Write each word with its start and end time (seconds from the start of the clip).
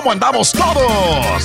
¿Cómo 0.00 0.12
andamos 0.12 0.50
todos? 0.52 1.44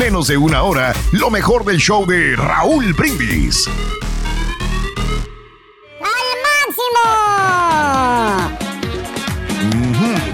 menos 0.01 0.27
de 0.29 0.35
una 0.35 0.63
hora 0.63 0.95
lo 1.11 1.29
mejor 1.29 1.63
del 1.63 1.77
show 1.77 2.07
de 2.07 2.35
Raúl 2.35 2.91
Brindis. 2.93 3.69
¡Al 5.99 6.09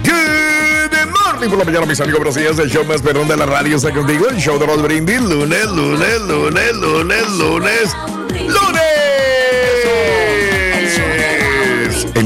Good 0.06 1.12
morning 1.12 1.50
por 1.50 1.60
la 1.60 1.66
mañana, 1.66 1.86
mis 1.86 2.00
amigos. 2.00 2.20
Buenos 2.20 2.36
días. 2.36 2.58
El 2.60 2.70
show 2.70 2.86
más 2.86 3.02
perrón 3.02 3.28
de 3.28 3.36
la 3.36 3.46
radio 3.46 3.76
está 3.76 3.92
contigo. 3.92 4.30
El 4.30 4.38
show 4.38 4.58
de 4.58 4.68
Raúl 4.68 4.84
Brindis. 4.84 5.20
Lunes, 5.20 5.66
lunes, 5.66 6.22
lunes, 6.22 6.74
lunes, 6.74 7.28
lunes, 7.38 7.94
lunes. 8.24 8.67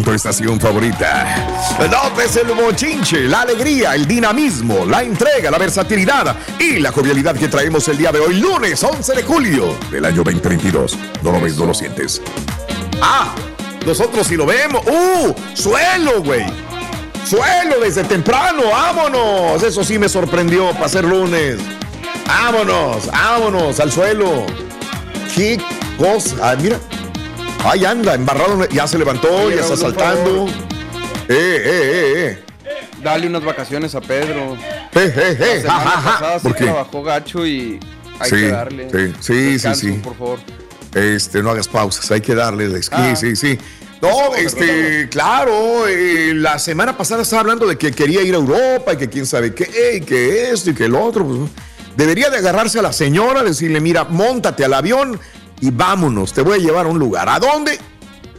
En 0.02 0.06
tu 0.06 0.14
estación 0.14 0.60
favorita. 0.60 1.78
Notes 1.80 2.36
el 2.38 2.48
bochinche, 2.48 3.20
la 3.28 3.42
alegría, 3.42 3.94
el 3.94 4.08
dinamismo, 4.08 4.84
la 4.84 5.04
entrega, 5.04 5.52
la 5.52 5.60
versatilidad 5.60 6.36
y 6.58 6.80
la 6.80 6.92
jovialidad 6.92 7.36
que 7.36 7.48
traemos 7.48 7.88
el 7.88 8.00
día 8.00 8.12
de 8.12 8.20
hoy, 8.20 8.40
lunes 8.40 8.84
11 8.84 9.14
de 9.14 9.22
julio 9.22 9.78
del 9.92 10.06
año 10.06 10.24
2022. 10.24 10.98
No 11.22 11.32
lo 11.34 11.40
ves, 11.40 11.56
no 11.56 11.68
lo 11.68 11.76
sientes. 11.76 12.20
Ah, 13.00 13.36
nosotros 13.86 14.26
sí 14.26 14.36
lo 14.36 14.48
vemos. 14.48 14.84
¡Uh! 14.88 15.36
¡Suelo, 15.54 16.24
güey! 16.24 16.48
Suelo 17.24 17.80
desde 17.80 18.04
temprano, 18.04 18.72
vámonos. 18.72 19.62
Eso 19.62 19.84
sí 19.84 20.00
me 20.00 20.10
sorprendió 20.10 20.72
para 20.72 20.90
ser 20.90 21.06
lunes. 21.06 21.60
Vámonos, 22.26 23.06
vámonos 23.06 23.80
al 23.80 23.92
suelo. 23.92 24.48
Qué 25.36 25.62
cosa. 26.00 26.38
Ah, 26.42 26.56
mira. 26.60 26.80
Ahí 27.64 27.86
anda, 27.86 28.16
embarrado. 28.16 28.68
Ya 28.70 28.88
se 28.88 28.98
levantó, 28.98 29.50
ya 29.50 29.62
está 29.62 29.78
saltando. 29.78 30.48
Eh, 30.48 30.52
eh, 31.30 31.64
eh, 31.66 32.14
eh. 32.16 32.44
Dale 33.04 33.28
unas 33.28 33.44
vacaciones 33.44 33.96
a 33.96 34.02
Pedro. 34.02 34.56
Eh, 34.56 35.14
eh, 35.16 35.38
La 35.40 35.46
eh. 35.48 35.62
semana 35.62 35.94
pasada 36.04 36.40
sí 36.40 36.44
¿Por 36.48 36.56
qué? 36.56 36.64
trabajó 36.66 37.04
gacho 37.04 37.46
y 37.46 37.80
hay 38.20 38.30
Sí, 38.30 38.36
que 38.36 38.48
darle. 38.50 38.90
sí, 38.90 39.14
sí, 39.20 39.34
sí, 39.34 39.34
Descanso, 39.54 39.82
sí. 39.82 39.92
por 40.04 40.18
favor. 40.18 40.40
Este, 40.94 41.42
no 41.42 41.52
hagas 41.52 41.68
pausas, 41.68 42.10
hay 42.12 42.22
que 42.22 42.36
darle 42.36 42.70
Ah. 42.92 43.16
sí, 43.16 43.36
sí. 43.36 43.58
No, 44.02 44.36
este, 44.36 45.08
claro, 45.10 45.88
eh, 45.88 46.34
la 46.36 46.58
semana 46.60 46.98
pasada 46.98 47.22
estaba 47.22 47.42
hablando 47.42 47.68
de 47.68 47.78
que 47.78 47.92
quería 47.92 48.22
ir 48.24 48.34
a 48.34 48.38
Europa 48.38 48.94
y 48.94 48.98
que 48.98 49.08
quién 49.10 49.26
sabe 49.28 49.54
qué, 49.54 49.98
y 49.98 50.02
que 50.02 50.50
esto 50.50 50.72
y 50.72 50.74
que 50.74 50.86
el 50.86 50.96
otro. 50.96 51.24
Pues, 51.26 51.50
debería 51.96 52.30
de 52.32 52.38
agarrarse 52.38 52.80
a 52.80 52.82
la 52.82 52.94
señora, 52.94 53.44
decirle, 53.44 53.80
mira, 53.80 54.04
montate 54.06 54.66
al 54.66 54.74
avión 54.74 55.20
y 55.62 55.72
vámonos, 55.72 56.34
te 56.34 56.42
voy 56.42 56.60
a 56.60 56.62
llevar 56.62 56.86
a 56.86 56.90
un 56.90 57.00
lugar. 57.00 57.30
¿A 57.30 57.40
dónde? 57.40 57.80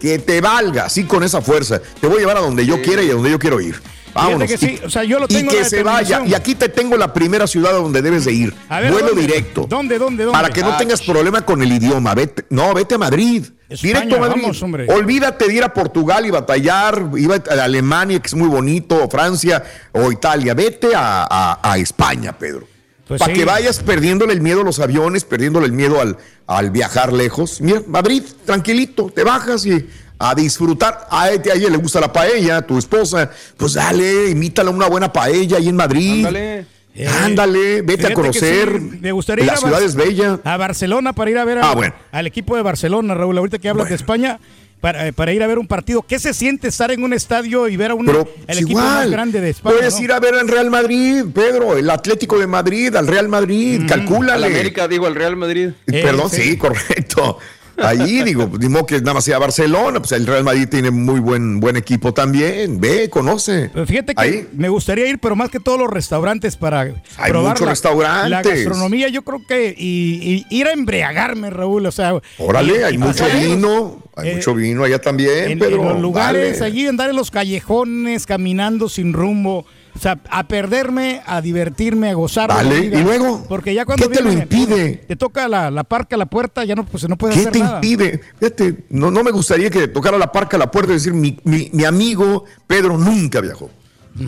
Que 0.01 0.19
te 0.19 0.41
valga, 0.41 0.87
así 0.87 1.05
con 1.05 1.23
esa 1.23 1.41
fuerza. 1.41 1.81
Te 2.01 2.07
voy 2.09 2.17
a 2.17 2.21
llevar 2.21 2.37
a 2.39 2.41
donde 2.41 2.67
yo 2.67 2.83
quiera 2.83 3.03
y 3.03 3.11
a 3.11 3.15
donde 3.15 3.31
yo 3.31 3.39
quiero 3.39 3.61
ir. 3.61 3.81
Vámonos. 4.15 4.47
que 4.47 4.59
sí, 4.59 4.79
Y- 4.83 4.85
o 4.85 4.91
sea, 4.91 5.05
yo 5.05 5.19
lo 5.19 5.25
y 5.25 5.29
tengo 5.29 5.51
que 5.53 5.61
la 5.61 5.65
se 5.65 5.83
vaya. 5.83 6.23
Y 6.27 6.35
aquí 6.35 6.55
te 6.55 6.69
tengo 6.69 6.99
la 6.99 7.15
primera 7.15 7.47
ciudad 7.47 7.71
a 7.75 7.79
donde 7.79 8.03
debes 8.03 8.27
de 8.27 8.33
ir. 8.33 8.55
Ver, 8.69 8.93
Vuelo 8.93 9.07
¿dónde? 9.09 9.23
directo. 9.23 9.65
¿Dónde, 9.67 9.99
dónde, 9.99 10.25
dónde? 10.25 10.37
Para 10.39 10.51
que 10.51 10.61
no 10.61 10.73
Ah, 10.73 10.77
tengas 10.77 11.01
problema 11.01 11.47
con 11.47 11.63
el 11.63 11.73
idioma. 11.73 12.15
Vete, 12.15 12.45
no, 12.51 12.75
vete 12.75 12.97
a 12.97 12.99
Madrid. 12.99 13.43
España, 13.71 14.01
Directo 14.01 14.17
a 14.17 14.19
Madrid. 14.29 14.43
vamos, 14.43 14.63
hombre. 14.63 14.87
Olvídate 14.93 15.47
de 15.47 15.55
ir 15.55 15.65
a 15.65 15.73
Portugal 15.73 16.27
y 16.27 16.31
batallar. 16.31 17.03
Iba 17.17 17.37
a 17.37 17.65
Alemania, 17.65 18.21
que 18.21 18.27
es 18.27 18.35
muy 18.35 18.49
bonito, 18.49 19.03
o 19.03 19.09
Francia 19.09 19.65
o 19.93 20.13
Italia. 20.13 20.53
Vete 20.53 20.95
a, 20.95 21.27
a- 21.31 21.61
a 21.73 21.79
España, 21.79 22.33
Pedro. 22.37 22.67
Pues 23.09 23.19
Para 23.21 23.35
sí. 23.35 23.39
que 23.41 23.45
vayas 23.45 23.81
perdiéndole 23.81 24.33
el 24.33 24.41
miedo 24.41 24.61
a 24.61 24.65
los 24.65 24.79
aviones, 24.79 25.25
perdiéndole 25.25 25.67
el 25.67 25.73
miedo 25.73 26.01
al, 26.01 26.17
al 26.47 26.71
viajar 26.71 27.13
lejos. 27.13 27.61
Mira, 27.61 27.83
Madrid, 27.87 28.23
tranquilito, 28.47 29.11
te 29.15 29.25
bajas 29.25 29.67
y 29.67 29.87
a 30.19 30.35
disfrutar. 30.35 31.07
A 31.11 31.31
ella, 31.31 31.53
a 31.53 31.57
ella 31.57 31.69
le 31.71 31.77
gusta 31.79 32.01
la 32.01 32.13
paella, 32.13 32.59
a 32.59 32.63
tu 32.67 32.79
esposa. 32.79 33.29
Pues 33.57 33.75
dale, 33.75 34.31
imítala 34.31 34.71
una 34.71 34.87
buena 34.89 35.13
paella 35.13 35.57
ahí 35.57 35.69
en 35.69 35.77
Madrid. 35.77 36.19
Ándale. 36.27 36.67
Eh, 36.95 37.09
Ándale, 37.09 37.81
vete 37.83 38.09
a 38.09 38.13
conocer. 38.15 38.69
sí, 38.79 38.99
me 39.01 39.13
gustaría 39.13 39.45
ir 39.45 39.51
La 39.51 39.55
a 39.55 39.57
ciudad 39.57 39.83
es 39.83 39.95
bella. 39.95 40.39
A 40.45 40.59
Barcelona 40.59 41.15
para 41.15 41.31
ir 41.31 41.39
a 41.39 41.45
ver 41.47 41.59
a- 41.59 41.71
Ah, 41.71 41.75
bueno. 41.75 41.95
al 42.13 42.27
equipo 42.27 42.55
de 42.55 42.61
Barcelona, 42.63 43.15
Raúl. 43.15 43.37
Ahorita 43.39 43.59
que 43.59 43.69
hablas 43.71 43.89
de 43.89 43.95
España, 43.95 44.39
para, 44.83 45.07
eh, 45.07 45.13
para 45.13 45.33
ir 45.33 45.43
a 45.45 45.47
ver 45.47 45.61
un 45.61 45.69
partido. 45.69 46.03
¿Qué 46.03 46.19
se 46.19 46.35
siente 46.35 46.67
estar 46.67 46.91
en 46.91 47.05
un 47.05 47.13
estadio 47.13 47.69
y 47.69 47.77
ver 47.77 47.93
a 47.93 47.95
un, 47.95 48.09
el 48.09 48.17
es 48.49 48.57
equipo 48.57 48.71
igual. 48.81 48.85
más 48.85 49.11
grande 49.11 49.41
de 49.41 49.51
España? 49.51 49.77
Puedes 49.77 49.95
¿no? 49.95 50.03
ir 50.03 50.13
a 50.13 50.19
ver 50.19 50.35
al 50.35 50.49
Real 50.49 50.71
Madrid, 50.71 51.25
Pedro, 51.33 51.79
el 51.79 51.89
Atlético 51.89 52.37
de 52.37 52.49
Madrid, 52.49 52.95
al 52.97 53.07
Real 53.07 53.29
Madrid, 53.29 53.81
Al 53.83 53.87
calcúlale. 53.87 54.49
América, 54.49 54.89
digo, 54.89 55.07
al 55.07 55.15
Real 55.15 55.37
Madrid. 55.37 55.71
Eh, 55.87 56.03
Perdón, 56.03 56.29
sí. 56.31 56.43
sí. 56.43 56.57
correcto. 56.59 57.39
Ahí 57.79 58.23
digo, 58.23 58.51
ni 58.61 58.69
modo 58.69 58.87
que 58.87 58.99
nada 59.01 59.15
más 59.15 59.25
sea 59.25 59.39
Barcelona, 59.39 59.99
pues 60.01 60.13
el 60.13 60.27
Real 60.27 60.45
Madrid 60.45 60.69
tiene 60.69 60.91
muy 60.91 61.21
buen, 61.21 61.59
buen 61.61 61.77
equipo 61.77 62.13
también. 62.13 62.81
Ve, 62.81 63.09
conoce. 63.11 63.71
Pero 63.73 63.87
fíjate 63.87 64.15
que 64.15 64.21
Ahí. 64.23 64.49
me 64.53 64.69
gustaría 64.69 65.07
ir, 65.09 65.19
pero 65.19 65.35
más 65.37 65.51
que 65.51 65.59
todos 65.61 65.79
los 65.79 65.89
restaurantes 65.91 66.57
para 66.57 66.81
Hay 66.81 67.31
probar 67.31 67.53
muchos 67.53 67.65
la, 67.67 67.73
restaurantes. 67.73 68.31
la 68.31 68.43
gastronomía. 68.43 69.09
Yo 69.09 69.23
creo 69.23 69.41
que 69.47 69.75
y, 69.77 70.45
y 70.51 70.57
ir 70.59 70.67
a 70.67 70.73
embriagarme, 70.73 71.51
Raúl. 71.51 71.87
O 71.87 71.93
sea, 71.93 72.15
Órale, 72.39 72.81
y- 72.81 72.83
hay 72.83 72.99
mucho 72.99 73.25
vino, 73.27 74.03
hay 74.17 74.29
Eh, 74.31 74.35
mucho 74.37 74.55
vino 74.55 74.85
allá 74.85 75.01
también, 75.01 75.53
en, 75.53 75.59
Pedro. 75.59 75.83
en 75.83 75.89
los 75.89 76.01
lugares 76.01 76.59
dale. 76.61 76.71
allí, 76.73 76.87
andar 76.87 77.11
en 77.11 77.17
los 77.17 77.31
callejones, 77.31 78.27
caminando 78.27 78.89
sin 78.89 79.13
rumbo. 79.13 79.65
O 79.95 79.99
sea, 79.99 80.19
a 80.31 80.49
perderme, 80.49 81.21
a 81.27 81.41
divertirme, 81.43 82.11
a 82.11 82.15
gozar. 82.15 82.49
Vale, 82.49 82.81
vida. 82.81 82.99
¿y 83.01 83.05
luego? 83.05 83.45
Porque 83.49 83.75
ya 83.75 83.85
cuando 83.85 84.09
¿Qué 84.09 84.17
te 84.17 84.23
lo 84.23 84.33
impide? 84.33 85.05
Te 85.07 85.17
toca 85.17 85.47
la, 85.49 85.71
la 85.71 85.85
parca, 85.85 86.17
la 86.17 86.27
puerta, 86.27 86.65
ya 86.65 86.75
no, 86.75 86.85
pues 86.87 87.07
no 87.09 87.17
puedes 87.17 87.37
¿Qué 87.37 87.41
hacer 87.43 87.53
te 87.53 87.59
nada. 87.59 87.77
impide? 87.77 88.21
Fíjate, 88.41 88.85
no, 88.91 89.11
no 89.11 89.23
me 89.23 89.31
gustaría 89.31 89.69
que 89.71 89.89
tocara 89.89 90.17
la 90.19 90.33
parca 90.33 90.57
a 90.57 90.61
la 90.61 90.71
puerta 90.71 90.93
y 90.93 90.95
decir, 90.95 91.13
mi, 91.13 91.39
mi- 91.45 91.69
mi 91.73 91.85
amigo 91.85 92.45
Pedro 92.67 92.97
nunca 92.97 93.41
viajó. 93.41 93.71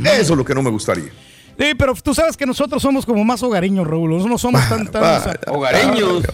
Eso 0.04 0.32
es 0.32 0.36
lo 0.38 0.44
que 0.44 0.54
no 0.54 0.62
me 0.62 0.70
gustaría. 0.70 1.10
Sí, 1.58 1.66
pero 1.78 1.94
tú 1.94 2.14
sabes 2.14 2.36
que 2.36 2.46
nosotros 2.46 2.82
somos 2.82 3.06
como 3.06 3.24
más 3.24 3.42
hogareños, 3.42 3.86
Raúl. 3.86 4.26
No 4.26 4.38
somos 4.38 4.60
tan, 4.68 4.88
tan 4.88 5.02
o 5.02 5.22
sea, 5.22 5.36
Hogareños. 5.48 6.24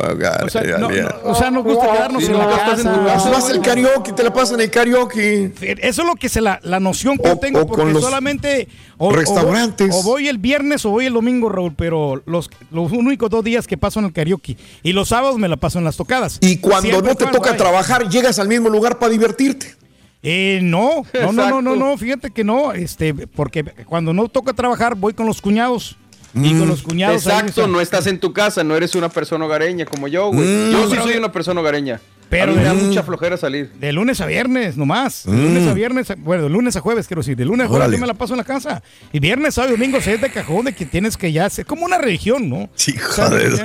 o 0.45 0.49
sea, 0.49 0.63
no- 0.79 0.89
no- 0.91 1.09
o 1.25 1.35
sea, 1.35 1.51
nos 1.51 1.65
gusta 1.65 1.93
quedarnos 1.93 2.25
Sí, 2.25 2.31
en 2.33 2.39
la 2.39 2.51
estás 2.51 2.79
en 2.81 2.93
tu 2.93 3.05
casa. 3.05 3.15
Casa. 3.15 3.31
vas 3.31 3.51
al 3.51 3.61
karaoke, 3.61 4.13
te 4.13 4.23
la 4.25 4.33
pasan 4.33 4.55
en 4.57 4.61
el 4.63 4.71
karaoke. 4.71 5.53
Eso 5.61 6.03
es 6.03 6.09
lo 6.09 6.15
que 6.15 6.27
es 6.29 6.37
la, 6.37 6.59
la 6.63 6.81
noción 6.81 7.19
que 7.19 7.29
O- 7.29 7.33
yo 7.35 7.39
tengo, 7.39 7.61
o 7.61 7.67
con 7.67 7.77
porque 7.79 7.93
los 7.93 8.03
solamente 8.03 8.69
o, 8.99 9.09
o- 9.09 9.13
restaurantes. 9.13 9.95
O, 9.95 10.03
voy 10.03 10.29
el 10.29 10.39
viernes 10.39 10.85
o 10.85 10.91
voy 10.91 11.07
el 11.07 11.13
domingo, 11.13 11.49
Raúl, 11.49 11.75
pero 11.77 12.23
los, 12.27 12.51
los 12.71 12.93
únicos 12.93 13.29
dos 13.31 13.45
días 13.45 13.67
que 13.67 13.77
paso 13.77 13.99
en 14.01 14.07
el 14.07 14.13
karaoke 14.13 14.57
y 14.83 14.93
los 14.93 15.09
sábados 15.09 15.39
me 15.39 15.49
la 15.49 15.57
paso 15.57 15.79
en 15.79 15.85
las 15.85 15.97
tocadas. 15.97 16.39
Y 16.41 16.59
cuando 16.59 16.89
Siempre 16.89 17.09
no 17.11 17.15
te 17.17 17.25
cuando 17.25 17.39
toca 17.39 17.51
hay. 17.51 17.57
trabajar, 17.57 18.09
llegas 18.09 18.39
al 18.39 18.49
mismo 18.49 18.69
lugar 18.69 18.99
para 18.99 19.11
divertirte. 19.13 19.75
Eh, 20.23 20.61
no, 20.63 21.05
no, 21.15 21.33
no, 21.33 21.49
no, 21.51 21.63
no, 21.63 21.77
no, 21.77 21.97
fíjate 21.97 22.31
que 22.31 22.45
no, 22.45 22.73
este, 22.73 23.15
porque 23.15 23.65
cuando 23.87 24.13
no 24.13 24.29
toca 24.29 24.53
trabajar 24.53 24.95
voy 24.95 25.15
con 25.15 25.27
los 25.27 25.41
cuñados 25.41 25.97
y 26.35 26.59
con 26.59 26.69
los 26.69 26.83
cuñados. 26.83 27.27
ahí, 27.27 27.39
Exacto, 27.39 27.67
no 27.67 27.81
estás 27.81 28.07
en 28.07 28.21
tu 28.21 28.33
casa, 28.33 28.63
no 28.63 28.77
eres 28.77 28.95
una 28.95 29.09
persona 29.09 29.47
hogareña 29.47 29.87
como 29.87 30.09
yo, 30.09 30.29
güey. 30.31 30.47
Mm. 30.47 30.73
Yo 30.73 30.91
sí 30.91 30.97
soy 30.97 31.17
una 31.17 31.33
persona 31.33 31.61
hogareña. 31.61 32.01
Pero 32.29 32.53
Pero 32.53 32.55
me 32.55 32.63
da 32.63 32.75
mucha 32.75 33.03
flojera 33.03 33.37
salir. 33.37 33.73
De 33.73 33.93
lunes 33.93 34.21
a 34.21 34.27
viernes 34.27 34.77
nomás. 34.77 35.25
De 35.27 35.33
lunes 35.37 35.67
a 35.67 35.75
viernes, 35.75 36.13
bueno, 36.19 36.45
de 36.45 36.49
lunes 36.51 36.77
a 36.77 36.81
jueves 36.81 37.09
quiero 37.09 37.23
decir. 37.23 37.37
De 37.37 37.45
lunes 37.45 37.65
a 37.65 37.69
jueves 37.69 37.81
Mm. 37.81 37.83
Órale. 37.87 37.97
yo 37.97 38.01
me 38.03 38.07
la 38.07 38.15
paso 38.15 38.35
en 38.35 38.39
la 38.39 38.45
casa. 38.45 38.85
Y 39.13 39.19
viernes, 39.19 39.55
sábado 39.55 39.75
y 39.75 39.77
domingo 39.77 40.01
se 40.01 40.15
es 40.15 40.21
de 40.21 40.31
cajón 40.31 40.67
de 40.67 40.73
que 40.73 40.87
tienes 40.87 41.17
que 41.17 41.33
ya 41.33 41.47
hacer 41.47 41.67
como 41.67 41.85
una 41.85 41.99
religión, 41.99 42.49
¿no? 42.49 42.71
Hijo 42.87 43.31
de 43.31 43.49
eso. 43.49 43.65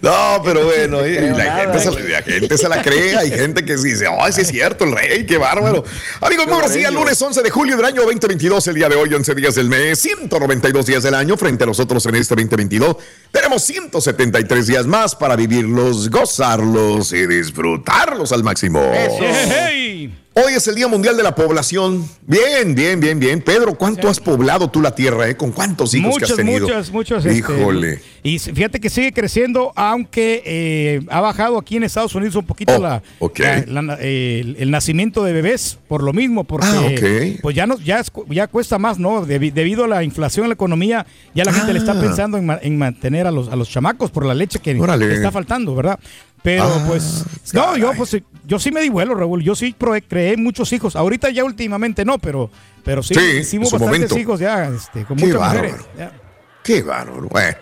No, 0.00 0.42
pero 0.44 0.64
bueno, 0.64 1.06
y 1.06 1.14
la, 1.14 1.30
nada, 1.32 1.60
gente 1.62 1.78
se, 1.80 2.08
la 2.08 2.22
gente 2.22 2.58
se 2.58 2.68
la 2.68 2.82
cree. 2.82 3.16
Hay 3.16 3.30
gente 3.30 3.64
que 3.64 3.78
sí 3.78 3.90
dice, 3.90 4.06
¡ay, 4.06 4.32
sí 4.32 4.42
es 4.42 4.48
cierto, 4.48 4.84
el 4.84 4.92
rey! 4.92 5.24
¡Qué 5.24 5.38
bárbaro! 5.38 5.84
Amigos, 6.20 6.46
muy 6.46 6.54
buenos 6.54 6.74
días. 6.74 6.92
Lunes 6.92 7.20
11 7.20 7.42
de 7.42 7.50
julio 7.50 7.76
del 7.76 7.86
año 7.86 8.02
2022, 8.02 8.68
el 8.68 8.74
día 8.74 8.88
de 8.88 8.96
hoy, 8.96 9.12
11 9.14 9.34
días 9.34 9.54
del 9.54 9.68
mes, 9.68 9.98
192 10.00 10.86
días 10.86 11.02
del 11.02 11.14
año. 11.14 11.36
Frente 11.36 11.64
a 11.64 11.66
nosotros 11.66 12.04
en 12.06 12.16
este 12.16 12.34
2022, 12.34 12.96
tenemos 13.30 13.62
173 13.62 14.66
días 14.66 14.86
más 14.86 15.14
para 15.14 15.36
vivirlos, 15.36 16.10
gozarlos 16.10 17.12
y 17.12 17.26
disfrutarlos 17.26 18.32
al 18.32 18.44
máximo. 18.44 18.82
¡Hey! 18.92 20.23
Hoy 20.36 20.52
es 20.54 20.66
el 20.66 20.74
Día 20.74 20.88
Mundial 20.88 21.16
de 21.16 21.22
la 21.22 21.32
Población. 21.32 22.04
Bien, 22.26 22.74
bien, 22.74 22.98
bien, 22.98 23.20
bien. 23.20 23.40
Pedro, 23.40 23.76
¿cuánto 23.76 24.08
has 24.08 24.18
poblado 24.18 24.68
tú 24.68 24.82
la 24.82 24.92
tierra? 24.92 25.28
Eh? 25.28 25.36
¿Con 25.36 25.52
cuántos 25.52 25.94
hijos 25.94 26.10
muchos, 26.14 26.26
que 26.28 26.32
has 26.32 26.36
tenido? 26.36 26.66
Muchos, 26.66 26.90
muchos. 26.90 27.24
este, 27.24 27.38
Híjole. 27.38 28.00
y 28.24 28.40
fíjate 28.40 28.80
que 28.80 28.90
sigue 28.90 29.12
creciendo, 29.12 29.72
aunque 29.76 30.42
eh, 30.44 31.02
ha 31.08 31.20
bajado 31.20 31.56
aquí 31.56 31.76
en 31.76 31.84
Estados 31.84 32.16
Unidos 32.16 32.34
un 32.34 32.44
poquito 32.46 32.74
Oh, 32.74 32.78
la, 32.80 33.00
ok. 33.20 33.38
la- 33.68 33.82
la- 33.82 33.94
el, 34.00 34.56
el 34.58 34.70
nacimiento 34.72 35.22
de 35.22 35.32
bebés, 35.34 35.78
por 35.86 36.02
lo 36.02 36.12
mismo, 36.12 36.42
porque 36.42 36.66
Ah, 36.68 36.80
ok. 36.80 37.40
pues 37.40 37.54
ya, 37.54 37.68
no, 37.68 37.78
ya, 37.78 38.00
es- 38.00 38.10
ya 38.28 38.48
cuesta 38.48 38.76
más, 38.76 38.98
¿no? 38.98 39.24
Debi- 39.24 39.52
debido 39.52 39.84
a 39.84 39.88
la 39.88 40.02
inflación 40.02 40.46
en 40.46 40.50
la 40.50 40.54
economía, 40.54 41.06
ya 41.32 41.44
la 41.44 41.52
gente 41.52 41.72
le 41.72 41.78
está 41.78 41.92
Ah. 41.92 42.00
pensando 42.00 42.38
en, 42.38 42.46
ma- 42.46 42.58
en 42.60 42.76
mantener 42.76 43.28
a 43.28 43.30
los, 43.30 43.48
a 43.50 43.54
los 43.54 43.70
chamacos 43.70 44.10
por 44.10 44.26
la 44.26 44.34
leche 44.34 44.58
que 44.58 44.74
Órale. 44.80 45.06
le 45.06 45.14
está 45.14 45.30
faltando, 45.30 45.76
¿verdad? 45.76 46.00
Pero 46.44 46.64
Ah, 46.64 46.84
pues, 46.86 47.24
no, 47.54 47.74
yo 47.78 47.92
pues 47.96 48.16
yo 48.46 48.58
sí 48.58 48.70
me 48.70 48.82
di 48.82 48.90
vuelo, 48.90 49.14
Raúl. 49.14 49.42
Yo 49.42 49.54
sí 49.54 49.74
pro- 49.76 49.94
creé 50.06 50.36
muchos 50.36 50.70
hijos. 50.74 50.94
Ahorita 50.94 51.30
ya 51.30 51.42
últimamente 51.42 52.04
no, 52.04 52.18
pero, 52.18 52.50
pero 52.84 53.02
sí, 53.02 53.14
Sí, 53.14 53.20
hicimos 53.40 53.72
bastantes 53.72 53.98
momento. 54.00 54.18
hijos 54.18 54.40
ya, 54.40 54.68
este, 54.68 55.06
con 55.06 55.16
Qué 55.16 55.24
muchas 55.24 55.40
bárbaro. 55.40 55.68
mujeres. 55.70 55.86
ya. 55.98 56.12
Qué 56.62 56.82
bárbaro. 56.82 57.28
Bueno, 57.30 57.56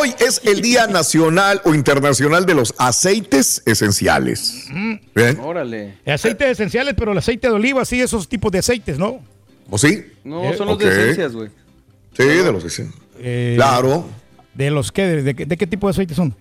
hoy 0.00 0.12
es 0.18 0.40
el 0.44 0.60
Día 0.60 0.88
Nacional 0.88 1.60
o 1.64 1.72
Internacional 1.74 2.46
de 2.46 2.54
los 2.54 2.74
Aceites 2.78 3.62
Esenciales. 3.64 4.66
¿Bien? 5.14 5.38
Órale. 5.40 5.98
Aceites 6.04 6.48
esenciales, 6.50 6.94
pero 6.98 7.12
el 7.12 7.18
aceite 7.18 7.46
de 7.46 7.54
oliva, 7.54 7.84
sí, 7.84 8.00
esos 8.00 8.28
tipos 8.28 8.50
de 8.50 8.58
aceites, 8.58 8.98
¿no? 8.98 9.20
¿O 9.70 9.78
sí? 9.78 10.04
No, 10.24 10.44
Eh, 10.50 10.56
son 10.56 10.66
los 10.66 10.78
de 10.78 10.88
esencias, 10.88 11.32
güey. 11.32 11.48
Sí, 12.16 12.24
de 12.24 12.52
los 12.52 12.64
esenciales. 12.64 13.00
Eh, 13.20 13.52
Claro. 13.56 14.08
¿De 14.54 14.70
los 14.70 14.90
qué? 14.90 15.06
¿De, 15.06 15.22
de 15.22 15.34
qué- 15.36 15.44
de 15.46 15.56
qué 15.56 15.66
tipo 15.66 15.86
de 15.86 15.90
aceites 15.92 16.16
son? 16.16 16.34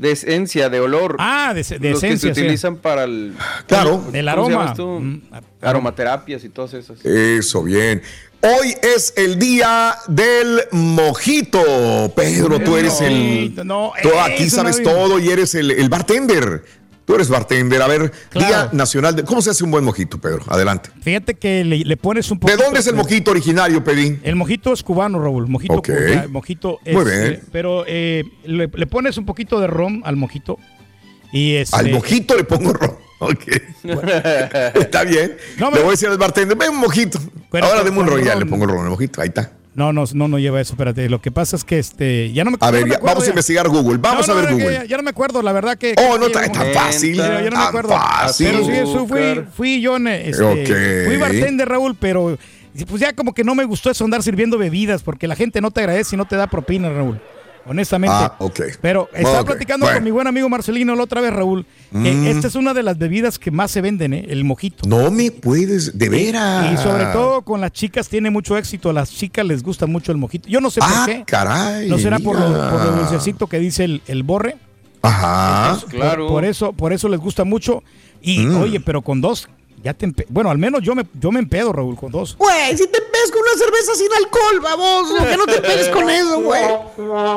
De 0.00 0.12
esencia, 0.12 0.70
de 0.70 0.80
olor. 0.80 1.16
Ah, 1.18 1.52
de, 1.54 1.62
de 1.62 1.90
los 1.90 2.00
que 2.00 2.06
se 2.08 2.14
esencia, 2.14 2.34
sí. 2.34 2.40
utilizan 2.40 2.76
para 2.76 3.04
el 3.04 3.34
Claro. 3.66 4.02
Del 4.10 4.24
¿cómo 4.30 4.46
se 4.46 4.50
llama 4.50 4.62
aroma. 4.62 4.70
esto? 4.70 4.98
Mm, 5.00 5.20
aromaterapias 5.60 6.42
y 6.44 6.48
todas 6.48 6.72
esas. 6.74 7.04
Eso, 7.04 7.62
bien. 7.62 8.00
Hoy 8.42 8.74
es 8.82 9.12
el 9.16 9.38
día 9.38 9.94
del 10.08 10.62
mojito. 10.72 11.60
Pedro, 12.16 12.58
tú 12.60 12.78
eres 12.78 13.00
el. 13.02 13.54
no, 13.66 13.92
tú 14.02 14.08
aquí 14.18 14.48
sabes 14.48 14.78
no 14.80 14.90
todo 14.90 15.18
y 15.18 15.28
eres 15.28 15.54
el, 15.54 15.70
el 15.70 15.90
bartender. 15.90 16.64
Tú 17.10 17.16
eres 17.16 17.28
bartender. 17.28 17.82
A 17.82 17.88
ver, 17.88 18.12
Claro. 18.28 18.46
Día 18.46 18.68
Nacional 18.72 19.16
de. 19.16 19.24
¿Cómo 19.24 19.42
se 19.42 19.50
hace 19.50 19.64
un 19.64 19.72
buen 19.72 19.82
mojito, 19.84 20.20
Pedro? 20.20 20.44
Adelante. 20.46 20.90
Fíjate 21.02 21.34
que 21.34 21.64
le, 21.64 21.78
le 21.78 21.96
pones 21.96 22.30
un 22.30 22.38
¿De 22.38 22.42
poquito... 22.42 22.62
dónde 22.62 22.78
es 22.78 22.86
el 22.86 22.94
mojito 22.94 23.32
originario, 23.32 23.82
Pedín? 23.82 24.20
El 24.22 24.36
mojito 24.36 24.72
es 24.72 24.84
cubano, 24.84 25.18
Raúl. 25.20 25.48
Mojito, 25.48 25.74
Ok. 25.74 25.86
cuba- 25.88 26.28
mojito 26.28 26.78
es, 26.84 26.94
Muy 26.94 27.04
bien. 27.04 27.18
eh, 27.24 27.42
pero 27.50 27.82
eh, 27.88 28.22
le, 28.44 28.68
le 28.72 28.86
pones 28.86 29.18
un 29.18 29.26
poquito 29.26 29.58
de 29.60 29.66
ron 29.66 30.02
al 30.04 30.14
mojito. 30.14 30.56
Y 31.32 31.56
este, 31.56 31.76
Al 31.76 31.90
mojito 31.90 32.36
le 32.36 32.44
pongo 32.44 32.72
ron. 32.74 32.92
Ok. 33.22 33.42
está 34.74 35.04
bien. 35.04 35.36
No, 35.58 35.70
le 35.70 35.78
voy 35.80 35.88
a 35.88 35.90
decir 35.90 36.08
al 36.08 36.16
bartender, 36.16 36.56
ven 36.56 36.70
un 36.70 36.78
mojito. 36.78 37.18
Ahora 37.52 37.82
deme 37.84 37.98
un 37.98 38.06
ron. 38.06 38.24
le 38.24 38.46
pongo 38.46 38.64
el 38.66 38.70
ron 38.70 38.84
al 38.84 38.90
mojito. 38.90 39.20
Ahí 39.20 39.28
está. 39.28 39.52
No, 39.74 39.92
no, 39.92 40.04
no, 40.14 40.26
no 40.28 40.38
lleva 40.38 40.60
eso, 40.60 40.72
espérate. 40.72 41.08
Lo 41.08 41.20
que 41.20 41.30
pasa 41.30 41.54
es 41.56 41.64
que 41.64 41.78
este, 41.78 42.32
ya 42.32 42.42
no 42.44 42.50
me 42.50 42.56
A 42.60 42.66
ya 42.66 42.70
ver, 42.72 42.88
no 42.88 42.94
acuerdo 42.94 43.06
vamos 43.14 43.24
a 43.26 43.30
investigar 43.30 43.68
Google. 43.68 43.98
Vamos 43.98 44.26
No, 44.26 44.34
a 44.34 44.36
ver 44.36 44.52
Google. 44.52 44.72
Ya, 44.72 44.84
ya 44.84 44.96
no 44.96 45.02
me 45.04 45.10
acuerdo, 45.10 45.42
la 45.42 45.52
verdad 45.52 45.78
que. 45.78 45.94
Oh, 45.96 46.18
no, 46.18 46.28
tan 46.30 46.50
Neta. 46.50 46.64
fácil. 46.72 47.16
Pero 47.16 47.34
ya 47.34 47.38
no 47.38 47.44
me 47.44 47.50
tan 47.50 47.62
acuerdo. 47.68 47.88
fácil. 47.90 48.48
Pero 48.50 48.64
sí, 48.64 48.72
eso 48.72 49.06
fui, 49.06 49.44
fui 49.56 49.80
yo, 49.80 49.96
este, 49.96 50.42
Ok. 50.44 51.06
fui 51.06 51.16
bartender, 51.18 51.68
Raúl, 51.68 51.96
pero 51.98 52.36
pues 52.88 53.00
ya 53.00 53.12
como 53.14 53.32
que 53.34 53.44
no 53.44 53.54
me 53.54 53.64
gustó 53.64 53.90
eso 53.90 54.04
andar 54.04 54.22
sirviendo 54.22 54.56
bebidas 54.56 55.02
porque 55.02 55.26
la 55.26 55.34
gente 55.36 55.60
no 55.60 55.70
te 55.70 55.80
agradece 55.80 56.14
y 56.14 56.18
no 56.18 56.24
te 56.24 56.36
da 56.36 56.46
propina, 56.48 56.88
Raúl. 56.90 57.20
Honestamente. 57.66 58.14
Ah, 58.18 58.34
ok. 58.38 58.60
Pero 58.80 59.08
estaba 59.12 59.44
platicando 59.44 59.84
bueno. 59.86 59.98
con 59.98 60.04
mi 60.04 60.10
buen 60.10 60.26
amigo 60.26 60.48
Marcelino 60.48 60.94
la 60.96 61.02
otra 61.04 61.20
vez, 61.20 61.32
Raúl, 61.32 61.66
Mm. 61.92 62.06
esta 62.26 62.46
es 62.48 62.54
una 62.54 62.72
de 62.72 62.82
las 62.82 62.98
bebidas 62.98 63.38
que 63.38 63.50
más 63.50 63.70
se 63.70 63.80
venden, 63.80 64.14
¿eh? 64.14 64.24
el 64.28 64.44
mojito. 64.44 64.88
No 64.88 65.10
me 65.10 65.30
puedes, 65.30 65.98
de 65.98 66.08
veras. 66.08 66.72
Y 66.72 66.76
sobre 66.82 67.04
todo 67.06 67.42
con 67.42 67.60
las 67.60 67.72
chicas 67.72 68.08
tiene 68.08 68.30
mucho 68.30 68.56
éxito. 68.56 68.90
A 68.90 68.92
las 68.92 69.10
chicas 69.10 69.44
les 69.44 69.62
gusta 69.62 69.86
mucho 69.86 70.12
el 70.12 70.18
mojito. 70.18 70.48
Yo 70.48 70.60
no 70.60 70.70
sé 70.70 70.80
por 70.80 70.88
Ah, 70.90 71.02
qué. 71.06 71.24
caray. 71.26 71.88
¿No 71.88 71.98
será 71.98 72.18
por 72.18 72.38
lo, 72.38 72.46
por 72.46 72.84
lo 72.84 72.92
dulcecito 72.92 73.46
que 73.46 73.58
dice 73.58 73.84
el, 73.84 74.02
el 74.06 74.22
borre? 74.22 74.56
Ajá. 75.02 75.78
Por- 75.80 75.90
Claro. 75.90 76.28
Por, 76.28 76.44
eso, 76.44 76.72
por 76.72 76.92
eso 76.92 77.08
les 77.08 77.20
gusta 77.20 77.44
mucho. 77.44 77.82
Y 78.22 78.40
Mm. 78.40 78.60
oye, 78.60 78.80
pero 78.80 79.02
con 79.02 79.20
dos, 79.20 79.48
ya 79.82 79.94
te 79.94 80.06
empe- 80.06 80.26
Bueno, 80.28 80.50
al 80.50 80.58
menos 80.58 80.82
yo 80.82 80.94
me, 80.94 81.06
yo 81.14 81.30
me 81.32 81.38
empedo, 81.40 81.72
Raúl, 81.72 81.96
con 81.96 82.10
dos. 82.12 82.36
Güey, 82.36 82.76
si 82.76 82.86
te 82.86 83.00
pegas 83.00 83.30
con 83.30 83.40
una 83.40 83.58
cerveza 83.58 83.94
sin 83.94 84.08
alcohol, 84.12 84.60
baboso, 84.60 85.16
que 85.28 85.36
no 85.36 85.46
te 85.46 85.60
pegues 85.60 85.88
con 85.88 86.08
eso, 86.10 86.40
güey. 86.42 86.62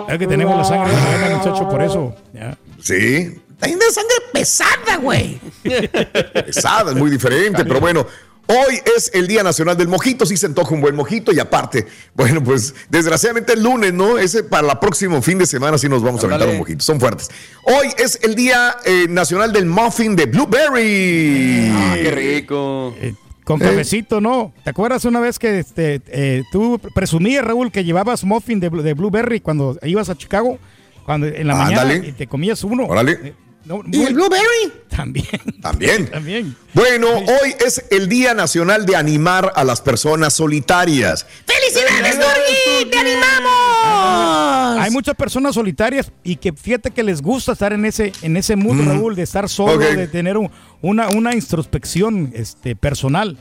Es 0.10 0.18
que 0.18 0.28
tenemos 0.28 0.57
la 0.57 0.63
sangre 0.63 0.92
buena, 0.94 1.38
muchacho, 1.38 1.69
por 1.69 1.81
eso. 1.81 2.16
Ya. 2.34 2.57
Sí. 2.81 3.40
Tienes 3.62 3.94
sangre 3.94 4.16
pesada, 4.34 4.98
güey. 5.01 5.40
Pesada, 6.45 6.92
es 6.92 6.98
muy 6.98 7.10
diferente, 7.10 7.63
pero 7.63 7.80
bueno. 7.80 8.06
Hoy 8.48 8.80
es 8.98 9.10
el 9.13 9.25
Día 9.28 9.42
Nacional 9.42 9.78
del 9.78 9.88
Mojito, 9.88 10.25
sí 10.25 10.36
se 10.36 10.45
antoja 10.48 10.75
un 10.75 10.81
buen 10.81 10.95
mojito 10.95 11.31
y 11.31 11.40
aparte, 11.40 11.88
bueno, 12.13 12.44
pues 12.44 12.75
desgraciadamente 12.90 13.54
el 13.54 13.63
lunes, 13.63 13.94
¿no? 13.94 14.18
Ese 14.18 14.44
para 14.44 14.69
el 14.69 14.78
próximo 14.80 15.22
fin 15.22 15.38
de 15.38 15.45
semana 15.45 15.78
sí 15.78 15.88
nos 15.88 16.04
vamos 16.04 16.22
a 16.24 16.28
aventar 16.28 16.50
un 16.50 16.57
mojito, 16.57 16.84
son 16.84 17.00
fuertes. 17.00 17.30
Hoy 17.63 17.88
es 17.98 18.19
el 18.22 18.36
Día 18.36 18.75
eh, 18.86 19.07
Nacional 19.10 19.54
del 19.54 19.66
Muffin 19.66 20.16
de 20.18 20.25
Blueberry. 20.25 21.69
Ah, 21.74 21.95
qué 21.95 22.12
rico. 22.12 22.94
Eh, 23.00 23.13
con 23.45 23.60
cafecito, 23.60 24.19
¿no? 24.22 24.54
¿Te 24.63 24.69
acuerdas 24.72 25.06
una 25.06 25.19
vez 25.22 25.40
que 25.40 25.60
este, 25.60 26.01
eh, 26.07 26.44
tú 26.51 26.80
presumías, 26.94 27.44
Raúl, 27.45 27.72
que 27.72 27.84
llevabas 27.86 28.24
muffin 28.25 28.60
de, 28.60 28.69
blu- 28.72 28.81
de 28.81 28.94
Blueberry 28.94 29.40
cuando 29.40 29.78
ibas 29.84 30.10
a 30.10 30.18
Chicago? 30.18 30.60
Cuando 31.06 31.28
en 31.28 31.48
la 31.48 31.56
mañana 31.56 31.94
y 31.95 32.12
te 32.13 32.28
comías 32.28 32.63
uno. 32.63 32.86
Órale. 32.86 33.34
No, 33.65 33.81
¿Y 33.86 33.98
muy- 33.98 34.06
el 34.07 34.13
blueberry? 34.13 34.74
También. 34.89 35.25
También. 35.62 36.07
También. 36.12 36.56
Bueno, 36.74 37.07
hoy 37.10 37.56
es 37.65 37.83
el 37.92 38.10
Día 38.10 38.33
Nacional 38.33 38.86
de 38.86 38.95
animar 38.95 39.54
a 39.56 39.63
las 39.63 39.80
personas 39.81 40.33
solitarias. 40.33 41.25
¡Felicidades, 41.45 42.19
Dorgui! 42.19 42.92
¡Te 42.92 42.98
animamos! 42.98 44.80
Hay 44.81 44.92
muchas 44.92 45.15
personas 45.15 45.56
solitarias 45.56 46.12
y 46.24 46.36
que 46.36 46.51
fíjate 46.51 46.92
que 46.92 47.04
les 47.04 47.21
gusta 47.21 47.54
estar 47.54 47.71
en 47.74 47.86
ese, 47.86 48.12
en 48.21 48.36
ese 48.38 48.56
mood, 48.56 48.86
Raúl, 48.86 49.15
de 49.15 49.24
estar 49.24 49.48
solo, 49.48 49.77
de 49.77 50.07
tener 50.07 50.38
un- 50.38 50.51
una, 50.81 51.07
una 51.09 51.33
introspección 51.33 52.31
este, 52.36 52.75
personal. 52.75 53.38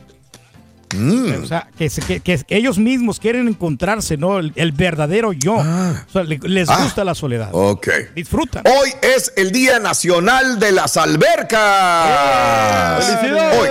Mm. 0.94 1.42
O 1.42 1.46
sea, 1.46 1.68
que, 1.78 1.88
que- 2.20 2.20
que 2.20 2.44
ellos 2.56 2.78
mismos 2.78 3.18
quieren 3.18 3.48
encontrarse, 3.48 4.16
¿no? 4.16 4.38
El, 4.38 4.52
el 4.56 4.72
verdadero 4.72 5.32
yo. 5.32 5.54
O 5.54 5.64
sea, 6.12 6.24
le- 6.24 6.38
les 6.42 6.68
Ah. 6.68 6.80
gusta 6.82 7.04
la 7.04 7.14
soledad. 7.14 7.48
Ok. 7.52 7.88
Disfrutan. 8.14 8.62
Hoy 8.66 8.90
es 9.02 9.32
el 9.36 9.52
Día 9.52 9.78
Nacional 9.78 10.58
de 10.58 10.72
las 10.72 10.96
Albercas. 10.96 11.60
¡Felicidades! 13.20 13.60
Hoy. 13.60 13.68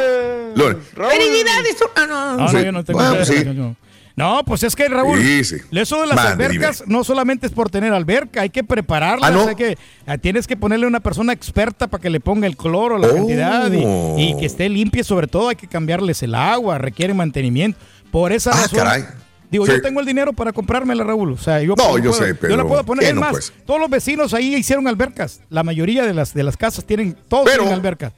Lunes. 0.56 0.78
¡Felicidades! 0.96 1.76
Ah, 1.96 2.06
no. 2.08 2.38
No, 2.38 2.38
no, 2.38 2.50
sí. 2.50 2.66
yo 2.66 2.72
no 2.72 2.84
tengo 2.84 3.00
Bueno, 3.00 3.16
idea, 3.16 3.26
sí. 3.26 3.76
Yo 4.16 4.24
no. 4.24 4.44
Pues 4.46 4.64
es 4.64 4.76
que 4.76 4.88
Raúl, 4.90 5.20
Sí, 5.22 5.44
sí. 5.44 5.56
eso 5.72 6.02
de 6.02 6.08
las 6.08 6.18
albercas 6.20 6.84
no 6.88 7.04
solamente 7.04 7.48
es 7.48 7.54
por 7.54 7.70
tener 7.70 7.94
alberca, 7.94 8.42
hay 8.42 8.50
que 8.50 8.64
prepararlas, 8.64 9.30
Ah, 9.30 9.34
¿no? 9.34 9.48
hay 9.48 9.56
que, 9.56 9.78
ah, 10.06 10.18
tienes 10.18 10.48
que 10.48 10.56
ponerle 10.58 10.88
una 10.88 11.00
persona 11.00 11.34
experta 11.34 11.88
para 11.88 12.02
que 12.02 12.10
le 12.10 12.20
ponga 12.20 12.48
el 12.48 12.58
cloro, 12.58 12.98
la 12.98 13.08
Oh. 13.08 13.16
cantidad 13.16 13.72
y, 13.72 14.22
y 14.24 14.38
que 14.38 14.46
esté 14.46 14.70
limpia, 14.70 15.04
sobre 15.04 15.28
todo 15.28 15.50
hay 15.50 15.56
que 15.56 15.68
cambiarles 15.68 16.22
el 16.24 16.36
agua, 16.36 16.78
requiere 16.78 17.14
mantenimiento. 17.14 17.78
Por 18.12 18.32
esa 18.32 18.52
Ah, 18.52 18.62
razón, 18.64 18.80
caray. 18.80 19.06
digo, 19.50 19.66
Sí. 19.66 19.72
yo 19.74 19.82
tengo 19.82 20.00
el 20.02 20.06
dinero 20.06 20.34
para 20.34 20.52
comprármela, 20.52 21.04
Raúl, 21.04 21.32
o 21.34 21.38
sea, 21.38 21.62
yo, 21.62 21.76
No, 21.78 21.98
yo 21.98 22.12
puedo- 22.12 22.14
sé, 22.14 22.28
yo 22.30 22.36
pero 22.40 22.58
la 22.58 22.66
puedo 22.66 22.84
poner, 22.86 23.04
¿qué 23.04 23.10
es 23.10 23.16
no, 23.16 23.22
más, 23.22 23.32
pues? 23.32 23.54
todos 23.66 23.80
los 23.80 23.90
vecinos 23.90 24.34
ahí 24.34 24.56
hicieron 24.56 24.88
albercas, 24.88 25.42
la 25.50 25.64
mayoría 25.64 26.04
de 26.06 26.14
las, 26.14 26.34
de 26.34 26.44
las 26.44 26.58
casas 26.58 26.86
tienen, 26.86 27.16
todos 27.30 27.46
Pero- 27.46 27.60
tienen 27.64 27.74
albercas, 27.74 28.14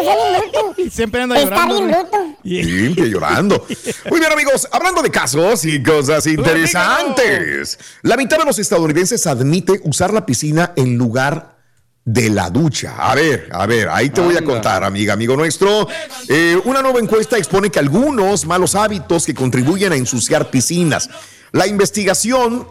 bruto. 0.02 0.74
Y 0.82 0.90
siempre 0.90 1.22
anda 1.22 1.38
Está 1.40 1.66
llorando. 1.66 1.76
bien 1.84 1.90
bruto. 1.90 2.18
Y- 2.44 2.62
Limpio 2.62 3.06
llorando. 3.06 3.66
Muy 4.10 4.20
bien, 4.20 4.32
amigos. 4.32 4.68
Hablando 4.70 5.02
de 5.02 5.10
casos 5.10 5.64
y 5.64 5.82
cosas 5.82 6.26
interesantes. 6.26 7.78
La 8.02 8.16
mitad 8.16 8.38
de 8.38 8.44
los 8.44 8.58
estadounidenses 8.58 9.26
admite 9.26 9.80
usar 9.84 10.12
la 10.12 10.24
piscina 10.26 10.72
en 10.76 10.96
lugar 10.96 11.56
de 12.04 12.30
la 12.30 12.48
ducha. 12.48 12.96
A 12.98 13.14
ver, 13.14 13.48
a 13.52 13.66
ver, 13.66 13.88
ahí 13.90 14.08
te 14.10 14.20
voy 14.22 14.36
a 14.36 14.42
contar, 14.42 14.82
amiga, 14.82 15.12
amigo 15.12 15.36
nuestro. 15.36 15.86
Eh, 16.28 16.58
una 16.64 16.80
nueva 16.80 17.00
encuesta 17.00 17.36
expone 17.36 17.70
que 17.70 17.78
algunos 17.78 18.46
malos 18.46 18.74
hábitos 18.74 19.26
que 19.26 19.34
contribuyen 19.34 19.92
a 19.92 19.96
ensuciar 19.96 20.50
piscinas. 20.50 21.10
La 21.52 21.66
investigación 21.66 22.66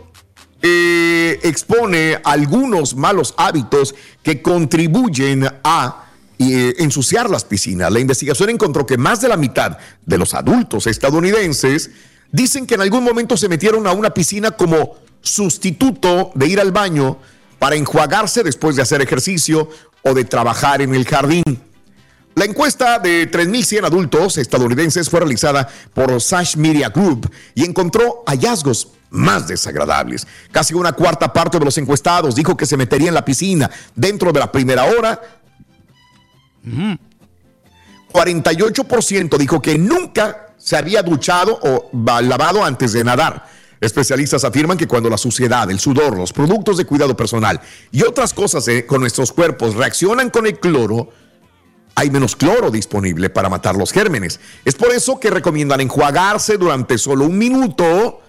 eh, 0.64 1.40
expone 1.44 2.20
algunos 2.24 2.96
malos 2.96 3.36
hábitos 3.38 3.94
que 4.24 4.42
contribuyen 4.42 5.48
a 5.64 6.07
eh, 6.40 6.76
ensuciar 6.80 7.30
las 7.30 7.46
piscinas. 7.46 7.92
La 7.92 8.00
investigación 8.00 8.50
encontró 8.50 8.86
que 8.86 8.98
más 8.98 9.22
de 9.22 9.28
la 9.28 9.38
mitad 9.38 9.78
de 10.06 10.18
los 10.18 10.34
adultos 10.34 10.88
estadounidenses 10.88 11.90
dicen 12.32 12.68
que 12.68 12.76
en 12.76 12.82
algún 12.82 13.04
momento 13.04 13.38
se 13.38 13.50
metieron 13.50 13.88
a 13.88 13.94
una 13.94 14.12
piscina 14.12 14.52
como 14.52 14.96
sustituto 15.22 16.32
de 16.36 16.48
ir 16.48 16.60
al 16.60 16.72
baño 16.72 17.18
para 17.60 17.76
enjuagarse 17.76 18.44
después 18.44 18.76
de 18.76 18.82
hacer 18.82 19.02
ejercicio 19.02 19.70
o 20.04 20.14
de 20.14 20.26
trabajar 20.26 20.82
en 20.82 20.94
el 20.94 21.06
jardín. 21.06 21.44
La 22.36 22.46
encuesta 22.46 23.00
de 23.00 23.32
3.100 23.32 23.86
adultos 23.86 24.38
estadounidenses 24.38 25.10
fue 25.10 25.22
realizada 25.22 25.68
por 25.94 26.22
Sash 26.22 26.56
Media 26.56 26.90
Group 26.90 27.32
y 27.56 27.66
encontró 27.66 28.24
hallazgos 28.28 28.90
más 29.10 29.48
desagradables. 29.48 30.28
Casi 30.52 30.74
una 30.74 30.94
cuarta 30.94 31.34
parte 31.34 31.58
de 31.58 31.66
los 31.66 31.78
encuestados 31.78 32.36
dijo 32.36 32.56
que 32.56 32.66
se 32.66 32.78
metería 32.78 33.08
en 33.08 33.16
la 33.16 33.26
piscina 33.26 33.72
dentro 33.96 34.32
de 34.32 34.40
la 34.40 34.52
primera 34.52 34.86
hora. 34.86 35.20
48% 38.12 39.38
dijo 39.38 39.62
que 39.62 39.78
nunca 39.78 40.48
se 40.58 40.76
había 40.76 41.02
duchado 41.04 41.60
o 41.62 41.90
lavado 41.94 42.64
antes 42.64 42.94
de 42.94 43.04
nadar. 43.04 43.48
Especialistas 43.80 44.44
afirman 44.44 44.78
que 44.78 44.88
cuando 44.88 45.10
la 45.10 45.18
suciedad, 45.18 45.70
el 45.70 45.80
sudor, 45.80 46.18
los 46.18 46.34
productos 46.34 46.78
de 46.78 46.86
cuidado 46.86 47.16
personal 47.16 47.62
y 47.92 48.02
otras 48.02 48.34
cosas 48.34 48.68
eh, 48.68 48.86
con 48.88 49.02
nuestros 49.02 49.32
cuerpos 49.32 49.76
reaccionan 49.76 50.32
con 50.32 50.48
el 50.48 50.60
cloro, 50.60 51.10
hay 51.94 52.10
menos 52.10 52.36
cloro 52.36 52.72
disponible 52.72 53.30
para 53.30 53.50
matar 53.50 53.76
los 53.76 53.92
gérmenes. 53.92 54.40
Es 54.66 54.76
por 54.76 54.92
eso 54.92 55.20
que 55.20 55.30
recomiendan 55.30 55.82
enjuagarse 55.82 56.58
durante 56.58 56.98
solo 56.98 57.26
un 57.26 57.38
minuto 57.38 58.22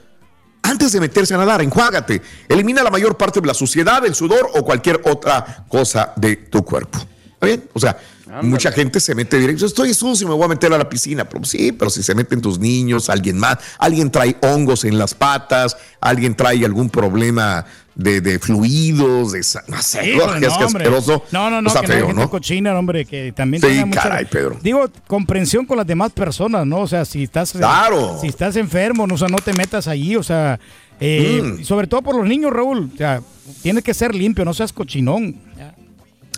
antes 0.63 0.93
de 0.93 1.01
meterse 1.01 1.35
a 1.35 1.39
nadar. 1.39 1.63
Enjuágate. 1.63 2.21
Elimina 2.49 2.83
la 2.83 2.91
mayor 2.91 3.17
parte 3.17 3.41
de 3.41 3.47
la 3.47 3.55
suciedad, 3.55 4.05
el 4.05 4.15
sudor 4.15 4.51
o 4.55 4.65
cualquier 4.65 5.01
otra 5.05 5.65
cosa 5.69 6.13
de 6.17 6.37
tu 6.37 6.65
cuerpo. 6.65 6.99
¿Está 7.35 7.47
bien? 7.47 7.69
O 7.73 7.81
sea, 7.81 7.99
mucha 8.43 8.73
gente 8.73 9.01
se 9.01 9.15
mete 9.15 9.39
directo. 9.39 9.67
Estoy 9.67 9.95
sucio, 9.95 10.29
me 10.29 10.35
voy 10.35 10.45
a 10.45 10.49
meter 10.49 10.73
a 10.73 10.79
la 10.79 10.89
piscina. 10.89 11.29
Pero 11.29 11.45
sí, 11.45 11.73
pero 11.73 11.91
si 11.91 12.03
se 12.03 12.15
meten 12.15 12.41
tus 12.41 12.59
niños, 12.59 13.09
alguien 13.11 13.39
más, 13.39 13.59
alguien 13.79 14.11
trae 14.11 14.37
hongos 14.43 14.85
en 14.85 14.99
las 14.99 15.15
patas, 15.15 15.77
alguien 16.01 16.35
trae 16.35 16.65
algún 16.65 16.91
problema 16.91 17.65
de, 17.95 18.21
de 18.21 18.39
fluidos, 18.39 19.33
de 19.33 19.41
no 19.67 19.83
sé, 19.83 20.03
Sí, 20.05 20.15
ugh, 20.17 20.39
que 20.39 20.47
es 20.47 20.53
no, 20.53 20.59
que 20.59 20.65
asqueroso. 20.65 21.25
No, 21.33 21.51
no, 21.51 21.61
no, 21.61 21.69
Está 21.69 21.81
que 21.81 21.89
feo, 21.89 22.07
gente 22.07 22.23
¿no? 22.23 22.31
cochina, 22.31 22.79
hombre, 22.79 23.05
que 23.05 23.33
también 23.33 23.61
Sí, 23.61 23.69
tenga 23.69 23.87
mucha- 23.87 24.03
caray, 24.03 24.25
Pedro. 24.27 24.57
Digo, 24.63 24.89
comprensión 25.09 25.67
con 25.67 25.77
las 25.79 25.87
demás 25.87 26.13
personas, 26.13 26.65
¿no? 26.65 26.79
O 26.83 26.87
sea, 26.87 27.05
si 27.05 27.25
estás, 27.25 27.55
eh, 27.57 27.59
Claro. 27.59 28.19
si 28.21 28.29
estás 28.29 28.55
enfermo, 28.57 29.07
no, 29.07 29.15
o 29.15 29.19
sea, 29.19 29.27
no 29.29 29.39
te 29.39 29.53
metas 29.53 29.89
allí, 29.89 30.15
o 30.15 30.23
sea, 30.23 30.61
eh, 31.01 31.43
Mm. 31.43 31.65
sobre 31.65 31.89
todo 31.89 32.03
por 32.03 32.15
los 32.17 32.27
niños, 32.27 32.53
Raúl, 32.53 32.91
o 32.95 32.97
sea, 32.97 33.21
tienes 33.63 33.83
que 33.83 33.95
ser 33.95 34.15
limpio, 34.15 34.45
no 34.45 34.55
seas 34.55 34.73
cochinón. 34.73 35.37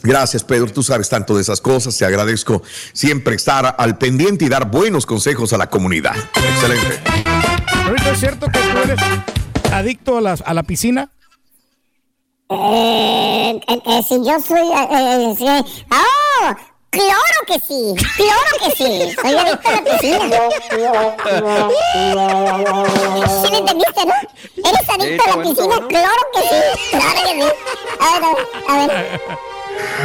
Gracias, 0.03 0.43
Pedro. 0.45 0.73
Tú 0.73 0.83
sabes 0.83 1.09
tanto 1.09 1.35
de 1.35 1.43
esas 1.43 1.61
cosas. 1.61 1.97
Te 1.97 2.05
agradezco 2.05 2.63
siempre 2.93 3.35
estar 3.35 3.75
al 3.79 3.99
pendiente 3.99 4.45
y 4.47 4.49
dar 4.49 4.71
buenos 4.71 5.05
consejos 5.07 5.53
a 5.53 5.59
la 5.59 5.69
comunidad. 5.69 6.15
Excelente. 6.35 7.01
Ahorita 7.87 8.11
es 8.11 8.21
cierto 8.21 8.47
que 8.51 8.59
tú 8.59 8.79
eres 8.79 8.99
adicto 9.73 10.19
a 10.19 10.21
la, 10.21 10.33
a 10.45 10.55
la 10.55 10.63
piscina. 10.63 11.11
Eh, 12.53 13.61
eh, 13.69 13.83
eh, 13.87 14.03
si 14.09 14.15
yo 14.25 14.41
soy... 14.41 14.59
eh, 14.59 14.89
eh, 14.91 15.35
sí. 15.39 15.47
¡Oh! 15.93 16.55
¡Claro 16.91 17.39
que 17.47 17.61
sí! 17.61 17.95
¡Claro 18.17 18.51
que 18.65 18.71
sí! 18.77 19.15
Soy 19.23 19.35
adicto 19.37 19.69
a 19.69 19.73
la 19.73 19.85
piscina. 19.85 20.37
¿Sí 23.45 23.51
me 23.53 23.59
entendiste, 23.59 24.05
no? 24.05 24.15
¿Eres 24.69 24.89
adicto 24.89 25.25
Sí, 25.25 25.31
a 25.31 25.37
la 25.37 25.43
piscina? 25.43 25.67
bueno. 25.67 25.89
¡Claro 25.89 26.23
que 26.35 26.41
sí! 26.41 26.47
¡Claro 26.91 27.23
que 27.23 27.31
sí! 27.31 27.45
A 28.01 28.19
ver, 28.19 28.35
a 28.69 28.77
ver, 28.77 28.87
a 28.87 28.87
ver. 28.87 29.21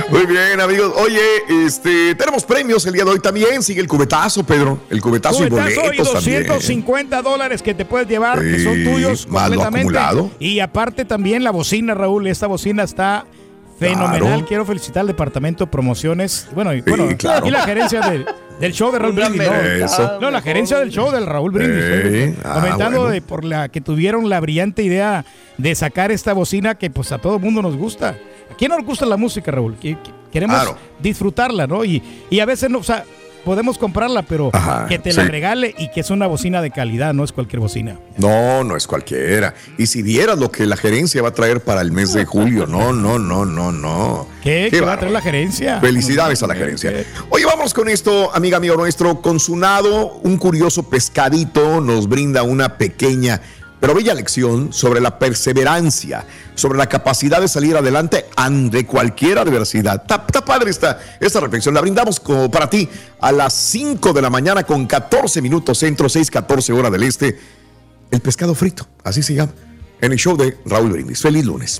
Muy 0.09 0.25
bien, 0.25 0.59
amigos. 0.59 0.93
Oye, 0.97 1.21
este, 1.65 2.15
tenemos 2.15 2.43
premios 2.43 2.85
el 2.85 2.93
día 2.93 3.03
de 3.05 3.11
hoy 3.11 3.19
también. 3.19 3.63
Sigue 3.63 3.81
el 3.81 3.87
cubetazo, 3.87 4.45
Pedro. 4.45 4.79
El 4.89 5.01
cubetazo, 5.01 5.45
y 5.45 5.49
Cubetazo 5.49 5.71
y 5.71 5.83
boletos 5.83 6.13
también. 6.13 6.45
250 6.47 7.21
dólares 7.21 7.61
que 7.61 7.73
te 7.73 7.85
puedes 7.85 8.07
llevar, 8.07 8.41
que 8.41 8.63
son 8.63 8.83
tuyos 8.83 9.27
más 9.27 9.49
lo 9.49 9.55
completamente. 9.57 9.97
acumulado. 9.97 10.31
Y 10.39 10.59
aparte 10.59 11.05
también 11.05 11.43
la 11.43 11.51
bocina, 11.51 11.93
Raúl. 11.93 12.27
Esta 12.27 12.47
bocina 12.47 12.83
está 12.83 13.25
fenomenal. 13.79 14.19
Claro. 14.19 14.45
Quiero 14.47 14.65
felicitar 14.65 15.01
al 15.01 15.07
departamento 15.07 15.65
de 15.65 15.71
promociones. 15.71 16.47
Bueno, 16.53 16.73
y, 16.73 16.81
bueno, 16.81 17.07
claro. 17.17 17.45
y 17.47 17.51
la 17.51 17.61
gerencia 17.63 18.01
del, 18.01 18.25
del 18.59 18.73
show 18.73 18.91
de 18.91 18.99
Raúl 18.99 19.13
Brindis. 19.15 19.41
¿no? 19.41 19.53
Eso. 19.85 20.17
No, 20.21 20.31
la 20.31 20.41
gerencia 20.41 20.77
del 20.79 20.91
show 20.91 21.11
del 21.11 21.25
Raúl 21.25 21.51
Brindis. 21.51 21.83
Sí. 21.83 22.17
¿eh? 22.17 22.35
Ah, 22.43 22.61
Comentando 22.61 22.99
bueno. 22.99 23.13
de 23.13 23.21
por 23.21 23.43
la 23.43 23.69
que 23.69 23.81
tuvieron 23.81 24.29
la 24.29 24.39
brillante 24.39 24.83
idea 24.83 25.25
de 25.57 25.75
sacar 25.75 26.11
esta 26.11 26.33
bocina 26.33 26.75
que 26.75 26.89
pues 26.89 27.11
a 27.11 27.17
todo 27.17 27.35
el 27.37 27.41
mundo 27.41 27.61
nos 27.61 27.75
gusta. 27.75 28.17
¿A 28.51 28.55
quién 28.55 28.69
no 28.69 28.77
nos 28.77 28.85
gusta 28.85 29.05
la 29.05 29.17
música, 29.17 29.51
Raúl? 29.51 29.75
Que- 29.77 29.97
que- 30.01 30.15
Queremos 30.31 30.57
Claro. 30.57 30.77
disfrutarla, 30.99 31.65
¿no? 31.65 31.85
Y, 31.85 32.03
y 32.29 32.41
a 32.41 32.45
veces 32.45 32.69
no, 32.69 32.79
o 32.79 32.83
sea, 32.83 33.05
podemos 33.45 33.77
comprarla, 33.77 34.23
pero 34.23 34.49
Ajá, 34.51 34.85
que 34.89 34.99
te 34.99 35.13
la 35.13 35.23
sí. 35.23 35.29
regale 35.29 35.73
y 35.77 35.89
que 35.91 36.01
es 36.01 36.09
una 36.09 36.27
bocina 36.27 36.61
de 36.61 36.71
calidad, 36.71 37.13
no 37.13 37.23
es 37.23 37.31
cualquier 37.31 37.61
bocina. 37.61 37.97
No, 38.17 38.65
no 38.65 38.75
es 38.75 38.85
cualquiera. 38.85 39.53
Y 39.77 39.85
si 39.87 40.01
vieras 40.01 40.37
lo 40.37 40.51
que 40.51 40.65
la 40.65 40.75
gerencia 40.75 41.21
va 41.21 41.29
a 41.29 41.33
traer 41.33 41.61
para 41.63 41.79
el 41.79 41.93
mes 41.93 42.11
de 42.11 42.25
julio, 42.25 42.67
no, 42.67 42.91
no, 42.91 43.17
no, 43.17 43.45
no, 43.45 43.71
no. 43.71 44.27
¿Qué? 44.43 44.67
¿Qué 44.69 44.81
va 44.81 44.93
a 44.93 44.97
traer 44.97 45.13
la 45.13 45.21
gerencia? 45.21 45.79
Felicidades 45.79 46.43
a 46.43 46.47
la 46.47 46.55
gerencia. 46.55 46.91
Oye, 47.29 47.45
vamos 47.45 47.73
con 47.73 47.87
esto, 47.87 48.35
amiga, 48.35 48.57
amigo 48.57 48.75
nuestro. 48.75 49.21
Con 49.21 49.39
su 49.39 49.55
nado, 49.55 50.15
un 50.23 50.35
curioso 50.37 50.83
pescadito 50.89 51.79
nos 51.79 52.09
brinda 52.09 52.43
una 52.43 52.77
pequeña 52.77 53.39
pero 53.85 53.93
bella 53.93 54.15
lección 54.15 54.73
sobre 54.73 54.99
la 54.99 55.19
perseverancia, 55.19 56.25
sobre 56.55 56.75
la 56.75 56.89
capacidad 56.89 57.39
de 57.39 57.47
salir 57.47 57.77
adelante 57.77 58.25
ante 58.35 58.83
cualquier 58.83 59.37
adversidad. 59.37 60.01
Está, 60.01 60.23
está 60.25 60.43
padre 60.43 60.71
esta, 60.71 60.99
esta 61.19 61.39
reflexión. 61.39 61.75
La 61.75 61.81
brindamos 61.81 62.19
como 62.19 62.49
para 62.49 62.67
ti 62.67 62.89
a 63.21 63.31
las 63.31 63.53
5 63.53 64.11
de 64.11 64.23
la 64.23 64.31
mañana 64.31 64.63
con 64.63 64.87
14 64.87 65.39
minutos 65.39 65.77
centro, 65.77 66.09
6, 66.09 66.31
14 66.31 66.73
hora 66.73 66.89
del 66.89 67.03
este. 67.03 67.37
El 68.09 68.21
pescado 68.21 68.55
frito, 68.55 68.87
así 69.03 69.21
se 69.21 69.35
llama, 69.35 69.51
en 70.01 70.11
el 70.11 70.17
show 70.17 70.35
de 70.35 70.57
Raúl 70.65 70.89
Brindis. 70.89 71.21
Feliz 71.21 71.45
lunes. 71.45 71.79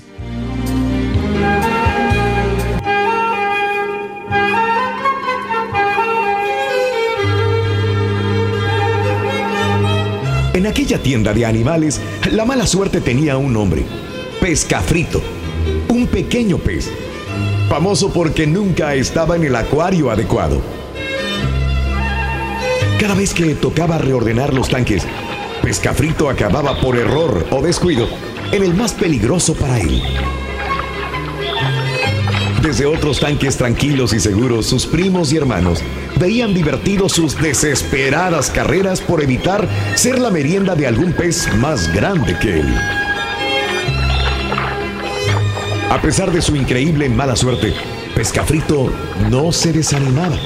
En 10.56 10.66
aquella 10.66 11.02
tienda 11.02 11.34
de 11.34 11.44
animales, 11.44 12.00
la 12.32 12.46
mala 12.46 12.66
suerte 12.66 13.02
tenía 13.02 13.36
un 13.36 13.52
nombre, 13.52 13.84
pescafrito, 14.40 15.20
un 15.90 16.06
pequeño 16.06 16.56
pez, 16.56 16.90
famoso 17.68 18.10
porque 18.10 18.46
nunca 18.46 18.94
estaba 18.94 19.36
en 19.36 19.44
el 19.44 19.54
acuario 19.54 20.10
adecuado. 20.10 20.62
Cada 22.98 23.14
vez 23.14 23.34
que 23.34 23.54
tocaba 23.54 23.98
reordenar 23.98 24.54
los 24.54 24.70
tanques, 24.70 25.06
pescafrito 25.62 26.30
acababa 26.30 26.80
por 26.80 26.96
error 26.96 27.46
o 27.50 27.60
descuido 27.60 28.08
en 28.50 28.62
el 28.62 28.72
más 28.72 28.94
peligroso 28.94 29.52
para 29.52 29.78
él. 29.78 30.00
Desde 32.62 32.86
otros 32.86 33.20
tanques 33.20 33.56
tranquilos 33.56 34.12
y 34.12 34.20
seguros, 34.20 34.66
sus 34.66 34.86
primos 34.86 35.32
y 35.32 35.36
hermanos 35.36 35.82
veían 36.18 36.54
divertidos 36.54 37.12
sus 37.12 37.40
desesperadas 37.40 38.50
carreras 38.50 39.00
por 39.00 39.22
evitar 39.22 39.68
ser 39.94 40.18
la 40.18 40.30
merienda 40.30 40.74
de 40.74 40.86
algún 40.86 41.12
pez 41.12 41.48
más 41.56 41.92
grande 41.94 42.36
que 42.40 42.60
él. 42.60 42.74
A 45.90 46.00
pesar 46.02 46.32
de 46.32 46.42
su 46.42 46.56
increíble 46.56 47.08
mala 47.08 47.36
suerte, 47.36 47.72
Pescafrito 48.14 48.90
no 49.30 49.52
se 49.52 49.72
desanimaba. 49.72 50.36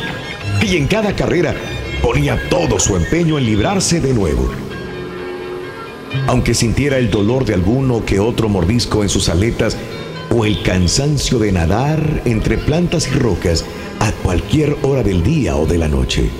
Y 0.60 0.76
en 0.76 0.86
cada 0.88 1.14
carrera 1.14 1.54
ponía 2.02 2.48
todo 2.50 2.78
su 2.80 2.96
empeño 2.96 3.38
en 3.38 3.46
librarse 3.46 4.00
de 4.00 4.12
nuevo. 4.12 4.50
Aunque 6.26 6.54
sintiera 6.54 6.98
el 6.98 7.10
dolor 7.10 7.44
de 7.44 7.54
alguno 7.54 8.04
que 8.04 8.20
otro 8.20 8.48
mordisco 8.48 9.02
en 9.02 9.08
sus 9.08 9.28
aletas 9.28 9.76
o 10.30 10.44
el 10.44 10.62
cansancio 10.62 11.38
de 11.38 11.52
nadar 11.52 12.22
entre 12.24 12.58
plantas 12.58 13.08
y 13.08 13.10
rocas 13.10 13.64
a 13.98 14.12
cualquier 14.12 14.76
hora 14.82 15.02
del 15.02 15.22
día 15.22 15.56
o 15.56 15.66
de 15.66 15.78
la 15.78 15.88
noche. 15.88 16.30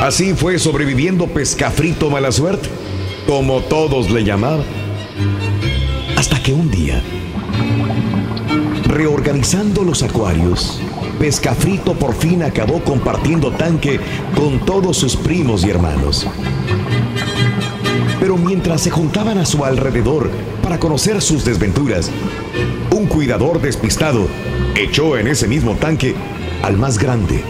Así 0.00 0.34
fue 0.34 0.58
sobreviviendo 0.58 1.26
pescafrito 1.26 2.10
mala 2.10 2.32
suerte, 2.32 2.68
como 3.26 3.60
todos 3.60 4.10
le 4.10 4.24
llamaban. 4.24 4.64
Hasta 6.16 6.42
que 6.42 6.52
un 6.52 6.70
día, 6.70 7.02
reorganizando 8.86 9.82
los 9.82 10.02
acuarios, 10.02 10.80
Pescafrito 11.18 11.94
por 11.94 12.14
fin 12.14 12.42
acabó 12.42 12.82
compartiendo 12.84 13.50
tanque 13.50 13.98
con 14.36 14.60
todos 14.60 14.98
sus 14.98 15.16
primos 15.16 15.64
y 15.64 15.70
hermanos. 15.70 16.26
Pero 18.26 18.38
mientras 18.38 18.80
se 18.80 18.90
juntaban 18.90 19.38
a 19.38 19.46
su 19.46 19.64
alrededor 19.64 20.28
para 20.60 20.80
conocer 20.80 21.22
sus 21.22 21.44
desventuras, 21.44 22.10
un 22.90 23.06
cuidador 23.06 23.60
despistado 23.60 24.26
echó 24.74 25.16
en 25.16 25.28
ese 25.28 25.46
mismo 25.46 25.76
tanque 25.76 26.16
al 26.64 26.76
más 26.76 26.98
grande, 26.98 27.44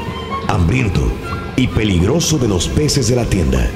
hambriento 0.49 1.11
y 1.57 1.69
peligroso 1.69 2.37
de 2.37 2.49
los 2.49 2.69
peces 2.69 3.09
de 3.09 3.17
la 3.17 3.25
tienda. 3.25 3.71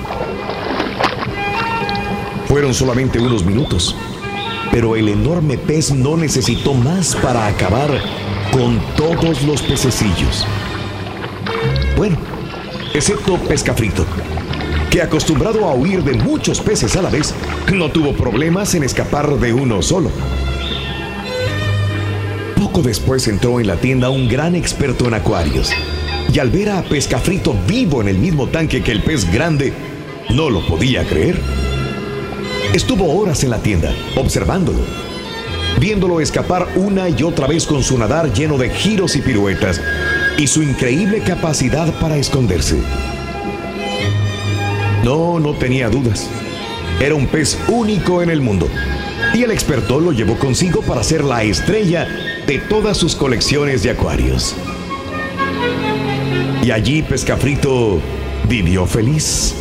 Fueron 2.48 2.74
solamente 2.74 3.18
unos 3.18 3.46
minutos, 3.46 3.96
pero 4.70 4.94
el 4.94 5.08
enorme 5.08 5.56
pez 5.56 5.92
no 5.92 6.18
necesitó 6.18 6.74
más 6.74 7.16
para 7.16 7.46
acabar 7.46 7.98
con 8.52 8.78
todos 8.94 9.42
los 9.44 9.62
pececillos. 9.62 10.44
Bueno, 11.96 12.18
excepto 12.92 13.38
Pescafrito, 13.38 14.04
que 14.90 15.00
acostumbrado 15.00 15.68
a 15.68 15.74
huir 15.74 16.02
de 16.02 16.14
muchos 16.14 16.60
peces 16.60 16.96
a 16.96 17.02
la 17.02 17.10
vez, 17.10 17.32
no 17.72 17.90
tuvo 17.92 18.12
problemas 18.12 18.74
en 18.74 18.82
escapar 18.82 19.38
de 19.38 19.52
uno 19.52 19.82
solo. 19.82 20.10
Poco 22.56 22.82
después 22.82 23.28
entró 23.28 23.60
en 23.60 23.68
la 23.68 23.76
tienda 23.76 24.10
un 24.10 24.28
gran 24.28 24.56
experto 24.56 25.06
en 25.06 25.14
acuarios, 25.14 25.70
y 26.32 26.38
al 26.40 26.50
ver 26.50 26.70
a 26.70 26.82
Pescafrito 26.82 27.54
vivo 27.68 28.02
en 28.02 28.08
el 28.08 28.18
mismo 28.18 28.48
tanque 28.48 28.82
que 28.82 28.90
el 28.90 29.02
pez 29.02 29.30
grande, 29.32 29.72
no 30.30 30.50
lo 30.50 30.66
podía 30.66 31.06
creer. 31.06 31.40
Estuvo 32.74 33.16
horas 33.16 33.44
en 33.44 33.50
la 33.50 33.58
tienda, 33.58 33.94
observándolo, 34.16 34.80
viéndolo 35.78 36.20
escapar 36.20 36.66
una 36.74 37.08
y 37.08 37.22
otra 37.22 37.46
vez 37.46 37.64
con 37.64 37.84
su 37.84 37.96
nadar 37.96 38.32
lleno 38.32 38.58
de 38.58 38.70
giros 38.70 39.14
y 39.14 39.20
piruetas 39.20 39.80
y 40.36 40.48
su 40.48 40.62
increíble 40.62 41.20
capacidad 41.20 41.92
para 42.00 42.16
esconderse. 42.16 42.76
No, 45.04 45.40
no 45.40 45.54
tenía 45.54 45.88
dudas. 45.88 46.28
Era 47.00 47.14
un 47.14 47.26
pez 47.26 47.58
único 47.68 48.22
en 48.22 48.30
el 48.30 48.40
mundo. 48.40 48.68
Y 49.34 49.42
el 49.42 49.50
experto 49.50 50.00
lo 50.00 50.12
llevó 50.12 50.38
consigo 50.38 50.82
para 50.82 51.02
ser 51.02 51.24
la 51.24 51.42
estrella 51.42 52.06
de 52.46 52.58
todas 52.58 52.96
sus 52.96 53.14
colecciones 53.14 53.82
de 53.82 53.90
acuarios. 53.90 54.54
Y 56.62 56.70
allí 56.70 57.02
Pescafrito 57.02 58.00
vivió 58.48 58.86
feliz, 58.86 59.54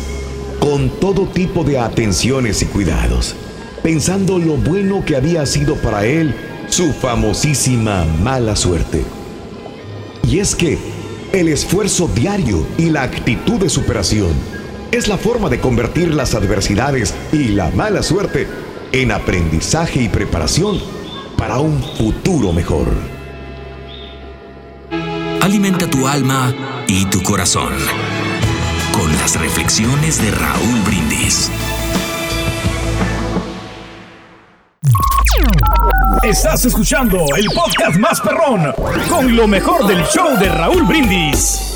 con 0.58 0.90
todo 1.00 1.26
tipo 1.26 1.64
de 1.64 1.78
atenciones 1.78 2.62
y 2.62 2.66
cuidados 2.66 3.36
pensando 3.82 4.38
lo 4.38 4.56
bueno 4.56 5.04
que 5.04 5.16
había 5.16 5.46
sido 5.46 5.76
para 5.76 6.04
él 6.04 6.34
su 6.68 6.92
famosísima 6.92 8.04
mala 8.22 8.56
suerte. 8.56 9.02
Y 10.28 10.38
es 10.38 10.54
que 10.54 10.78
el 11.32 11.48
esfuerzo 11.48 12.08
diario 12.14 12.66
y 12.76 12.90
la 12.90 13.02
actitud 13.02 13.58
de 13.60 13.68
superación 13.68 14.30
es 14.92 15.08
la 15.08 15.16
forma 15.16 15.48
de 15.48 15.60
convertir 15.60 16.14
las 16.14 16.34
adversidades 16.34 17.14
y 17.32 17.48
la 17.48 17.70
mala 17.70 18.02
suerte 18.02 18.48
en 18.92 19.12
aprendizaje 19.12 20.02
y 20.02 20.08
preparación 20.08 20.80
para 21.36 21.58
un 21.58 21.82
futuro 21.96 22.52
mejor. 22.52 22.88
Alimenta 25.40 25.88
tu 25.88 26.06
alma 26.06 26.52
y 26.86 27.04
tu 27.06 27.22
corazón 27.22 27.72
con 28.92 29.10
las 29.18 29.40
reflexiones 29.40 30.20
de 30.20 30.30
Raúl 30.32 30.80
Brindis. 30.84 31.50
Estás 36.22 36.66
escuchando 36.66 37.24
el 37.36 37.46
podcast 37.54 37.96
más 37.96 38.20
perrón 38.20 38.74
con 39.08 39.34
lo 39.34 39.46
mejor 39.46 39.86
del 39.86 40.04
show 40.04 40.36
de 40.38 40.48
Raúl 40.50 40.82
Brindis. 40.82 41.70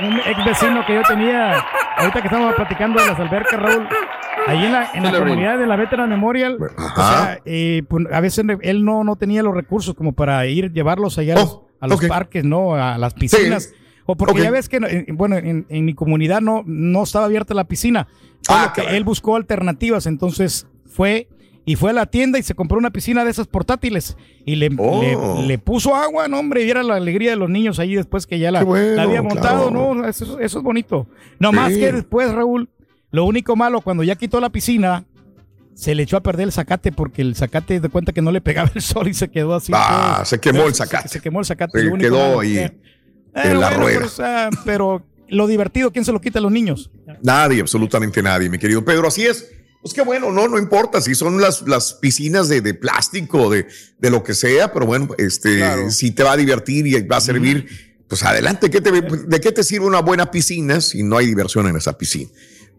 Un 0.00 0.18
ex 0.18 0.44
vecino 0.44 0.84
que 0.84 0.94
yo 0.94 1.02
tenía, 1.02 1.64
ahorita 1.96 2.20
que 2.20 2.26
estamos 2.28 2.54
platicando 2.54 3.00
de 3.00 3.06
las 3.08 3.18
albercas, 3.18 3.60
Raúl, 3.60 3.86
ahí 4.46 4.64
en 4.64 4.72
la, 4.72 4.88
en 4.94 5.02
la 5.02 5.18
comunidad 5.18 5.58
de 5.58 5.66
la 5.66 5.76
Veteran 5.76 6.08
Memorial, 6.10 6.58
o 6.60 6.94
sea, 6.96 7.38
eh, 7.44 7.82
pues, 7.88 8.06
a 8.12 8.20
veces 8.20 8.44
él 8.62 8.84
no, 8.84 9.04
no 9.04 9.16
tenía 9.16 9.42
los 9.42 9.54
recursos 9.54 9.94
como 9.94 10.12
para 10.12 10.44
ir, 10.46 10.72
llevarlos 10.72 11.18
allá 11.18 11.34
a 11.34 11.40
los, 11.40 11.50
Oh, 11.54 11.68
a 11.80 11.86
los 11.86 11.98
ok. 11.98 12.08
parques, 12.08 12.44
¿no? 12.44 12.74
A 12.74 12.96
las 12.98 13.12
piscinas. 13.14 13.72
O 14.06 14.16
porque 14.16 14.38
Ok. 14.40 14.44
ya 14.44 14.50
ves 14.50 14.68
que, 14.68 15.06
bueno, 15.12 15.36
en, 15.36 15.66
en 15.68 15.84
mi 15.84 15.94
comunidad 15.94 16.40
no, 16.40 16.62
no 16.66 17.02
estaba 17.02 17.24
abierta 17.26 17.52
la 17.54 17.64
piscina. 17.64 18.06
Ah, 18.48 18.72
que 18.74 18.82
él 18.96 19.04
buscó 19.04 19.36
alternativas, 19.36 20.06
entonces 20.06 20.66
fue 20.86 21.28
y 21.66 21.76
fue 21.76 21.90
a 21.90 21.92
la 21.94 22.06
tienda 22.06 22.38
y 22.38 22.42
se 22.42 22.54
compró 22.54 22.76
una 22.78 22.90
piscina 22.90 23.24
de 23.24 23.30
esas 23.30 23.46
portátiles 23.46 24.16
y 24.44 24.56
le, 24.56 24.70
Oh. 24.78 25.00
le, 25.40 25.46
le 25.48 25.58
puso 25.58 25.94
agua, 25.94 26.28
no 26.28 26.38
hombre, 26.38 26.64
y 26.64 26.70
era 26.70 26.82
la 26.82 26.96
alegría 26.96 27.30
de 27.30 27.36
los 27.36 27.48
niños 27.48 27.78
ahí 27.78 27.94
después 27.94 28.26
que 28.26 28.38
ya 28.38 28.50
la, 28.50 28.62
bueno, 28.64 28.96
la 28.96 29.02
había 29.04 29.22
montado, 29.22 29.70
claro. 29.70 29.94
¿no? 29.94 30.06
Eso, 30.08 30.38
eso 30.40 30.58
es 30.58 30.64
bonito. 30.64 31.06
No 31.38 31.52
más 31.52 31.72
Sí. 31.72 31.80
que 31.80 31.92
después, 31.92 32.30
Raúl, 32.32 32.68
lo 33.10 33.24
único 33.24 33.56
malo, 33.56 33.80
cuando 33.80 34.02
ya 34.02 34.16
quitó 34.16 34.40
la 34.40 34.50
piscina, 34.50 35.04
se 35.74 35.94
le 35.94 36.02
echó 36.04 36.16
a 36.16 36.22
perder 36.22 36.44
el 36.46 36.52
zacate 36.52 36.92
porque 36.92 37.22
el 37.22 37.34
zacate 37.34 37.80
de 37.80 37.88
cuenta 37.88 38.12
que 38.12 38.22
no 38.22 38.30
le 38.30 38.40
pegaba 38.40 38.70
el 38.74 38.82
sol 38.82 39.08
y 39.08 39.14
se 39.14 39.28
quedó 39.30 39.54
así. 39.54 39.72
Ah, 39.74 40.14
todo. 40.16 40.24
se 40.26 40.38
quemó 40.40 40.64
el 40.66 40.74
Se- 40.74 40.84
zacate. 40.84 41.08
Se, 41.08 41.20
quemó 41.20 41.40
el 41.40 41.46
zacate. 41.46 41.80
Se 41.80 41.98
quedó 41.98 42.40
ahí 42.40 42.58
Eh, 42.58 42.72
en 43.34 43.58
la 43.60 43.68
bueno, 43.70 43.82
rueda. 43.82 43.94
Pero, 43.96 44.06
o 44.06 44.08
sea, 44.10 44.50
pero 44.64 45.02
lo 45.28 45.46
divertido, 45.48 45.90
¿quién 45.90 46.04
se 46.04 46.12
lo 46.12 46.20
quita 46.20 46.38
a 46.38 46.42
los 46.42 46.52
niños? 46.52 46.90
Nadie, 47.22 47.60
absolutamente 47.60 48.22
nadie, 48.22 48.48
mi 48.48 48.58
querido 48.58 48.84
Pedro. 48.84 49.08
Así 49.08 49.26
es. 49.26 49.50
Pues 49.84 49.92
qué 49.92 50.00
bueno, 50.00 50.32
no, 50.32 50.48
no 50.48 50.56
importa 50.58 51.02
si 51.02 51.14
son 51.14 51.38
las, 51.42 51.60
las 51.68 51.92
piscinas 51.92 52.48
de, 52.48 52.62
de 52.62 52.72
plástico, 52.72 53.50
de, 53.50 53.66
de 53.98 54.10
lo 54.10 54.22
que 54.24 54.32
sea, 54.32 54.72
pero 54.72 54.86
bueno, 54.86 55.10
este, 55.18 55.58
Claro. 55.58 55.90
si 55.90 56.10
te 56.10 56.22
va 56.22 56.32
a 56.32 56.36
divertir 56.38 56.86
y 56.86 57.02
va 57.02 57.18
a 57.18 57.20
servir, 57.20 58.02
pues 58.08 58.22
adelante. 58.22 58.70
¿Qué 58.70 58.80
te, 58.80 58.90
¿De 58.90 59.40
qué 59.42 59.52
te 59.52 59.62
sirve 59.62 59.84
una 59.84 60.00
buena 60.00 60.30
piscina 60.30 60.80
si 60.80 61.02
no 61.02 61.18
hay 61.18 61.26
diversión 61.26 61.66
en 61.66 61.76
esa 61.76 61.98
piscina? 61.98 62.30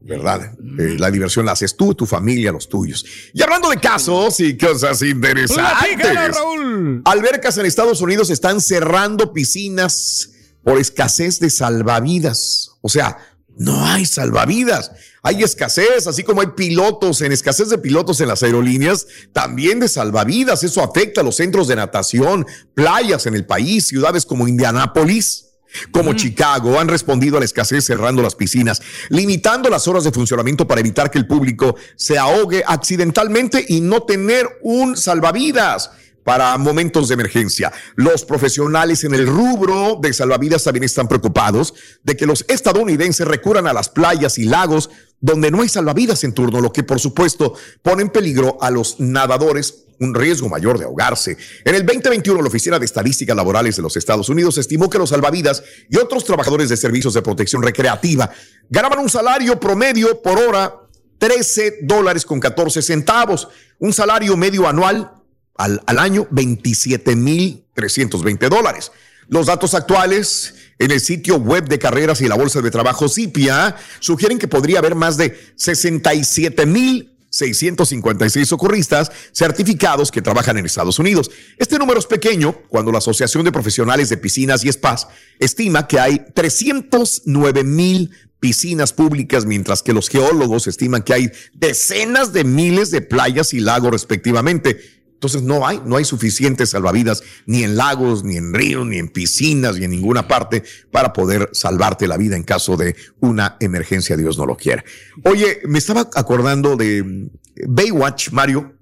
¿Verdad? 0.02 0.52
Eh, 0.80 0.96
la 0.98 1.12
diversión 1.12 1.46
la 1.46 1.52
haces 1.52 1.76
tú, 1.76 1.94
tu 1.94 2.08
familia, 2.08 2.52
los 2.52 2.68
tuyos. 2.68 3.06
Y 3.34 3.42
hablando 3.44 3.70
de 3.70 3.78
casos 3.78 4.40
y 4.40 4.58
cosas 4.58 4.98
¡Platícala, 4.98 5.92
interesantes. 5.92 6.36
Raúl! 6.38 7.02
Albercas 7.06 7.56
en 7.60 7.68
Estados 7.68 8.02
Unidos 8.02 8.32
están 8.32 8.62
cerrando 8.62 9.32
piscinas 9.32 10.32
por 10.64 10.80
escasez 10.80 11.40
de 11.40 11.52
salvavidas. 11.52 12.72
O 12.82 12.90
sea, 12.90 13.18
no 13.58 13.86
hay 13.86 14.06
salvavidas. 14.06 14.92
Hay 15.26 15.42
escasez, 15.42 16.06
así 16.06 16.22
como 16.22 16.42
hay 16.42 16.50
pilotos, 16.56 17.22
en 17.22 17.32
escasez 17.32 17.70
de 17.70 17.80
pilotos 17.80 18.22
en 18.22 18.28
las 18.28 18.44
aerolíneas, 18.44 19.08
también 19.34 19.80
de 19.80 19.88
salvavidas. 19.88 20.64
Eso 20.64 20.84
afecta 20.84 21.22
a 21.22 21.24
los 21.24 21.38
centros 21.38 21.68
de 21.68 21.76
natación, 21.76 22.46
playas 22.76 23.26
en 23.26 23.34
el 23.34 23.44
país, 23.44 23.88
ciudades 23.88 24.24
como 24.24 24.48
Indianápolis. 24.48 25.48
Como 25.92 26.14
Chicago 26.14 26.80
han 26.80 26.88
respondido 26.88 27.38
a 27.38 27.40
la 27.40 27.46
escasez 27.46 27.86
cerrando 27.86 28.22
las 28.22 28.36
piscinas, 28.36 28.84
limitando 29.10 29.68
las 29.68 29.88
horas 29.88 30.04
de 30.04 30.12
funcionamiento 30.12 30.68
para 30.68 30.82
evitar 30.82 31.10
que 31.10 31.18
el 31.18 31.26
público 31.26 31.76
se 31.96 32.20
ahogue 32.20 32.64
accidentalmente 32.66 33.66
y 33.68 33.82
no 33.82 34.04
tener 34.04 34.48
un 34.62 34.96
salvavidas 34.96 35.90
para 36.26 36.58
momentos 36.58 37.08
de 37.08 37.14
emergencia. 37.14 37.72
Los 37.96 38.26
profesionales 38.26 39.04
en 39.04 39.14
el 39.14 39.28
rubro 39.28 40.00
de 40.02 40.12
salvavidas 40.12 40.64
también 40.64 40.84
están 40.84 41.08
preocupados 41.08 41.76
de 42.04 42.18
que 42.18 42.26
los 42.26 42.44
estadounidenses 42.48 43.28
recurran 43.28 43.68
a 43.68 43.74
las 43.74 43.90
playas 43.90 44.40
y 44.40 44.46
lagos 44.46 44.90
donde 45.22 45.52
no 45.52 45.62
hay 45.62 45.70
salvavidas 45.70 46.24
en 46.24 46.34
turno, 46.34 46.62
lo 46.62 46.74
que 46.74 46.84
por 46.84 47.00
supuesto 47.00 47.54
pone 47.84 48.02
en 48.02 48.10
peligro 48.10 48.58
a 48.60 48.72
los 48.72 49.00
nadadores 49.00 49.86
un 50.00 50.16
riesgo 50.16 50.50
mayor 50.50 50.80
de 50.80 50.86
ahogarse. 50.86 51.38
En 51.64 51.76
el 51.76 51.86
2021, 51.86 52.42
la 52.42 52.48
Oficina 52.48 52.80
de 52.80 52.86
Estadísticas 52.86 53.36
Laborales 53.36 53.76
de 53.76 53.84
los 53.84 53.96
Estados 53.96 54.28
Unidos 54.28 54.58
estimó 54.58 54.90
que 54.90 54.98
los 54.98 55.12
salvavidas 55.12 55.64
y 55.90 55.98
otros 55.98 56.26
trabajadores 56.26 56.70
de 56.70 56.76
servicios 56.76 57.14
de 57.14 57.22
protección 57.22 57.62
recreativa 57.62 58.32
ganaban 58.68 58.98
un 58.98 59.10
salario 59.10 59.60
promedio 59.60 60.22
por 60.24 60.40
hora 60.40 60.74
13 61.20 61.82
dólares 61.84 62.26
con 62.26 62.40
14 62.40 62.82
centavos, 62.82 63.48
un 63.78 63.94
salario 63.94 64.36
medio 64.36 64.68
anual 64.68 65.12
al, 65.56 65.82
al 65.86 66.00
año 66.00 66.28
27 66.32 67.16
mil 67.16 67.66
320 67.74 68.50
dólares. 68.50 68.92
Los 69.28 69.48
datos 69.48 69.74
actuales 69.74 70.54
en 70.78 70.92
el 70.92 71.00
sitio 71.00 71.38
web 71.38 71.68
de 71.68 71.80
carreras 71.80 72.22
y 72.22 72.28
la 72.28 72.36
bolsa 72.36 72.62
de 72.62 72.72
trabajo 72.72 73.10
CIPIA 73.10 73.76
sugieren 74.00 74.38
que 74.38 74.48
podría 74.48 74.80
haber 74.80 74.96
más 74.96 75.18
de 75.18 75.38
67 75.56 76.66
mil 76.66 77.16
656 77.36 78.48
socorristas 78.48 79.12
certificados 79.34 80.10
que 80.10 80.22
trabajan 80.22 80.58
en 80.58 80.66
Estados 80.66 81.00
Unidos. 81.00 81.30
Este 81.58 81.78
número 81.78 82.00
es 82.00 82.06
pequeño 82.06 82.54
cuando 82.70 82.92
la 82.92 83.00
Asociación 83.00 83.44
de 83.44 83.52
Profesionales 83.52 84.10
de 84.10 84.18
Piscinas 84.18 84.64
y 84.64 84.72
Spas 84.72 85.08
estima 85.40 85.88
que 85.88 86.00
hay 86.00 86.26
309 86.34 87.64
mil 87.66 88.12
piscinas 88.40 88.94
públicas, 88.94 89.46
mientras 89.46 89.84
que 89.84 89.92
los 89.92 90.08
geólogos 90.08 90.68
estiman 90.68 91.02
que 91.02 91.14
hay 91.14 91.32
decenas 91.54 92.32
de 92.32 92.44
miles 92.44 92.92
de 92.92 93.02
playas 93.02 93.54
y 93.54 93.60
lagos 93.60 93.92
respectivamente. 93.92 94.80
Entonces 95.16 95.42
no 95.42 95.66
hay, 95.66 95.82
no 95.86 95.96
hay 95.96 96.06
suficientes 96.06 96.70
salvavidas 96.72 97.24
ni 97.46 97.64
en 97.64 97.78
lagos, 97.78 98.24
ni 98.24 98.38
en 98.38 98.54
ríos, 98.54 98.86
ni 98.86 98.98
en 98.98 99.08
piscinas, 99.08 99.78
ni 99.78 99.86
en 99.86 99.92
ninguna 99.92 100.28
parte 100.28 100.64
para 100.92 101.14
poder 101.14 101.50
salvarte 101.54 102.08
la 102.08 102.18
vida 102.18 102.36
en 102.36 102.44
caso 102.44 102.78
de 102.78 102.96
una 103.22 103.58
emergencia, 103.60 104.18
Dios 104.18 104.38
no 104.38 104.46
lo 104.46 104.58
quiera. 104.58 104.84
Oye, 105.24 105.62
me 105.66 105.80
estaba 105.80 106.10
acordando 106.14 106.76
de 106.76 107.02
mm, 107.02 107.30
Baywatch, 107.68 108.32
Mario. 108.32 108.74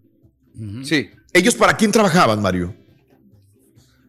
Sí. 0.83 1.09
¿Ellos 1.31 1.55
para 1.55 1.77
quién 1.77 1.91
trabajaban, 1.91 2.41
Mario? 2.41 2.75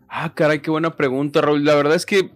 Ah, 0.09 0.33
caray, 0.35 0.61
qué 0.61 0.71
buena 0.71 0.97
pregunta, 0.97 1.41
Raúl. 1.41 1.65
La 1.65 1.75
verdad 1.75 1.95
es 1.95 2.07
que 2.07 2.31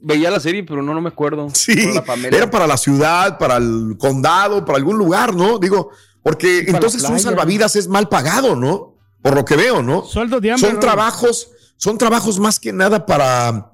veía 0.00 0.30
la 0.30 0.40
serie, 0.40 0.62
pero 0.64 0.82
no, 0.82 0.92
no 0.92 1.00
me 1.00 1.08
acuerdo. 1.08 1.48
Sí, 1.54 1.90
era 2.30 2.50
para 2.50 2.66
la 2.66 2.76
ciudad, 2.76 3.38
para 3.38 3.56
el 3.56 3.96
condado, 3.98 4.64
para 4.64 4.76
algún 4.76 4.98
lugar, 4.98 5.34
¿no? 5.34 5.58
Digo, 5.58 5.90
porque 6.22 6.64
entonces 6.66 7.02
un 7.04 7.18
salvavidas 7.18 7.76
es 7.76 7.88
mal 7.88 8.08
pagado, 8.08 8.56
¿no? 8.56 8.91
Por 9.22 9.34
lo 9.34 9.44
que 9.44 9.56
veo, 9.56 9.82
¿no? 9.82 10.04
Sueldo 10.04 10.40
de 10.40 10.52
hambre. 10.52 10.68
Son 10.70 10.80
trabajos, 10.80 11.50
son 11.76 11.96
trabajos 11.98 12.38
más 12.38 12.58
que 12.58 12.72
nada 12.72 13.06
para, 13.06 13.72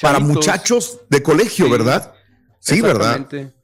para 0.00 0.18
muchachos 0.20 1.00
de 1.10 1.22
colegio, 1.22 1.66
Sí. 1.66 1.70
¿verdad? 1.70 2.14
Sí, 2.58 2.80
¿verdad? 2.80 3.12
Exactamente. 3.16 3.54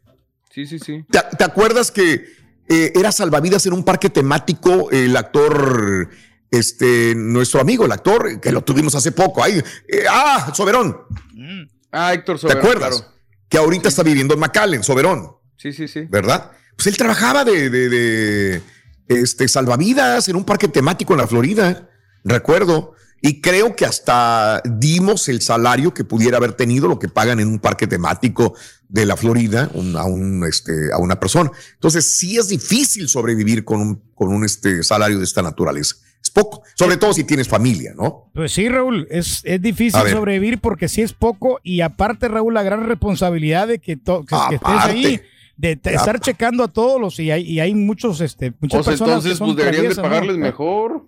Sí, 0.51 0.67
sí, 0.67 0.79
sí. 0.79 1.05
¿Te, 1.11 1.21
te 1.37 1.45
acuerdas 1.45 1.91
que 1.91 2.25
eh, 2.69 2.93
era 2.95 3.13
salvavidas 3.13 3.65
en 3.67 3.73
un 3.75 3.85
parque 3.85 4.09
temático 4.11 4.91
el 4.91 5.17
actor, 5.17 6.09
este, 6.51 7.15
nuestro 7.15 7.61
amigo, 7.61 7.85
el 7.85 7.93
actor, 7.93 8.41
que 8.41 8.53
lo 8.53 8.63
tuvimos 8.63 8.95
hace 8.95 9.13
poco? 9.13 9.43
Ay, 9.43 9.63
eh, 9.89 10.05
ah, 10.09 10.51
Soberón. 10.55 10.97
Ah, 11.93 12.13
Héctor 12.15 12.37
¿Te 12.37 12.43
Soberón, 12.43 12.63
acuerdas? 12.63 13.01
claro. 13.03 13.15
Que 13.49 13.59
ahorita 13.59 13.89
está 13.89 14.03
viviendo 14.03 14.35
en 14.35 14.41
McAllen, 14.41 14.83
Soberón. 14.83 15.31
Sí, 15.57 15.73
sí, 15.73 15.87
sí. 15.89 16.01
¿verdad? 16.09 16.51
Pues 16.77 16.87
él 16.89 16.97
trabajaba 16.97 17.45
de, 17.45 17.71
de- 17.71 17.89
de, 17.89 18.63
este, 19.09 19.49
salvavidas 19.49 20.29
en 20.29 20.37
un 20.37 20.45
parque 20.45 20.69
temático 20.69 21.13
en 21.15 21.19
la 21.21 21.27
Florida, 21.27 21.89
recuerdo. 22.25 22.93
Y 23.23 23.41
creo 23.41 23.75
que 23.75 23.87
hasta 23.87 24.61
dimos 24.65 25.29
el 25.29 25.41
salario 25.41 25.95
que 25.95 26.05
pudiera 26.05 26.37
haber 26.37 26.53
tenido 26.53 26.87
lo 26.87 26.99
que 26.99 27.09
pagan 27.09 27.41
en 27.41 27.49
un 27.49 27.59
parque 27.59 27.87
temático 27.87 28.55
de 28.89 29.07
la 29.07 29.17
Florida 29.17 29.71
un- 29.73 29.97
a, 29.97 30.05
un, 30.05 30.45
este, 30.47 30.93
a 30.93 30.99
una 30.99 31.19
persona. 31.19 31.51
Entonces, 31.75 32.05
sí 32.15 32.37
es 32.37 32.49
difícil 32.49 33.09
sobrevivir 33.09 33.65
con 33.65 33.81
un, 33.81 34.03
con 34.15 34.29
un 34.29 34.45
este, 34.45 34.83
salario 34.83 35.19
de 35.19 35.25
esta 35.25 35.41
naturaleza. 35.43 35.97
Es 36.23 36.31
poco, 36.31 36.63
sobre 36.75 36.99
todo 36.99 37.15
si 37.15 37.25
tienes 37.25 37.49
familia, 37.49 37.95
¿no? 37.97 38.31
Pues 38.35 38.53
sí, 38.53 38.69
Raúl, 38.69 39.07
es, 39.11 39.41
es 39.45 39.63
difícil 39.63 40.01
sobrevivir 40.13 40.61
porque 40.61 40.89
sí 40.89 41.01
es 41.01 41.13
poco 41.15 41.59
y 41.63 41.81
aparte, 41.81 42.29
Raúl, 42.29 42.53
la 42.53 42.65
gran 42.65 42.87
responsabilidad 42.87 43.67
de 43.67 43.79
que, 43.79 43.97
to- 43.97 44.25
que- 44.27 44.37
que 44.51 44.55
estés 44.57 44.69
ahí, 44.91 45.21
de 45.57 45.79
estar 45.85 46.21
checando 46.21 46.65
a 46.65 46.69
todos 46.69 47.01
los 47.01 47.19
y 47.19 47.31
hay, 47.31 47.43
y 47.43 47.61
hay 47.61 47.75
muchos, 47.75 48.21
este, 48.21 48.53
muchas 48.61 48.85
Pues 48.85 48.87
personas 48.87 49.09
entonces, 49.25 49.33
que 49.33 49.37
son 49.39 49.47
pues 49.55 49.57
deberían 49.57 49.89
de 49.95 50.03
pagarles 50.03 50.37
mejor. 50.37 51.07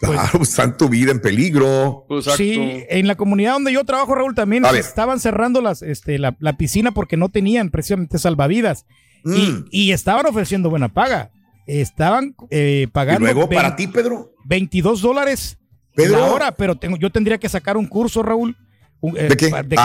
Claro, 0.00 0.28
pues, 0.38 0.50
están 0.50 0.76
tu 0.76 0.88
vida 0.88 1.10
en 1.10 1.20
peligro. 1.20 2.04
Pues 2.06 2.26
exacto. 2.26 2.36
Sí, 2.44 2.84
en 2.88 3.06
la 3.08 3.16
comunidad 3.16 3.54
donde 3.54 3.72
yo 3.72 3.82
trabajo, 3.84 4.14
Raúl, 4.14 4.34
también 4.34 4.64
A 4.64 4.68
se 4.68 4.74
ver. 4.74 4.84
estaban 4.84 5.18
cerrando 5.18 5.60
las, 5.60 5.82
este, 5.82 6.18
la, 6.18 6.36
la 6.38 6.56
piscina 6.56 6.92
porque 6.92 7.16
no 7.16 7.28
tenían 7.30 7.70
precisamente 7.70 8.18
salvavidas 8.18 8.86
Mm. 9.24 9.34
y, 9.34 9.88
y 9.88 9.92
estaban 9.92 10.24
ofreciendo 10.26 10.70
buena 10.70 10.88
paga. 10.88 11.32
Estaban 11.66 12.36
eh, 12.50 12.82
Y 12.84 12.86
pagando 12.86 13.20
luego, 13.24 13.48
para 13.48 13.70
20 13.70 13.76
ti, 13.76 13.86
Pedro, 13.88 14.32
22 14.44 15.02
dólares 15.02 15.58
Pedro. 15.94 16.18
la 16.20 16.26
hora, 16.32 16.52
pero 16.52 16.76
tengo, 16.76 16.96
yo 16.96 17.10
tendría 17.10 17.36
que 17.38 17.48
sacar 17.48 17.76
un 17.76 17.86
curso, 17.86 18.22
Raúl, 18.22 18.56
un- 19.00 19.16
eh, 19.16 19.28
¿De 19.28 19.64
de 19.64 19.76
Ah. 19.76 19.84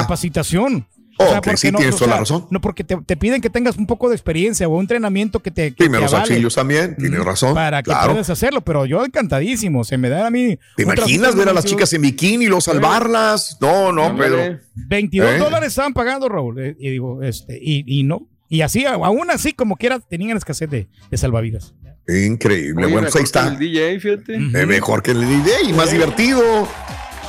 Ok, 1.18 1.36
porque 1.44 1.58
sí, 1.58 1.72
tienes 1.72 1.96
toda 1.96 2.12
la 2.12 2.20
razón. 2.20 2.48
No, 2.50 2.60
porque 2.60 2.84
te, 2.84 2.98
te 2.98 3.16
piden 3.16 3.40
que 3.42 3.50
tengas 3.50 3.78
un 3.78 3.86
poco 3.86 4.10
de 4.10 4.16
experiencia 4.16 4.68
o 4.68 4.72
un 4.76 4.82
entrenamiento 4.82 5.40
que 5.42 5.52
te. 5.52 5.70
que 5.72 5.76
primeros 5.78 6.10
te 6.12 6.16
avale, 6.16 6.32
auxilios 6.32 6.56
también, 6.56 6.96
tienes 6.98 7.24
razón. 7.24 7.54
Para 7.54 7.84
que 7.84 7.92
claro. 7.92 8.12
puedas 8.14 8.30
hacerlo, 8.30 8.62
pero 8.62 8.86
yo 8.86 9.06
encantadísimo. 9.06 9.84
Se 9.84 9.98
me 9.98 10.10
da 10.10 10.28
a 10.28 10.30
mí. 10.30 10.58
¿Te 10.76 10.84
imaginas 10.84 11.36
ver 11.36 11.50
a 11.50 11.54
las 11.54 11.64
22 11.64 11.66
chicas 11.66 11.94
en 11.94 12.02
bikini 12.02 12.46
y 12.46 12.48
luego 12.48 12.62
salvarlas? 12.62 13.58
No, 13.62 13.92
no, 13.92 14.06
Ándale. 14.06 14.30
Pedro. 14.38 14.60
22 14.76 15.30
¿Eh? 15.32 15.38
dólares 15.38 15.70
estaban 15.70 15.94
pagando, 15.94 16.28
Raúl. 16.30 16.60
eh, 16.60 16.76
Y 16.80 16.90
digo, 16.90 17.22
este, 17.24 17.60
y, 17.62 17.84
y 18.00 18.04
no. 18.04 18.28
Y 18.50 18.62
así, 18.62 18.86
aún 18.86 19.30
así, 19.32 19.54
como 19.54 19.76
quiera, 19.78 20.00
tenían 20.00 20.38
escasez 20.38 20.70
de, 20.70 20.88
de 21.10 21.18
salvavidas. 21.18 21.74
Increíble. 22.08 22.86
Oye, 22.86 22.94
bueno, 22.94 23.08
pues 23.10 23.16
ahí 23.16 23.22
mejor 23.22 23.22
que 23.22 23.24
está. 23.24 23.48
El 23.48 23.58
DJ, 23.60 24.00
fíjate. 24.00 24.66
Mejor 24.66 25.02
que 25.04 25.12
el 25.12 25.22
DJ 25.22 25.52
y 25.70 25.74
más 25.74 25.92
divertido. 25.92 26.68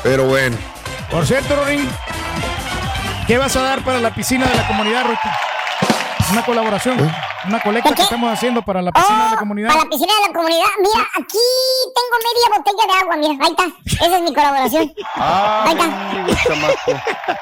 Pero 0.03 0.27
bueno. 0.27 0.57
Por 1.11 1.25
cierto, 1.27 1.55
Rorín, 1.55 1.87
¿qué 3.27 3.39
vas 3.39 3.57
a 3.57 3.63
dar 3.63 3.83
para 3.83 4.01
la 4.01 4.15
piscina 4.15 4.47
de 4.47 4.55
la 4.55 4.67
comunidad, 4.67 5.03
Rorín? 5.05 5.19
Una 6.33 6.43
colaboración, 6.45 6.99
¿Eh? 7.01 7.13
una 7.47 7.61
colecta 7.61 7.91
¿De 7.91 7.97
que 7.97 8.03
estamos 8.03 8.33
haciendo 8.33 8.63
para 8.63 8.81
la 8.81 8.91
piscina 8.91 9.25
de 9.25 9.31
la 9.31 9.37
Oh, 9.37 9.39
comunidad. 9.39 9.69
Para 9.69 9.85
la 9.85 9.91
piscina 9.91 10.13
de 10.15 10.29
la 10.29 10.35
comunidad. 10.35 10.67
Mira, 10.79 11.07
aquí 11.19 11.39
tengo 11.95 12.17
media 12.25 12.49
botella 12.57 12.87
de 12.93 12.99
agua, 13.01 13.17
mira, 13.17 13.45
ahí 13.45 13.51
está. 13.51 13.67
Esa 14.07 14.17
es 14.17 14.23
mi 14.23 14.35
colaboración. 14.35 14.95
Ah, 15.17 15.65
Ahí 15.67 15.73
está. 15.75 15.85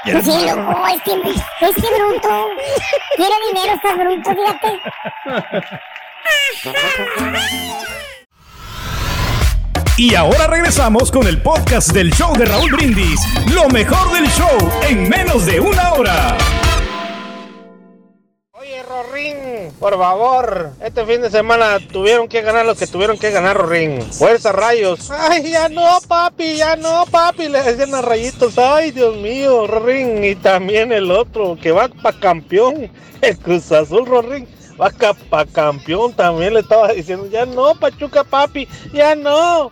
Sí, 0.23 0.47
loco, 0.47 0.87
es 0.89 1.03
que, 1.03 1.13
es 1.67 1.75
que 1.77 1.95
bruto. 1.95 2.49
Quiere 3.17 3.35
dinero, 3.49 3.75
estás 3.75 3.97
bruto, 3.97 4.31
fíjate. 4.35 4.71
Y 9.99 10.15
ahora 10.15 10.47
regresamos 10.47 11.11
con 11.11 11.27
el 11.27 11.43
podcast 11.43 11.93
del 11.93 12.11
show 12.15 12.35
de 12.35 12.47
Raúl 12.47 12.73
Brindis. 12.73 13.21
Lo 13.55 13.69
mejor 13.69 14.11
del 14.15 14.27
show 14.31 14.49
en 14.89 15.07
menos 15.07 15.45
de 15.45 15.61
una 15.61 15.93
hora. 15.93 16.39
Oye, 18.53 18.83
Rorín, 18.85 19.71
por 19.79 19.99
favor, 19.99 20.71
este 20.83 21.05
fin 21.05 21.21
de 21.21 21.31
semana 21.31 21.79
tuvieron 21.93 22.27
que 22.27 22.41
ganar 22.41 22.65
los 22.65 22.79
que 22.79 22.87
tuvieron 22.87 23.19
que 23.19 23.31
ganar, 23.33 23.55
Rorín. 23.55 24.01
Fuerza, 24.13 24.51
rayos. 24.53 25.11
Ay, 25.11 25.51
ya 25.51 25.69
no, 25.69 25.99
papi, 26.09 26.57
ya 26.57 26.75
no, 26.77 27.05
papi, 27.11 27.49
le 27.49 27.63
decían 27.63 27.95
a 27.95 28.01
rayitos. 28.01 28.57
Ay, 28.57 28.93
Dios 28.93 29.17
mío, 29.17 29.67
Rorín. 29.67 30.25
Y 30.25 30.37
también 30.37 30.91
el 30.93 31.11
otro, 31.11 31.59
que 31.61 31.71
va 31.71 31.89
para 31.89 32.19
campeón, 32.19 32.91
el 33.21 33.39
Cruz 33.39 33.71
Azul, 33.71 34.07
Rorín. 34.07 34.49
Va 34.81 34.91
para 35.31 35.51
campeón, 35.51 36.13
también 36.13 36.55
le 36.55 36.61
estaba 36.61 36.93
diciendo, 36.93 37.29
ya 37.31 37.47
no, 37.47 37.75
Pachuca, 37.75 38.25
papi, 38.25 38.67
ya 38.93 39.15
no. 39.15 39.71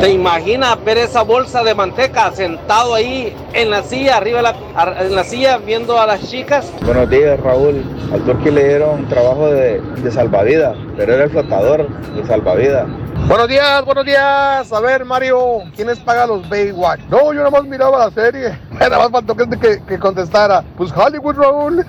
¿Te 0.00 0.10
imaginas 0.10 0.82
ver 0.84 0.98
esa 0.98 1.22
bolsa 1.22 1.62
de 1.62 1.74
manteca 1.74 2.30
sentado 2.32 2.94
ahí 2.94 3.34
en 3.54 3.70
la 3.70 3.82
silla, 3.82 4.18
arriba 4.18 4.38
de 4.38 4.42
la, 4.42 4.54
ar- 4.74 4.96
en 5.00 5.14
la 5.14 5.24
silla, 5.24 5.56
viendo 5.58 5.98
a 5.98 6.06
las 6.06 6.28
chicas? 6.28 6.70
Buenos 6.84 7.08
días, 7.08 7.40
Raúl. 7.40 7.82
Al 8.12 8.20
Turqui 8.24 8.50
le 8.50 8.68
dieron 8.68 9.08
trabajo 9.08 9.46
de, 9.50 9.80
de 9.80 10.10
salvavidas, 10.10 10.76
pero 10.96 11.14
era 11.14 11.24
el 11.24 11.30
flotador 11.30 11.88
de 12.14 12.26
salvavidas. 12.26 12.86
Buenos 13.28 13.48
días, 13.48 13.82
buenos 13.86 14.04
días. 14.04 14.70
A 14.70 14.80
ver, 14.80 15.06
Mario, 15.06 15.60
¿quiénes 15.74 15.98
pagan 16.00 16.28
los 16.28 16.46
Baywatch? 16.50 17.00
No, 17.08 17.32
yo 17.32 17.38
nada 17.38 17.50
más 17.50 17.64
miraba 17.64 17.98
la 18.06 18.10
serie. 18.10 18.58
Nada 18.72 18.98
más 18.98 19.10
faltó 19.10 19.34
que, 19.34 19.48
que, 19.58 19.82
que 19.84 19.98
contestara. 19.98 20.62
Pues 20.76 20.92
Hollywood, 20.94 21.36
Raúl. 21.36 21.86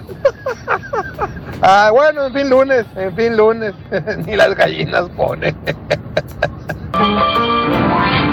ah, 1.62 1.89
bueno, 1.91 2.28
en 2.28 2.34
fin, 2.34 2.50
lunes. 2.50 2.86
En 2.96 3.13
fin, 3.13 3.36
lunes. 3.36 3.74
Ni 4.26 4.38
las 4.38 4.56
gallinas 4.56 5.10
ponen. 5.18 5.54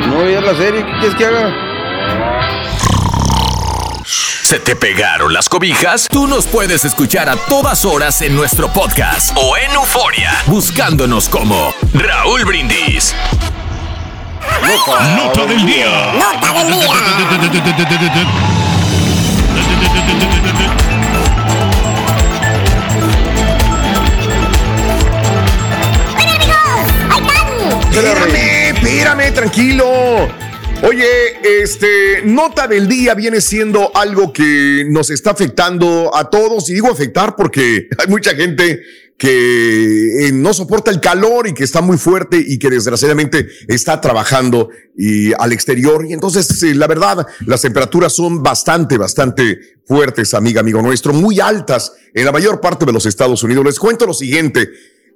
No 0.09 0.19
veías 0.19 0.43
la 0.43 0.55
serie, 0.57 0.85
¿qué 0.85 0.93
quieres 0.99 1.15
que 1.17 1.25
haga? 1.27 1.55
¿Se 4.05 4.59
te 4.59 4.77
pegaron 4.77 5.33
las 5.33 5.49
cobijas? 5.49 6.09
Tú 6.11 6.27
nos 6.27 6.47
puedes 6.47 6.85
escuchar 6.85 7.29
a 7.31 7.37
todas 7.37 7.85
horas 7.85 8.21
en 8.21 8.37
nuestro 8.37 8.69
podcast 8.73 9.31
o 9.37 9.57
en 9.57 9.71
Euforia, 9.73 10.33
buscándonos 10.47 11.29
como 11.29 11.73
Raúl 11.95 12.45
Brindis. 12.45 13.15
Nota 15.17 15.47
del 15.47 15.65
día. 15.65 16.13
Nota 16.19 16.53
del 16.65 16.71
día. 16.73 16.89
Bueno, 26.35 26.51
amigos, 26.51 26.89
ahí 27.11 27.19
están. 27.21 28.62
Espérame, 28.83 29.33
tranquilo. 29.33 29.87
Oye, 30.83 31.63
este, 31.63 32.23
nota 32.25 32.67
del 32.67 32.89
día 32.89 33.15
viene 33.15 33.41
siendo 33.41 33.97
algo 33.97 34.33
que 34.33 34.85
nos 34.91 35.09
está 35.11 35.31
afectando 35.31 36.11
a 36.13 36.29
todos. 36.29 36.69
Y 36.69 36.75
digo 36.75 36.91
afectar 36.91 37.37
porque 37.37 37.89
hay 37.99 38.09
mucha 38.09 38.35
gente 38.35 38.81
que 39.17 40.27
eh, 40.27 40.33
no 40.33 40.53
soporta 40.53 40.91
el 40.91 40.99
calor 40.99 41.47
y 41.47 41.55
que 41.55 41.63
está 41.63 41.81
muy 41.81 41.97
fuerte 41.97 42.43
y 42.45 42.59
que 42.59 42.71
desgraciadamente 42.71 43.47
está 43.69 44.01
trabajando 44.01 44.71
y 44.99 45.33
al 45.35 45.53
exterior. 45.53 46.05
Y 46.05 46.13
entonces, 46.13 46.61
la 46.75 46.89
verdad, 46.89 47.25
las 47.47 47.63
temperaturas 47.63 48.13
son 48.13 48.43
bastante, 48.43 48.99
bastante 48.99 49.61
fuertes, 49.87 50.35
amiga, 50.35 50.61
amigo 50.61 50.83
nuestro, 50.83 51.13
muy 51.13 51.39
altas 51.39 51.93
en 52.15 52.25
la 52.25 52.33
mayor 52.33 52.61
parte 52.61 52.85
de 52.85 52.93
los 52.93 53.07
Estados 53.07 53.45
Unidos. 53.45 53.65
Les 53.65 53.79
cuento 53.79 54.07
lo 54.07 54.15
siguiente. 54.15 54.71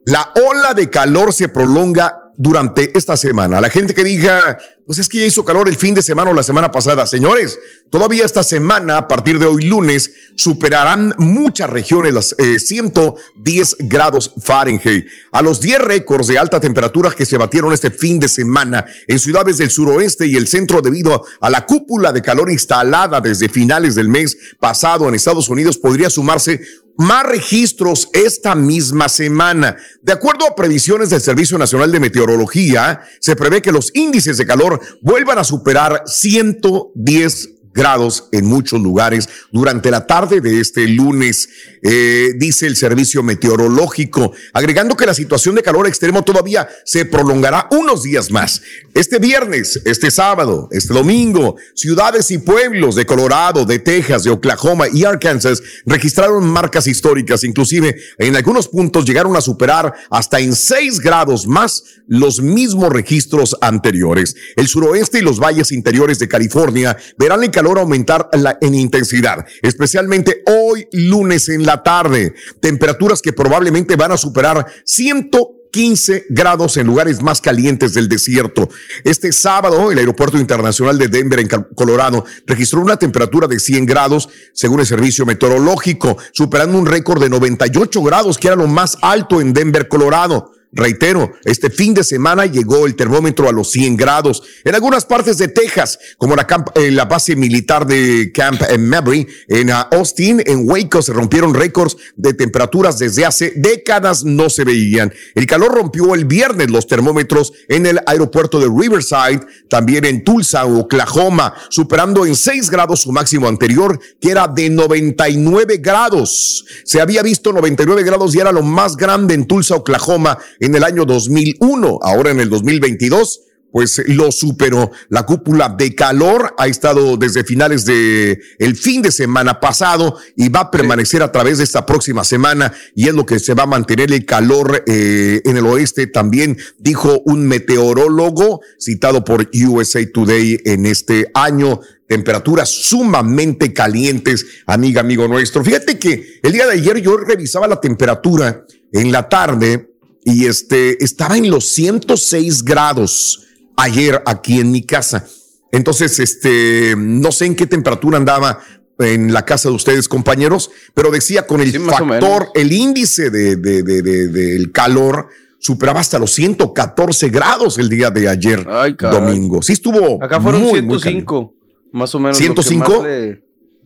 La 0.05 0.33
ola 0.37 0.73
de 0.73 0.89
calor 0.89 1.33
se 1.33 1.49
prolonga 1.49 2.26
durante 2.37 2.97
esta 2.97 3.17
semana. 3.17 3.61
La 3.61 3.71
gente 3.71 3.95
que 3.95 4.05
diga, 4.05 4.59
pues 4.87 4.99
es 4.99 5.09
que 5.09 5.19
ya 5.19 5.27
hizo 5.27 5.45
calor 5.45 5.69
el 5.69 5.77
fin 5.77 5.95
de 5.95 6.03
semana 6.03 6.31
o 6.31 6.35
la 6.35 6.43
semana 6.43 6.71
pasada. 6.71 7.07
Señores, 7.07 7.59
todavía 7.91 8.25
esta 8.25 8.45
semana, 8.45 8.99
a 8.99 9.09
partir 9.09 9.39
de 9.39 9.47
hoy 9.47 9.65
lunes, 9.65 10.13
superarán 10.37 11.15
muchas 11.19 11.71
regiones 11.71 12.15
las 12.15 12.37
110 12.39 13.73
eh, 13.73 13.77
grados 13.81 14.33
Fahrenheit. 14.43 15.07
A 15.33 15.43
los 15.43 15.61
10 15.61 15.81
récords 15.81 16.29
de 16.29 16.39
alta 16.39 16.61
temperatura 16.61 17.11
que 17.11 17.27
se 17.27 17.39
batieron 17.39 17.73
este 17.73 17.91
fin 17.91 18.21
de 18.21 18.29
semana 18.29 18.87
en 19.07 19.19
ciudades 19.19 19.59
del 19.59 19.71
suroeste 19.71 20.27
y 20.27 20.37
el 20.37 20.47
centro 20.47 20.83
debido 20.83 21.25
a 21.41 21.51
la 21.51 21.67
cúpula 21.67 22.13
de 22.13 22.23
calor 22.23 22.51
instalada 22.51 23.21
desde 23.21 23.49
finales 23.49 23.95
del 23.95 24.09
mes 24.09 24.37
pasado 24.61 25.09
en 25.09 25.15
Estados 25.15 25.49
Unidos, 25.49 25.79
podría 25.79 26.11
sumarse 26.11 26.61
más 26.99 27.25
registros 27.25 28.09
esta 28.13 28.55
misma 28.55 29.09
semana. 29.09 29.77
De 30.03 30.13
acuerdo 30.13 30.47
a 30.47 30.55
previsiones 30.55 31.11
del 31.11 31.21
Servicio 31.21 31.59
Nacional 31.59 31.93
de 31.93 32.01
Meteorología, 32.01 33.01
se 33.21 33.37
prevé 33.37 33.63
que 33.63 33.73
los 33.73 33.91
índices 33.95 34.39
de 34.39 34.47
calor 34.47 34.81
vuelvan 35.03 35.39
a 35.39 35.45
superar 35.45 36.03
110 36.07 37.56
grados 37.77 38.29
en 38.33 38.47
muchos 38.47 38.81
lugares 38.81 39.29
durante 39.53 39.91
la 39.91 40.07
tarde 40.07 40.41
de 40.41 40.61
este 40.61 40.89
lunes, 40.89 41.49
eh, 41.83 42.33
dice 42.37 42.67
el 42.67 42.75
servicio 42.75 43.23
meteorológico, 43.23 44.33
agregando 44.53 44.97
que 44.97 45.07
la 45.07 45.15
situación 45.15 45.55
de 45.55 45.63
calor 45.63 45.87
extremo 45.87 46.25
todavía 46.25 46.69
se 46.85 47.05
prolongará 47.05 47.69
unos 47.71 48.03
días 48.03 48.31
más. 48.31 48.63
Este 48.95 49.19
viernes, 49.19 49.81
este 49.85 50.11
sábado, 50.11 50.69
este 50.73 50.95
domingo, 50.95 51.57
ciudades 51.75 52.31
y 52.31 52.39
pueblos 52.39 52.95
de 52.95 53.05
Colorado, 53.05 53.67
de 53.67 53.79
Texas, 53.79 54.25
de 54.25 54.31
Oklahoma 54.31 54.87
y 54.93 55.05
Arkansas 55.05 55.63
registraron 55.85 56.49
marcas 56.49 56.87
históricas, 56.87 57.45
inclusive 57.45 57.95
en 58.19 58.37
algunos 58.37 58.69
puntos 58.69 59.05
llegaron 59.05 59.37
a 59.37 59.43
superar 59.43 59.93
hasta 60.11 60.41
en 60.41 60.57
6 60.57 61.01
grados 61.01 61.47
más 61.47 61.85
los 62.09 62.41
mismos 62.41 62.91
registros 62.91 63.55
anteriores. 63.61 64.35
El 64.57 64.67
suroeste 64.67 65.19
y 65.19 65.23
los 65.23 65.39
valles 65.39 65.73
interiores 65.73 66.19
de 66.19 66.29
California 66.29 66.97
verán 67.19 67.45
el 67.45 67.51
calor 67.51 67.66
aumentar 67.75 68.29
en 68.61 68.75
intensidad, 68.75 69.45
especialmente 69.63 70.43
hoy 70.47 70.89
lunes 70.93 71.49
en 71.49 71.67
la 71.67 71.83
tarde. 71.83 72.35
Temperaturas 72.61 73.21
que 73.21 73.33
probablemente 73.33 73.97
van 73.97 74.13
a 74.13 74.17
superar 74.17 74.67
115 74.85 76.27
grados 76.31 76.77
en 76.77 76.87
lugares 76.87 77.23
más 77.23 77.41
calientes 77.41 77.95
del 77.95 78.09
desierto. 78.09 78.69
Este 79.05 79.33
sábado, 79.33 79.91
el 79.91 79.99
Aeropuerto 79.99 80.39
Internacional 80.39 80.99
de 80.99 81.09
Denver, 81.09 81.41
en 81.41 81.49
Colorado, 81.75 82.25
registró 82.47 82.81
una 82.81 82.97
temperatura 82.97 83.47
de 83.47 83.61
100 83.61 83.87
grados, 83.87 84.29
según 84.55 84.81
el 84.81 84.87
servicio 84.87 85.27
meteorológico, 85.27 86.17
superando 86.33 86.79
un 86.79 86.87
récord 86.87 87.21
de 87.21 87.29
98 87.29 88.03
grados, 88.03 88.39
que 88.39 88.49
era 88.49 88.57
lo 88.57 88.67
más 88.67 88.97
alto 89.03 89.41
en 89.41 89.53
Denver, 89.53 89.89
Colorado. 89.89 90.56
Reitero, 90.73 91.33
este 91.45 91.71
fin 91.71 91.95
de 91.95 92.05
semana 92.05 92.47
llegó 92.47 92.87
el 92.87 92.97
termómetro 92.97 93.49
a 93.49 93.53
los 93.53 93.71
100 93.71 93.97
grados. 93.97 94.43
En 94.65 94.75
algunas 94.75 95.05
partes 95.05 95.39
de 95.39 95.49
Texas, 95.49 95.99
como 96.19 96.37
la, 96.37 96.47
la 96.91 97.05
base 97.07 97.37
militar 97.37 97.87
de 97.87 98.31
Camp 98.33 98.61
Mabry, 98.79 99.27
en 99.49 99.71
Austin, 99.71 100.43
en 100.45 100.69
Waco, 100.69 101.03
se 101.03 101.13
rompieron 101.13 101.55
récords 101.55 101.97
de 102.17 102.35
temperaturas 102.35 102.99
desde 102.99 103.25
hace 103.25 103.53
décadas 103.57 104.25
no 104.25 104.51
se 104.51 104.65
veían. 104.65 105.13
El 105.35 105.47
calor 105.47 105.73
rompió 105.75 106.15
el 106.15 106.25
viernes 106.25 106.71
los 106.71 106.87
termómetros 106.87 107.53
en 107.69 107.87
el 107.87 108.01
aeropuerto 108.07 108.61
de 108.61 108.69
Riverside, 108.69 109.47
también 109.69 110.05
en 110.05 110.25
Tulsa, 110.25 110.67
Oklahoma, 110.67 111.55
superando 111.71 112.27
en 112.27 112.37
6 112.37 112.71
grados 112.71 113.01
su 113.01 113.13
máximo 113.13 113.49
anterior, 113.49 113.99
que 114.21 114.31
era 114.31 114.49
de 114.49 114.71
99 114.71 115.79
grados. 115.79 116.65
Se 116.85 117.01
había 117.01 117.23
visto 117.23 117.53
99 117.53 118.03
grados 118.03 118.35
y 118.35 118.41
era 118.41 118.53
lo 118.53 118.63
más 118.63 118.97
grande 118.97 119.35
en 119.35 119.47
Tulsa, 119.47 119.77
Oklahoma 119.77 120.39
en 120.61 120.75
el 120.75 120.85
año 120.85 121.05
2001. 121.05 121.99
Ahora 122.03 122.31
en 122.31 122.41
el 122.41 122.51
2022 122.51 123.41
pues 123.77 124.03
lo 124.07 124.33
superó. 124.33 124.91
La 125.11 125.25
cúpula 125.25 125.69
de 125.69 125.95
calor 125.95 126.55
ha 126.57 126.67
estado 126.67 127.19
desde 127.19 127.45
finales 127.45 127.85
de 127.85 128.41
el 128.59 128.75
fin 128.75 129.03
de 129.03 129.13
semana 129.13 129.61
pasado 129.61 130.17
y 130.35 130.49
va 130.49 130.61
a 130.61 130.71
permanecer 130.71 131.23
a 131.23 131.31
través 131.31 131.59
de 131.59 131.65
esta 131.65 131.85
próxima 131.85 132.25
semana 132.25 132.73
y 132.95 133.09
es 133.09 133.15
lo 133.15 133.27
que 133.27 133.39
se 133.39 133.53
va 133.53 133.65
a 133.65 133.67
mantener 133.67 134.13
el 134.13 134.25
calor 134.25 134.83
eh, 134.87 135.43
en 135.45 135.59
el 135.59 135.67
oeste. 135.67 136.07
También 136.07 136.57
dijo 136.79 137.21
un 137.27 137.47
meteorólogo 137.47 138.63
citado 138.81 139.25
por 139.25 139.51
USA 139.53 140.01
Today 140.11 140.59
en 140.65 140.87
este 140.87 141.31
año. 141.35 141.81
Temperaturas 142.09 142.71
sumamente 142.71 143.75
calientes, 143.75 144.47
amiga, 144.67 145.03
amigo 145.03 145.29
nuestro. 145.29 145.63
Fíjate 145.63 145.99
que 145.99 146.39
el 146.43 146.53
día 146.53 146.65
de 146.65 146.73
ayer 146.73 147.03
yo 147.03 147.19
revisaba 147.19 147.69
la 147.69 147.79
temperatura 147.79 148.65
en 148.91 149.13
la 149.13 149.29
tarde 149.29 149.96
y 150.27 150.47
este 150.47 151.03
estaba 151.05 151.39
en 151.39 151.49
los 151.49 151.67
106 151.67 152.65
grados 152.65 153.47
ayer 153.77 154.21
aquí 154.27 154.59
en 154.59 154.73
mi 154.73 154.83
casa. 154.83 155.25
Entonces, 155.71 156.19
este, 156.19 156.95
no 156.99 157.31
sé 157.31 157.47
en 157.47 157.55
qué 157.55 157.67
temperatura 157.67 158.19
andaba 158.19 158.59
en 158.99 159.33
la 159.33 159.45
casa 159.45 159.69
de 159.69 159.77
ustedes, 159.77 160.09
compañeros, 160.09 160.71
pero 160.95 161.13
decía 161.13 161.47
con 161.47 161.61
el 161.61 161.73
factor, 161.81 162.49
el 162.55 162.73
índice 162.73 163.31
de, 163.31 163.55
de, 163.55 163.85
de, 163.85 164.03
del 164.03 164.73
calor 164.73 165.29
superaba 165.61 166.01
hasta 166.01 166.19
los 166.19 166.33
114 166.33 167.29
grados 167.29 167.79
el 167.79 167.89
día 167.89 168.11
de 168.11 168.29
ayer, 168.29 168.67
domingo. 168.99 169.63
Sí 169.63 169.75
estuvo. 169.75 170.23
Acá 170.23 170.41
fueron 170.41 170.69
105, 170.69 171.55
más 171.93 172.13
o 172.17 172.19
menos. 172.19 172.37
105. 172.37 173.07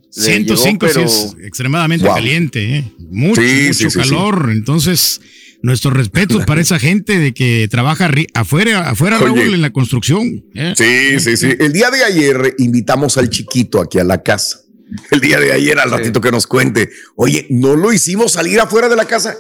105 0.09 0.87
es 0.87 1.37
extremadamente 1.43 2.07
caliente, 2.07 2.79
¿eh? 2.79 2.93
mucho, 3.11 3.43
mucho 3.43 3.89
calor. 3.91 4.49
Entonces, 4.51 5.21
nuestros 5.63 5.95
respetos 5.95 6.45
para 6.45 6.61
esa 6.61 6.79
gente 6.79 7.19
de 7.19 7.33
que 7.35 7.69
trabaja 7.71 8.11
afuera, 8.35 8.89
afuera 8.91 9.19
Raúl, 9.19 9.55
en 9.55 9.63
la 9.63 9.73
construcción. 9.73 10.45
¿eh? 10.55 10.75
Sí, 10.77 11.21
sí, 11.21 11.37
sí. 11.37 11.55
El 11.59 11.73
día 11.73 11.91
de 11.91 12.05
ayer 12.05 12.55
invitamos 12.59 13.19
al 13.19 13.31
chiquito 13.31 13.81
aquí 13.81 13.99
a 13.99 14.05
la 14.05 14.23
casa. 14.23 14.61
El 15.11 15.21
día 15.21 15.39
de 15.39 15.53
ayer, 15.53 15.79
al 15.79 15.91
ratito 15.91 16.21
que 16.21 16.33
nos 16.33 16.47
cuente. 16.47 16.91
Oye, 17.15 17.47
¿no 17.51 17.77
lo 17.77 17.93
hicimos 17.93 18.33
salir 18.33 18.61
afuera 18.61 18.89
de 18.89 18.97
la 18.97 19.05
casa? 19.05 19.37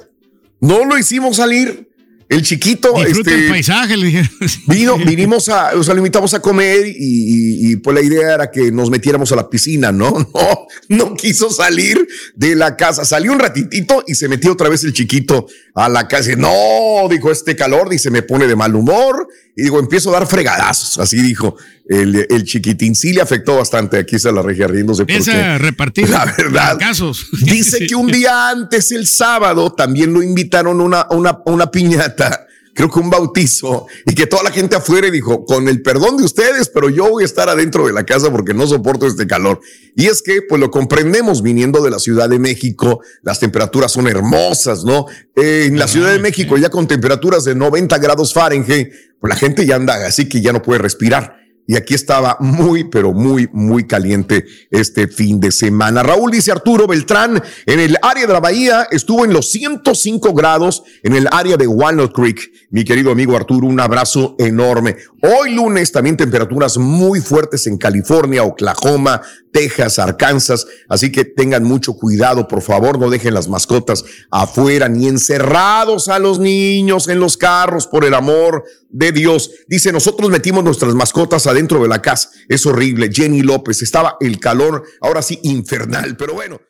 ¿No 0.60 0.84
lo 0.84 0.96
hicimos 0.98 1.36
salir? 1.36 1.89
El 2.30 2.42
chiquito. 2.42 2.92
Disfruta 2.94 3.32
este, 3.32 3.44
el 3.44 3.50
paisaje, 3.50 3.96
le 3.96 4.06
dije. 4.06 4.30
Vino, 4.68 4.96
vinimos 4.96 5.48
a, 5.48 5.72
o 5.74 5.82
sea, 5.82 5.94
lo 5.94 5.98
invitamos 5.98 6.32
a 6.32 6.40
comer 6.40 6.84
y, 6.86 7.74
pues 7.76 7.92
la 7.92 8.02
idea 8.02 8.34
era 8.34 8.50
que 8.52 8.70
nos 8.70 8.88
metiéramos 8.88 9.32
a 9.32 9.36
la 9.36 9.50
piscina, 9.50 9.92
¿no? 9.92 10.10
No, 10.40 10.66
no 11.08 11.14
quiso 11.14 11.50
salir 11.50 12.06
de 12.36 12.54
la 12.54 12.76
casa. 12.76 13.04
Salió 13.04 13.32
un 13.32 13.40
ratitito 13.40 14.04
y 14.06 14.14
se 14.14 14.28
metió 14.28 14.52
otra 14.52 14.68
vez 14.68 14.84
el 14.84 14.92
chiquito 14.92 15.48
a 15.74 15.88
la 15.88 16.06
casa. 16.06 16.30
No, 16.36 17.08
dijo, 17.10 17.32
este 17.32 17.56
calor, 17.56 17.88
dice, 17.88 18.10
me 18.10 18.22
pone 18.22 18.46
de 18.46 18.54
mal 18.54 18.76
humor. 18.76 19.26
Y 19.60 19.64
digo, 19.64 19.78
empiezo 19.78 20.08
a 20.08 20.14
dar 20.14 20.26
fregadazos. 20.26 20.98
Así 20.98 21.20
dijo 21.20 21.54
el, 21.86 22.26
el 22.30 22.44
chiquitín. 22.44 22.94
Sí 22.94 23.12
le 23.12 23.20
afectó 23.20 23.56
bastante. 23.56 23.98
Aquí 23.98 24.18
se 24.18 24.32
la 24.32 24.40
regia 24.40 24.66
riéndose. 24.66 25.02
Empieza 25.02 25.54
a 25.54 25.58
repartir 25.58 26.08
la 26.08 26.24
verdad. 26.24 26.78
Casos. 26.78 27.26
Dice 27.42 27.86
que 27.86 27.94
un 27.94 28.06
día 28.06 28.48
antes, 28.48 28.90
el 28.90 29.06
sábado, 29.06 29.70
también 29.72 30.14
lo 30.14 30.22
invitaron 30.22 30.80
una, 30.80 31.06
una, 31.10 31.40
una 31.44 31.70
piñata 31.70 32.46
creo 32.74 32.90
que 32.90 32.98
un 32.98 33.10
bautizo, 33.10 33.86
y 34.06 34.14
que 34.14 34.26
toda 34.26 34.42
la 34.42 34.50
gente 34.50 34.76
afuera 34.76 35.10
dijo, 35.10 35.44
con 35.44 35.68
el 35.68 35.82
perdón 35.82 36.16
de 36.16 36.24
ustedes, 36.24 36.68
pero 36.68 36.88
yo 36.88 37.08
voy 37.08 37.22
a 37.22 37.26
estar 37.26 37.48
adentro 37.48 37.86
de 37.86 37.92
la 37.92 38.04
casa 38.04 38.30
porque 38.30 38.54
no 38.54 38.66
soporto 38.66 39.06
este 39.06 39.26
calor. 39.26 39.60
Y 39.96 40.06
es 40.06 40.22
que, 40.22 40.42
pues 40.42 40.60
lo 40.60 40.70
comprendemos 40.70 41.42
viniendo 41.42 41.82
de 41.82 41.90
la 41.90 41.98
Ciudad 41.98 42.28
de 42.28 42.38
México, 42.38 43.00
las 43.22 43.40
temperaturas 43.40 43.92
son 43.92 44.06
hermosas, 44.06 44.84
¿no? 44.84 45.06
en 45.36 45.78
la 45.78 45.88
Ciudad 45.88 46.12
de 46.12 46.18
México, 46.18 46.58
ya 46.58 46.68
con 46.68 46.86
temperaturas 46.86 47.44
de 47.44 47.54
90 47.54 47.96
grados 47.98 48.34
Fahrenheit, 48.34 48.92
pues 49.18 49.28
la 49.28 49.36
gente 49.36 49.64
ya 49.64 49.76
anda 49.76 50.06
así 50.06 50.28
que 50.28 50.40
ya 50.40 50.52
no 50.52 50.62
puede 50.62 50.80
respirar 50.80 51.39
y 51.66 51.76
aquí 51.76 51.94
estaba 51.94 52.36
muy, 52.40 52.84
pero 52.84 53.12
muy, 53.12 53.48
muy 53.52 53.86
caliente 53.86 54.44
este 54.70 55.06
fin 55.06 55.38
de 55.38 55.52
semana. 55.52 56.02
Raúl 56.02 56.30
dice 56.30 56.50
Arturo 56.52 56.86
Beltrán, 56.86 57.42
en 57.66 57.80
el 57.80 57.96
área 58.02 58.26
de 58.26 58.32
la 58.32 58.40
bahía 58.40 58.88
estuvo 58.90 59.24
en 59.24 59.32
los 59.32 59.50
105 59.50 60.34
grados 60.34 60.82
en 61.02 61.14
el 61.14 61.28
área 61.30 61.56
de 61.56 61.66
Walnut 61.66 62.12
Creek. 62.12 62.50
Mi 62.70 62.84
querido 62.84 63.12
amigo 63.12 63.36
Arturo, 63.36 63.66
un 63.66 63.78
abrazo 63.78 64.34
enorme. 64.38 64.96
Hoy 65.22 65.54
lunes 65.54 65.92
también 65.92 66.16
temperaturas 66.16 66.78
muy 66.78 67.20
fuertes 67.20 67.66
en 67.66 67.78
California, 67.78 68.42
Oklahoma, 68.42 69.22
Texas, 69.52 69.98
Arkansas. 69.98 70.66
Así 70.88 71.12
que 71.12 71.24
tengan 71.24 71.64
mucho 71.64 71.94
cuidado, 71.94 72.48
por 72.48 72.62
favor, 72.62 72.98
no 72.98 73.10
dejen 73.10 73.34
las 73.34 73.48
mascotas 73.48 74.04
afuera 74.30 74.88
ni 74.88 75.08
encerrados 75.08 76.08
a 76.08 76.18
los 76.18 76.38
niños 76.38 77.08
en 77.08 77.20
los 77.20 77.36
carros, 77.36 77.86
por 77.86 78.04
el 78.04 78.14
amor 78.14 78.64
de 78.90 79.12
Dios. 79.12 79.50
Dice, 79.66 79.92
nosotros 79.92 80.30
metimos 80.30 80.64
nuestras 80.64 80.94
mascotas 80.94 81.46
adentro 81.46 81.82
de 81.82 81.88
la 81.88 82.02
casa. 82.02 82.30
Es 82.48 82.66
horrible. 82.66 83.10
Jenny 83.12 83.42
López, 83.42 83.82
estaba 83.82 84.16
el 84.20 84.38
calor, 84.38 84.84
ahora 85.00 85.22
sí, 85.22 85.38
infernal, 85.42 86.16
pero 86.16 86.34
bueno. 86.34 86.60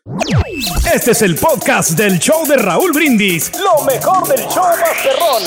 Este 0.92 1.12
es 1.12 1.22
el 1.22 1.36
podcast 1.36 1.92
del 1.92 2.18
show 2.18 2.46
de 2.46 2.56
Raúl 2.56 2.92
Brindis. 2.92 3.50
Lo 3.58 3.84
mejor 3.84 4.28
del 4.28 4.40
show 4.48 4.64
Masterrón. 4.80 5.42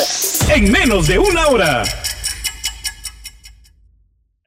En 0.50 0.72
menos 0.72 1.08
de 1.08 1.20
una 1.20 1.48
hora. 1.48 1.84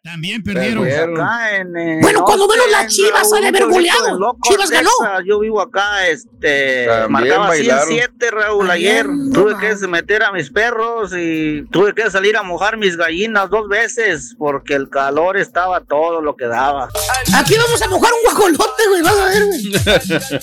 También 0.07 0.41
perdieron. 0.41 0.87
Eh, 0.87 1.99
bueno, 2.01 2.23
cuando 2.23 2.47
menos 2.47 2.71
las 2.71 2.87
Chivas 2.95 3.29
han 3.33 3.45
haber 3.45 3.67
goleado. 3.67 4.37
Chivas 4.49 4.71
ganó. 4.71 4.91
Yo 5.27 5.41
vivo 5.41 5.61
acá, 5.61 6.07
este, 6.07 6.87
marcaba 7.09 7.53
107, 7.53 8.31
Raúl, 8.31 8.71
ayer. 8.71 9.05
tuve 9.35 9.57
que 9.59 9.75
meter 9.89 10.23
a 10.23 10.31
mis 10.31 10.49
perros 10.51 11.11
y 11.13 11.65
tuve 11.73 11.93
que 11.93 12.09
salir 12.09 12.37
a 12.37 12.45
mojar 12.45 12.77
mis 12.77 12.97
gallinas 12.97 13.51
dos 13.51 13.69
veces 13.69 14.37
porque 14.39 14.75
el 14.75 14.89
calor 14.91 15.37
estaba 15.37 15.81
todo 15.81 16.21
lo 16.21 16.37
que 16.37 16.47
daba. 16.47 16.89
Aquí 17.35 17.57
vamos 17.57 17.83
a 17.83 17.89
mojar 17.89 18.13
un 18.13 18.23
guajolote, 18.23 18.83
güey, 18.89 19.03
vas 19.03 19.19
a 19.19 19.25
ver, 19.25 19.43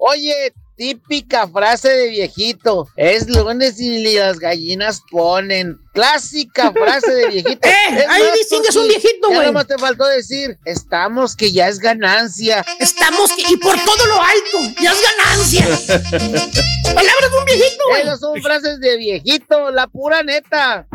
Oye, 0.00 0.52
Típica 0.78 1.48
frase 1.48 1.88
de 1.88 2.08
viejito. 2.08 2.86
Es 2.94 3.28
lunes 3.28 3.80
y 3.80 4.14
las 4.14 4.38
gallinas 4.38 5.02
ponen. 5.10 5.76
Clásica 5.92 6.72
frase 6.72 7.12
de 7.12 7.26
viejito. 7.26 7.58
¡Eh! 7.68 8.06
ahí 8.08 8.22
distingues 8.38 8.76
un 8.76 8.86
viejito, 8.86 9.26
güey. 9.26 9.40
Nada 9.40 9.52
más 9.52 9.66
te 9.66 9.76
faltó 9.76 10.06
decir, 10.06 10.56
estamos 10.64 11.34
que 11.34 11.50
ya 11.50 11.66
es 11.66 11.80
ganancia. 11.80 12.64
Estamos 12.78 13.32
que, 13.32 13.52
y 13.52 13.56
por 13.56 13.76
todo 13.84 14.06
lo 14.06 14.22
alto, 14.22 14.80
ya 14.80 14.92
es 14.92 14.98
ganancia. 15.02 15.66
Palabras 16.94 17.30
de 17.32 17.38
un 17.38 17.44
viejito, 17.44 17.84
güey. 17.90 18.02
Esas 18.02 18.20
son 18.20 18.40
frases 18.40 18.78
de 18.78 18.96
viejito, 18.98 19.72
la 19.72 19.88
pura 19.88 20.22
neta. 20.22 20.86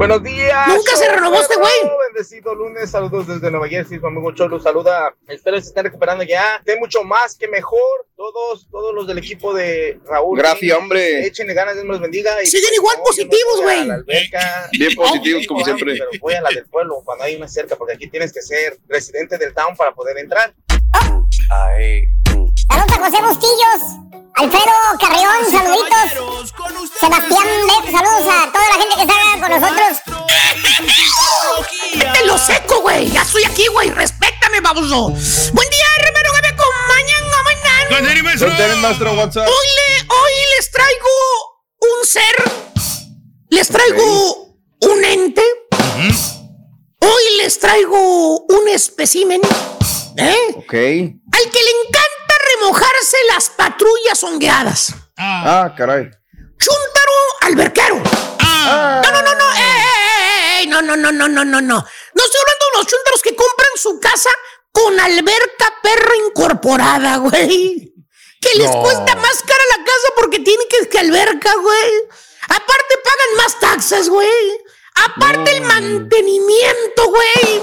Buenos 0.00 0.22
días. 0.22 0.66
Nunca 0.66 0.96
se 0.96 1.12
renovó 1.12 1.42
este 1.42 1.58
güey. 1.58 1.74
Bendecido 2.08 2.54
lunes, 2.54 2.90
saludos 2.90 3.26
desde 3.26 3.50
Nueva 3.50 3.68
Jersey. 3.68 3.98
Su 3.98 4.06
amigo 4.06 4.32
Cholo 4.32 4.58
saluda. 4.58 5.14
Espero 5.28 5.56
que 5.56 5.62
se 5.62 5.68
estén 5.68 5.84
recuperando 5.84 6.24
ya. 6.24 6.58
De 6.64 6.78
mucho 6.78 7.04
más 7.04 7.36
que 7.36 7.46
mejor. 7.48 8.06
Todos, 8.16 8.66
todos 8.70 8.94
los 8.94 9.06
del 9.06 9.18
equipo 9.18 9.52
de 9.52 10.00
Raúl. 10.06 10.38
Gracias, 10.38 10.78
hombre. 10.78 11.26
Échenle 11.26 11.52
ganas, 11.52 11.74
Dios 11.74 11.84
los 11.84 12.00
bendiga. 12.00 12.42
Y 12.42 12.46
Siguen 12.46 12.72
igual 12.72 12.96
positivos, 13.04 13.60
güey. 13.60 13.90
Bien 14.72 14.94
positivos, 14.96 15.46
como 15.46 15.62
siempre. 15.64 15.92
Pero 15.92 16.10
voy 16.18 16.32
a 16.32 16.40
la 16.40 16.48
del 16.48 16.64
pueblo 16.64 17.02
cuando 17.04 17.24
hay 17.24 17.36
una 17.36 17.46
cerca, 17.46 17.76
porque 17.76 17.92
aquí 17.92 18.08
tienes 18.08 18.32
que 18.32 18.40
ser 18.40 18.78
residente 18.88 19.36
del 19.36 19.52
town 19.52 19.76
para 19.76 19.92
poder 19.92 20.16
entrar. 20.16 20.54
Ay. 21.50 22.08
Saludos 22.70 22.92
a 22.92 23.04
José 23.04 23.22
Bustillos. 23.22 23.80
Alfredo 24.36 24.72
Carrión, 25.00 25.50
saluditos. 25.50 26.90
Sebastián 27.00 27.48
Bet, 27.66 27.92
saludos 27.92 28.32
a 28.32 28.52
toda 28.52 28.68
la 28.68 28.74
gente 28.74 28.94
que 28.96 29.02
está 29.02 29.14
con 29.40 29.60
nosotros. 29.60 29.98
Te 32.14 32.26
lo 32.26 32.38
seco, 32.38 32.80
güey. 32.82 33.10
Ya 33.10 33.22
estoy 33.22 33.44
aquí, 33.44 33.66
güey. 33.68 33.90
Respétame, 33.90 34.60
baboso. 34.60 35.08
Buen 35.08 35.70
día, 35.70 35.86
hermano, 35.98 36.28
que 36.34 36.42
me 36.42 36.48
acompañan. 36.48 37.20
maestro? 38.76 39.12
Hoy, 39.42 39.66
le, 39.76 40.06
hoy 40.08 40.32
les 40.56 40.70
traigo 40.70 41.08
un 41.80 42.06
ser. 42.06 42.52
Les 43.50 43.68
traigo 43.68 44.56
un 44.80 45.04
ente. 45.04 45.42
Hoy 47.00 47.22
les 47.38 47.58
traigo 47.58 48.40
un 48.46 48.68
espécimen. 48.68 49.40
¿Eh? 50.16 50.54
Ok. 50.56 50.72
Al 50.72 51.50
que 51.50 51.62
le 51.62 51.70
encanta 51.82 52.09
remojarse 52.60 53.16
las 53.32 53.50
patrullas 53.50 54.22
hongueadas. 54.22 54.94
Ah, 55.16 55.62
ah 55.64 55.74
caray. 55.76 56.10
Chuntaro 56.58 57.12
alberquero. 57.42 58.02
Ah. 58.40 59.00
No, 59.04 59.10
no, 59.10 59.22
no, 59.22 59.34
no. 59.34 59.52
Eh, 59.52 59.58
eh, 59.58 60.62
eh, 60.62 60.66
no, 60.66 60.82
no, 60.82 60.96
no, 60.96 61.12
no, 61.12 61.28
no, 61.28 61.44
no, 61.44 61.60
no. 61.60 61.60
No 61.60 62.24
estoy 62.24 62.40
hablando 62.40 62.64
de 62.72 62.78
los 62.78 62.86
chuntaros 62.86 63.22
que 63.22 63.34
compran 63.34 63.70
su 63.76 64.00
casa 64.00 64.30
con 64.72 64.98
alberca 65.00 65.74
perra 65.82 66.16
incorporada, 66.28 67.16
güey. 67.16 67.94
Que 68.40 68.54
les 68.56 68.70
cuesta 68.70 69.16
más 69.16 69.42
cara 69.42 69.64
la 69.76 69.84
casa 69.84 70.08
porque 70.16 70.38
tienen 70.38 70.66
que, 70.68 70.88
que 70.88 70.98
alberca, 70.98 71.54
güey. 71.56 71.92
Aparte 72.44 72.94
pagan 73.04 73.36
más 73.36 73.60
taxas, 73.60 74.08
güey. 74.08 74.28
Aparte 74.94 75.56
el 75.56 75.62
mantenimiento, 75.62 77.08
güey. 77.08 77.62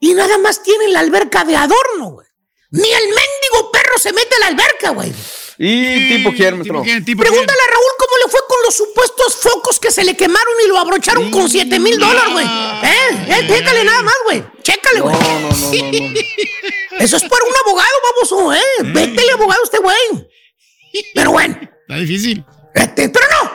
Y 0.00 0.14
nada 0.14 0.38
más 0.38 0.62
tienen 0.62 0.92
la 0.92 1.00
alberca 1.00 1.44
de 1.44 1.56
adorno, 1.56 2.10
güey. 2.10 2.29
Ni 2.70 2.88
el 2.88 3.04
mendigo 3.04 3.72
perro 3.72 3.98
se 3.98 4.12
mete 4.12 4.34
a 4.36 4.38
la 4.38 4.46
alberca, 4.48 4.90
güey. 4.90 5.12
¿Y 5.58 6.08
tipo 6.08 6.32
quién, 6.32 6.54
maestro? 6.54 6.82
Pregúntale 6.82 7.60
a 7.60 7.70
Raúl 7.70 7.92
cómo 7.98 8.12
le 8.24 8.30
fue 8.30 8.40
con 8.48 8.58
los 8.64 8.74
supuestos 8.74 9.36
focos 9.36 9.78
que 9.78 9.90
se 9.90 10.04
le 10.04 10.16
quemaron 10.16 10.54
y 10.64 10.68
lo 10.68 10.78
abrocharon 10.78 11.30
con 11.30 11.50
7 11.50 11.78
mil 11.80 11.98
dólares, 11.98 12.32
güey. 12.32 12.46
¿Eh? 12.46 13.26
¿Eh? 13.28 13.46
Chécale 13.46 13.84
nada 13.84 14.02
más, 14.02 14.14
güey. 14.24 14.44
Chécale, 14.62 15.00
güey. 15.00 15.14
No, 15.14 15.40
no, 15.40 15.48
no, 15.50 15.70
Eso 17.00 17.16
es 17.16 17.22
para 17.24 17.44
un 17.44 17.52
abogado, 17.66 17.90
vamos, 18.32 18.56
¿eh? 18.56 18.84
Mm. 18.84 18.92
Vétele 18.94 19.32
abogado 19.32 19.60
a 19.60 19.64
este 19.64 19.78
güey. 19.78 20.28
Pero 21.14 21.32
bueno. 21.32 21.58
Está 21.60 21.96
difícil. 21.96 22.44
Este, 22.74 23.08
pero 23.08 23.26
no. 23.26 23.50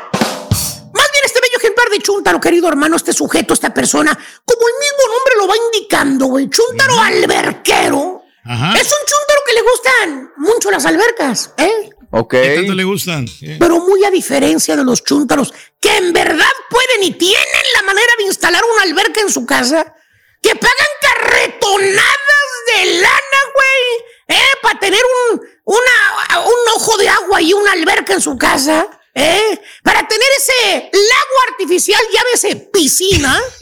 Más 0.93 1.11
bien 1.11 1.23
este 1.23 1.39
bello 1.41 1.57
ejemplar 1.57 1.89
de 1.89 1.99
Chuntaro, 1.99 2.39
querido 2.39 2.67
hermano, 2.67 2.97
este 2.97 3.13
sujeto, 3.13 3.53
esta 3.53 3.73
persona, 3.73 4.11
como 4.45 4.61
el 4.67 4.73
mismo 4.79 5.13
nombre 5.13 5.33
lo 5.37 5.47
va 5.47 5.55
indicando, 5.73 6.25
güey. 6.27 6.49
Chuntaro 6.49 6.99
alberquero 6.99 8.14
es 8.45 8.91
un 8.91 9.05
chúntaro 9.05 9.41
que 9.47 9.53
le 9.53 9.61
gustan 9.61 10.31
mucho 10.37 10.69
las 10.69 10.85
albercas, 10.85 11.51
¿eh? 11.57 11.89
Ok. 12.11 12.31
¿Qué 12.31 12.55
tanto 12.55 12.73
le 12.75 12.83
gustan? 12.83 13.25
Pero 13.59 13.79
muy 13.79 14.03
a 14.05 14.11
diferencia 14.11 14.75
de 14.75 14.83
los 14.83 15.03
chúntaros, 15.03 15.53
que 15.81 15.97
en 15.97 16.13
verdad 16.13 16.51
pueden 16.69 17.03
y 17.03 17.11
tienen 17.11 17.65
la 17.75 17.81
manera 17.81 18.11
de 18.19 18.25
instalar 18.25 18.61
una 18.73 18.83
alberca 18.83 19.21
en 19.21 19.31
su 19.31 19.45
casa, 19.45 19.95
que 20.41 20.55
pagan 20.55 20.87
carretonadas 21.01 22.49
de 22.67 22.85
lana, 22.93 23.41
güey, 23.55 24.37
¿eh? 24.39 24.57
Para 24.61 24.79
tener 24.79 25.01
un, 25.31 25.41
una, 25.63 26.39
un 26.45 26.75
ojo 26.75 26.97
de 26.97 27.09
agua 27.09 27.41
y 27.41 27.51
una 27.53 27.71
alberca 27.71 28.13
en 28.13 28.21
su 28.21 28.37
casa. 28.37 28.87
¿Eh? 29.17 29.61
Para 29.81 30.05
tener 30.05 30.27
ese 30.37 30.91
lago 30.91 31.51
artificial, 31.51 32.01
llámese 32.13 32.67
piscina. 32.69 33.41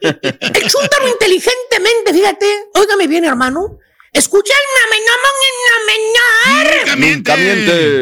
el 0.00 0.70
chúntaro 0.70 1.08
inteligentemente, 1.08 2.12
fíjate, 2.12 2.68
óigame 2.74 3.08
bien, 3.08 3.24
hermano, 3.24 3.80
Escucha 4.12 4.52
el 4.52 4.84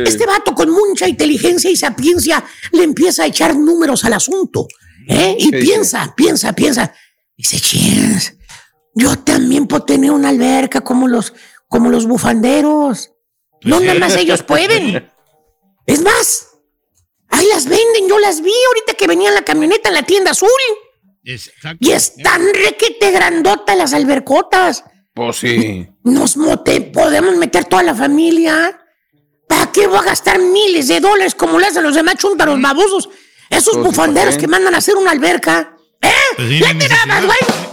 Este 0.07 0.27
vato 0.27 0.55
con 0.55 0.71
mucha 0.71 1.09
inteligencia 1.09 1.71
y 1.71 1.77
sapiencia 1.77 2.45
le 2.73 2.83
empieza 2.83 3.23
a 3.23 3.27
echar 3.27 3.55
números 3.55 4.05
al 4.05 4.15
asunto. 4.15 4.67
¿eh? 5.09 5.37
Y 5.39 5.51
piensa, 5.51 6.13
piensa, 6.17 6.53
piensa. 6.53 6.93
Dice, 7.37 7.61
chins, 7.61 8.35
yo 8.95 9.17
también 9.19 9.67
puedo 9.67 9.85
tener 9.85 10.11
una 10.11 10.31
alberca 10.31 10.81
como 10.81 11.07
los, 11.07 11.33
como 11.69 11.91
los 11.91 12.07
bufanderos. 12.07 13.13
No, 13.63 13.79
nada 13.79 13.99
más 13.99 14.17
ellos 14.17 14.43
pueden. 14.43 15.11
Es 15.87 16.03
más, 16.03 16.47
ahí 17.31 17.49
las 17.49 17.65
venden, 17.65 18.07
yo 18.09 18.17
las 18.21 18.43
vi 18.43 18.53
ahorita 18.69 18.95
que 18.95 19.09
venía 19.09 19.31
en 19.31 19.35
la 19.35 19.43
camioneta 19.43 19.89
en 19.89 19.97
la 19.97 20.05
tienda 20.05 20.31
azul. 20.31 20.49
Y 21.81 21.91
están 21.91 22.43
requete 22.55 23.11
grandota 23.11 23.75
las 23.75 23.93
albercotas. 23.93 24.85
Pues 25.21 25.37
sí. 25.37 25.87
Nos 26.03 26.39
mote, 26.39 26.81
podemos 26.81 27.37
meter 27.37 27.67
toda 27.67 27.83
la 27.83 27.95
familia. 27.95 28.81
¿Para 29.47 29.71
qué 29.71 29.87
voy 29.87 29.99
a 29.99 30.03
gastar 30.03 30.39
miles 30.39 30.89
de 30.89 30.99
dólares 30.99 31.35
como 31.35 31.59
le 31.59 31.67
hacen 31.67 31.83
los 31.83 31.95
demás 31.95 32.15
chuntaros 32.15 32.59
mm. 32.59 32.63
babosos? 32.63 33.11
Esos 33.51 33.75
pues, 33.75 33.89
bufanderos 33.89 34.39
que 34.39 34.49
mandan 34.49 34.75
a 34.75 34.79
hacer 34.79 34.97
una 34.97 35.11
alberca. 35.11 35.77
¿Eh? 36.01 36.09
Pues 36.37 36.49
te 36.49 36.89
güey. 37.27 37.70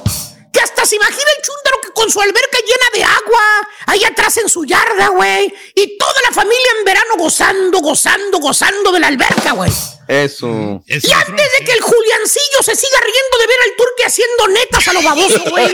Que 0.58 0.64
hasta 0.64 0.88
se 0.88 0.96
imagina 0.96 1.30
el 1.38 1.44
chúntaro 1.44 1.80
que 1.84 1.92
con 1.92 2.10
su 2.10 2.20
alberca 2.20 2.58
llena 2.58 2.90
de 2.96 3.04
agua, 3.04 3.70
ahí 3.86 4.04
atrás 4.04 4.38
en 4.38 4.50
su 4.50 4.66
yarda, 4.66 5.10
güey. 5.10 5.54
Y 5.76 6.00
toda 6.00 6.16
la 6.28 6.34
familia 6.34 6.72
en 6.80 6.84
verano 6.84 7.14
gozando, 7.16 7.78
gozando, 7.78 8.40
gozando 8.40 8.92
de 8.92 9.00
la 9.00 9.06
alberca, 9.06 9.52
güey. 9.52 9.72
Eso. 10.08 10.82
Y 10.88 11.12
antes 11.12 11.50
de 11.60 11.66
que 11.66 11.74
el 11.74 11.82
Juliancillo 11.82 12.64
se 12.64 12.76
siga 12.76 12.98
riendo 13.02 13.38
de 13.38 13.48
ver 13.48 13.58
al 13.66 13.76
turque 13.76 14.06
haciendo 14.06 14.48
netas 14.48 14.88
a 14.88 14.94
lo 14.94 15.04
baboso, 15.04 15.44
güey. 15.48 15.68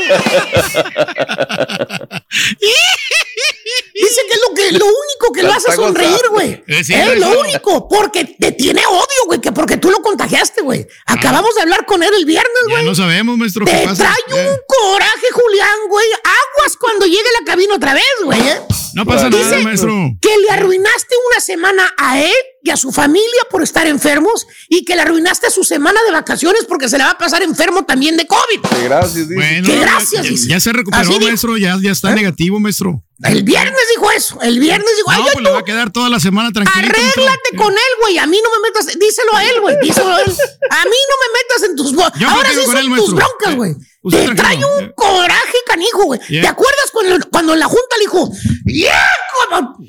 Dice 3.93 4.22
que 4.28 4.34
es 4.34 4.41
lo, 4.41 4.54
que, 4.54 4.72
lo 4.72 4.86
único 4.86 5.32
que 5.34 5.43
lo 5.43 5.54
hace 5.54 5.72
sonreír, 5.74 6.28
güey. 6.30 6.62
Es 6.67 6.89
lo 7.19 7.39
único. 7.39 7.88
Porque 7.88 8.26
te 8.26 8.52
tiene 8.52 8.86
odio, 8.86 9.26
güey. 9.28 9.39
Que 9.39 9.54
porque 9.54 9.78
tú 9.78 9.89
lo 9.91 10.02
contagiaste, 10.24 10.62
güey. 10.62 10.88
¿A 11.06 11.14
Acabamos 11.14 11.56
de 11.56 11.62
hablar 11.62 11.86
con 11.86 12.04
él 12.04 12.10
el 12.18 12.26
viernes, 12.26 12.64
güey. 12.70 12.86
No 12.86 12.96
sabemos, 12.96 13.38
maestro. 13.38 13.66
Te 13.66 13.72
trae 13.72 14.24
un 14.28 14.58
coraje, 14.68 15.28
Julián, 15.32 15.78
güey. 15.90 16.06
Aguas 16.14 16.78
cuando 16.78 17.06
llegue 17.06 17.30
la 17.40 17.46
cabina 17.46 17.76
otra 17.76 17.94
vez, 17.94 18.04
güey. 18.24 18.40
¿eh? 18.42 18.62
No 18.94 19.06
pasa 19.06 19.30
nada, 19.30 19.60
maestro. 19.60 19.94
Que 20.22 20.38
le 20.38 20.50
arruinaste 20.52 21.16
una 21.32 21.40
semana 21.40 21.94
a 21.98 22.20
él 22.22 22.34
y 22.62 22.70
a 22.70 22.78
su 22.78 22.92
familia 22.92 23.42
por 23.50 23.64
estar 23.64 23.88
enfermos 23.88 24.46
y 24.70 24.86
que 24.86 24.96
le 24.96 25.02
arruinaste 25.02 25.50
su 25.50 25.64
semana 25.64 26.00
de 26.06 26.12
vacaciones 26.12 26.66
porque 26.68 26.88
se 26.88 26.98
le 26.98 27.04
va 27.04 27.12
a 27.12 27.18
pasar 27.18 27.42
enfermo 27.42 27.86
también 27.86 28.18
de 28.18 28.28
COVID. 28.28 28.62
Que 28.70 28.84
gracias, 28.84 29.30
dice. 29.30 29.36
Bueno, 29.36 29.68
que 29.68 29.80
gracias, 29.80 30.28
ya, 30.28 30.48
ya, 30.48 30.60
se 30.60 30.74
recuperó, 30.74 31.20
maestro. 31.20 31.58
Ya, 31.58 31.78
ya 31.82 31.92
está 31.92 32.12
¿Eh? 32.12 32.16
negativo, 32.16 32.60
maestro. 32.60 33.04
El 33.24 33.44
viernes 33.44 33.82
dijo 33.96 34.12
eso. 34.12 34.42
El 34.42 34.60
viernes 34.60 34.90
dijo, 34.98 35.12
no, 35.12 35.26
pues 35.32 35.44
le 35.44 35.52
va 35.52 35.60
a 35.60 35.64
quedar 35.64 35.92
toda 35.92 36.10
la 36.10 36.20
semana 36.20 36.52
tranquilo. 36.52 36.88
Arréglate 36.88 37.58
con 37.58 37.72
él, 37.72 37.94
güey. 38.02 38.18
A 38.18 38.28
mí 38.28 38.38
no 38.44 38.50
me 38.50 38.68
metas. 38.68 38.88
Díselo 39.00 39.36
a 39.36 39.46
él, 39.46 39.62
güey. 39.62 39.78
Díselo 39.82 40.12
a 40.19 40.86
mí 40.86 40.97
no 41.10 41.15
me 41.21 41.28
metas 41.38 41.63
en 41.69 41.76
tus. 41.76 41.93
Ahora 42.28 42.49
sí 42.49 42.65
son 42.65 42.95
tus 42.95 43.13
broncas, 43.13 43.56
güey. 43.56 43.76
Te 44.10 44.36
trae 44.36 44.58
un 44.58 44.91
coraje 44.95 45.58
canijo, 45.65 46.04
güey. 46.04 46.19
¿Te 46.19 46.47
acuerdas 46.47 46.91
cuando, 46.91 47.30
cuando 47.32 47.54
en 47.54 47.60
la 47.60 47.67
junta 47.67 47.95
le 47.97 48.02
dijo, 48.02 48.30
yeah, 48.65 49.10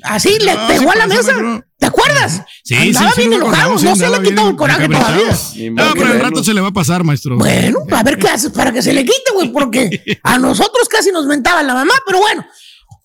así 0.03 0.39
le 0.39 0.55
pegó 0.67 0.91
a 0.91 0.95
la 0.95 1.07
mesa? 1.07 1.35
¿Te 1.77 1.87
acuerdas? 1.87 2.41
Sí, 2.63 2.75
Andaba 2.75 3.11
sí, 3.11 3.21
bien 3.21 3.33
enojado, 3.33 3.71
no 3.71 3.95
se 3.95 4.09
le 4.09 4.15
ha 4.15 4.21
quitado 4.21 4.49
el 4.49 4.55
coraje 4.55 4.87
todavía. 4.87 5.37
No, 5.71 5.93
pero 5.93 6.13
el 6.13 6.19
rato 6.21 6.43
se 6.43 6.53
le 6.53 6.61
va 6.61 6.69
a 6.69 6.73
pasar, 6.73 7.03
maestro. 7.03 7.37
Bueno, 7.37 7.79
a 7.91 8.03
ver 8.03 8.17
qué 8.17 8.29
haces 8.29 8.51
para 8.51 8.71
que 8.71 8.81
se 8.81 8.93
le 8.93 9.03
quite, 9.03 9.33
güey, 9.33 9.51
porque 9.51 10.19
a 10.23 10.37
nosotros 10.39 10.87
casi 10.87 11.11
nos 11.11 11.25
mentaba 11.25 11.61
la 11.63 11.73
mamá, 11.73 11.93
pero 12.05 12.19
bueno. 12.19 12.45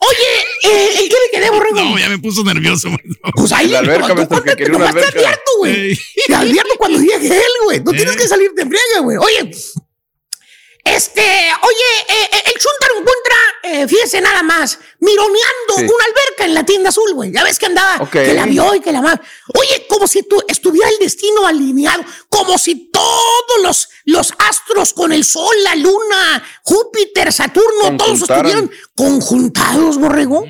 Oye, 0.02 0.72
eh, 0.74 1.02
¿en 1.02 1.08
qué 1.08 1.14
le 1.14 1.38
quedé, 1.38 1.50
borrego? 1.50 1.76
No, 1.76 1.98
ya 1.98 2.08
me 2.08 2.18
puso 2.18 2.42
nervioso, 2.42 2.88
maestro. 2.88 3.30
Pues 3.34 3.52
ahí, 3.52 3.68
la 3.68 3.80
alberca, 3.80 4.14
maestro, 4.14 4.42
que 4.42 4.56
quería 4.56 4.76
una 4.76 4.88
alberca. 4.88 5.12
Te 5.12 5.18
advierto, 5.18 5.50
güey. 5.58 5.98
Te 6.26 6.34
advierto 6.34 6.74
cuando 6.78 6.98
llegue 6.98 7.28
él, 7.28 7.52
güey. 7.64 7.80
No 7.80 7.92
tienes 7.92 8.16
que 8.16 8.26
salir 8.26 8.50
de 8.52 8.62
friega, 8.62 9.00
güey. 9.02 9.18
Oye, 9.18 9.50
este, 10.84 11.20
oye, 11.22 11.90
eh, 12.08 12.28
eh, 12.32 12.42
el 12.46 12.52
Chuntaro 12.52 12.94
encuentra, 13.00 13.36
eh, 13.62 13.88
fíjese 13.88 14.20
nada 14.20 14.42
más, 14.42 14.78
mironeando 14.98 15.74
una 15.76 16.04
alberca 16.04 16.44
en 16.44 16.54
la 16.54 16.64
tienda 16.64 16.88
azul, 16.88 17.12
güey. 17.14 17.32
Ya 17.32 17.44
ves 17.44 17.58
que 17.58 17.66
andaba, 17.66 18.08
que 18.10 18.32
la 18.32 18.46
vio 18.46 18.74
y 18.74 18.80
que 18.80 18.92
la 18.92 19.02
más. 19.02 19.18
Oye, 19.54 19.86
como 19.88 20.08
si 20.08 20.22
tú 20.22 20.42
estuviera 20.48 20.88
el 20.88 20.98
destino 20.98 21.46
alineado, 21.46 22.02
como 22.28 22.56
si 22.56 22.90
todos 22.90 23.62
los, 23.62 23.88
los 24.04 24.32
astros 24.38 24.94
con 24.94 25.12
el 25.12 25.24
sol, 25.24 25.54
la 25.64 25.74
luna, 25.76 26.42
Júpiter, 26.62 27.32
Saturno, 27.32 27.96
todos 27.96 28.22
estuvieran 28.22 28.70
conjuntados, 28.96 29.98
borrego. 29.98 30.44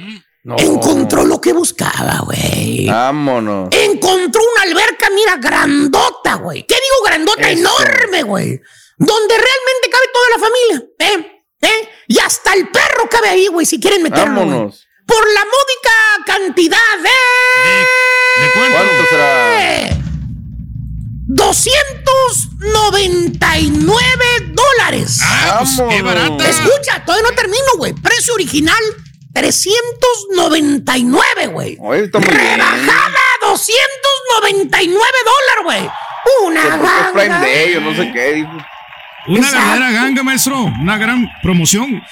Encontró 0.57 1.24
lo 1.24 1.41
que 1.41 1.53
buscaba, 1.53 2.20
güey. 2.24 2.87
Vámonos. 2.87 3.68
Encontró 3.72 4.41
una 4.41 4.62
alberca, 4.62 5.11
mira, 5.11 5.37
grandota, 5.37 6.37
güey. 6.37 6.66
¿Qué 6.66 6.76
digo 6.76 7.05
grandota? 7.05 7.51
Enorme, 7.51 8.22
güey 8.22 8.61
donde 9.01 9.34
realmente 9.34 9.90
cabe 9.90 10.07
toda 10.12 10.28
la 10.30 10.38
familia. 10.38 10.84
¿eh? 10.98 11.42
¿eh? 11.62 11.88
Y 12.07 12.18
hasta 12.18 12.53
el 12.53 12.68
perro 12.68 13.09
cabe 13.11 13.30
ahí, 13.30 13.46
güey, 13.46 13.64
si 13.64 13.80
quieren 13.80 14.03
meterlo. 14.03 14.40
Vámonos. 14.40 14.86
Por 15.07 15.26
la 15.32 15.40
módica 15.40 15.90
cantidad 16.26 16.98
de... 16.98 17.09
¿De, 18.42 18.51
cuánto? 18.53 18.76
será? 19.11 19.96
299 21.26 24.24
dólares. 24.53 25.20
Ah, 25.22 25.61
pues 25.61 25.80
qué 25.88 26.03
barata. 26.03 26.46
Escucha, 26.48 27.03
todavía 27.05 27.30
no 27.30 27.34
termino, 27.34 27.72
güey. 27.78 27.94
Precio 27.94 28.34
original, 28.34 28.82
399, 29.32 31.46
güey. 31.46 31.76
Rebajada, 31.76 33.20
299 33.40 35.03
dólares, 35.24 35.64
güey. 35.64 35.90
Una 36.44 36.68
ganga. 36.68 37.12
Prime 37.12 37.40
Day 37.40 37.76
o 37.76 37.80
no 37.80 37.96
sé 37.96 38.12
qué. 38.12 38.46
Una 39.29 39.51
verdadera 39.51 39.91
ganga, 39.93 40.23
maestro. 40.23 40.64
Una 40.81 40.99
gran 40.99 41.27
promoción. 41.43 42.03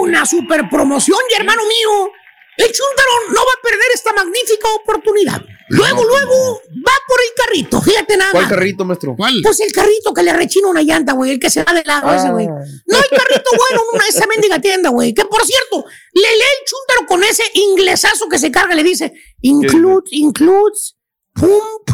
Una 0.00 0.26
super 0.26 0.68
promoción, 0.68 1.18
y 1.30 1.40
hermano 1.40 1.62
mío. 1.62 2.12
El 2.58 2.66
Chuntaro 2.66 3.10
no 3.28 3.36
va 3.36 3.52
a 3.56 3.62
perder 3.62 3.86
esta 3.94 4.12
magnífica 4.12 4.68
oportunidad. 4.82 5.40
Luego, 5.68 6.04
luego, 6.04 6.60
va 6.84 6.92
por 7.06 7.18
el 7.20 7.44
carrito. 7.44 7.80
Fíjate 7.80 8.16
nada 8.16 8.32
¿Cuál 8.32 8.48
carrito, 8.48 8.84
maestro? 8.84 9.14
¿Cuál? 9.16 9.34
Pues 9.44 9.60
el 9.60 9.70
carrito 9.70 10.12
que 10.12 10.24
le 10.24 10.32
rechina 10.32 10.66
una 10.66 10.82
llanta, 10.82 11.12
güey. 11.12 11.30
El 11.30 11.38
que 11.38 11.50
se 11.50 11.62
va 11.62 11.72
de 11.72 11.84
lado 11.84 12.12
ese, 12.12 12.30
güey. 12.30 12.46
Ah. 12.46 12.58
No 12.86 12.96
hay 12.96 13.08
carrito 13.16 13.50
bueno 13.56 13.82
en 13.82 13.96
una, 13.96 14.08
esa 14.08 14.26
mendiga 14.26 14.60
tienda, 14.60 14.88
güey. 14.90 15.14
Que 15.14 15.24
por 15.24 15.44
cierto, 15.44 15.84
le 16.12 16.22
lee 16.22 16.44
el 16.60 16.66
Chuntaro 16.66 17.06
con 17.06 17.22
ese 17.22 17.44
inglesazo 17.54 18.28
que 18.28 18.38
se 18.38 18.50
carga. 18.50 18.74
Le 18.74 18.82
dice, 18.82 19.12
includes, 19.40 20.10
includes, 20.12 20.96
pump, 21.34 21.90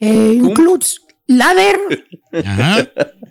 eh, 0.00 0.32
includes 0.34 1.03
ladder, 1.26 1.78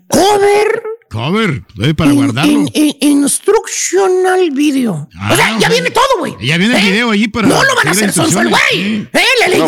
cover. 0.09 0.83
Cover, 1.09 1.63
para 1.95 2.11
guardarlo. 2.11 2.65
instructional 2.73 4.49
video. 4.49 5.07
o 5.31 5.35
sea, 5.35 5.59
ya 5.59 5.67
ah, 5.67 5.69
viene 5.69 5.91
todo, 5.91 6.17
güey. 6.17 6.35
Ya 6.41 6.57
viene 6.57 6.75
el 6.75 6.83
¿Eh? 6.87 6.89
video 6.89 7.11
allí 7.11 7.27
para. 7.27 7.47
No 7.47 7.63
lo 7.63 7.75
van 7.75 7.87
a 7.87 7.91
hacer 7.91 8.11
sonso 8.11 8.41
el 8.41 8.49
güey. 8.49 9.07
Eh, 9.13 9.25
le 9.41 9.59
leyó. 9.59 9.65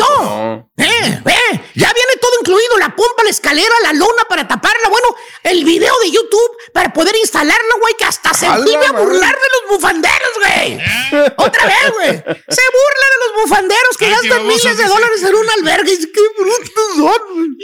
Eh, 0.77 1.21
eh. 1.25 1.61
Ya 1.75 1.91
viene 1.93 2.13
todo 2.21 2.31
incluido: 2.41 2.77
la 2.79 2.95
pompa, 2.95 3.23
la 3.23 3.29
escalera, 3.29 3.73
la 3.83 3.93
lona 3.93 4.23
para 4.29 4.47
taparla. 4.47 4.89
Bueno, 4.89 5.15
el 5.43 5.63
video 5.63 5.93
de 6.03 6.11
YouTube 6.11 6.57
para 6.73 6.93
poder 6.93 7.15
instalarlo, 7.17 7.79
güey, 7.81 7.93
que 7.97 8.05
hasta 8.05 8.33
se 8.33 8.47
vuelve 8.47 8.85
a 8.85 8.91
burlar 8.91 9.35
de 9.35 9.47
los 9.53 9.75
bufanderos, 9.75 10.31
güey. 10.37 10.79
Otra 11.37 11.65
vez, 11.65 11.93
güey. 11.93 12.09
Se 12.09 12.63
burla 12.75 13.05
de 13.11 13.17
los 13.25 13.43
bufanderos 13.43 13.97
que 13.97 14.09
gastan 14.09 14.47
miles 14.47 14.77
de 14.77 14.85
dólares 14.85 15.23
en 15.23 15.35
un 15.35 15.49
albergue. 15.49 15.97
¡Qué 15.97 16.21
brutos 16.37 16.95
son! 16.95 17.57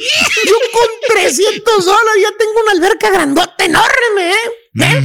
Yo 0.45 0.55
con 0.71 0.89
300 1.15 1.85
dólares 1.85 2.23
ya 2.23 2.37
tengo 2.37 2.59
una 2.61 2.71
alberca 2.71 3.09
grandota 3.09 3.65
enorme, 3.65 4.31
¿eh? 4.31 4.61
¿Eh? 4.79 5.03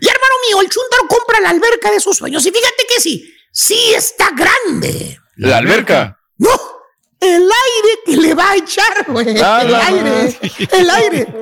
Y 0.00 0.08
hermano 0.08 0.34
mío, 0.48 0.60
el 0.60 0.68
chuntaro 0.68 1.08
compra 1.08 1.40
la 1.40 1.50
alberca 1.50 1.90
de 1.90 2.00
sus 2.00 2.16
sueños. 2.16 2.44
Y 2.46 2.52
fíjate 2.52 2.86
que 2.88 3.00
sí, 3.00 3.34
sí 3.52 3.92
está 3.94 4.30
grande. 4.30 5.18
¿La 5.36 5.58
alberca? 5.58 6.18
No, 6.38 6.50
el 7.20 7.42
aire 7.42 8.00
que 8.06 8.16
le 8.16 8.34
va 8.34 8.50
a 8.50 8.56
echar, 8.56 9.04
güey. 9.08 9.38
Ah, 9.40 9.60
el 9.62 9.74
aire, 9.74 10.38
el 10.72 10.90
aire. 10.90 11.34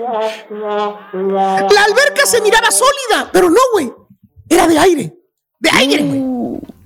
La 0.50 1.84
alberca 1.84 2.26
se 2.26 2.40
miraba 2.40 2.70
sólida, 2.70 3.30
pero 3.32 3.48
no, 3.48 3.60
güey. 3.72 3.92
Era 4.48 4.66
de 4.66 4.78
aire. 4.78 5.14
De 5.60 5.70
aire, 5.72 6.02
güey. 6.02 6.20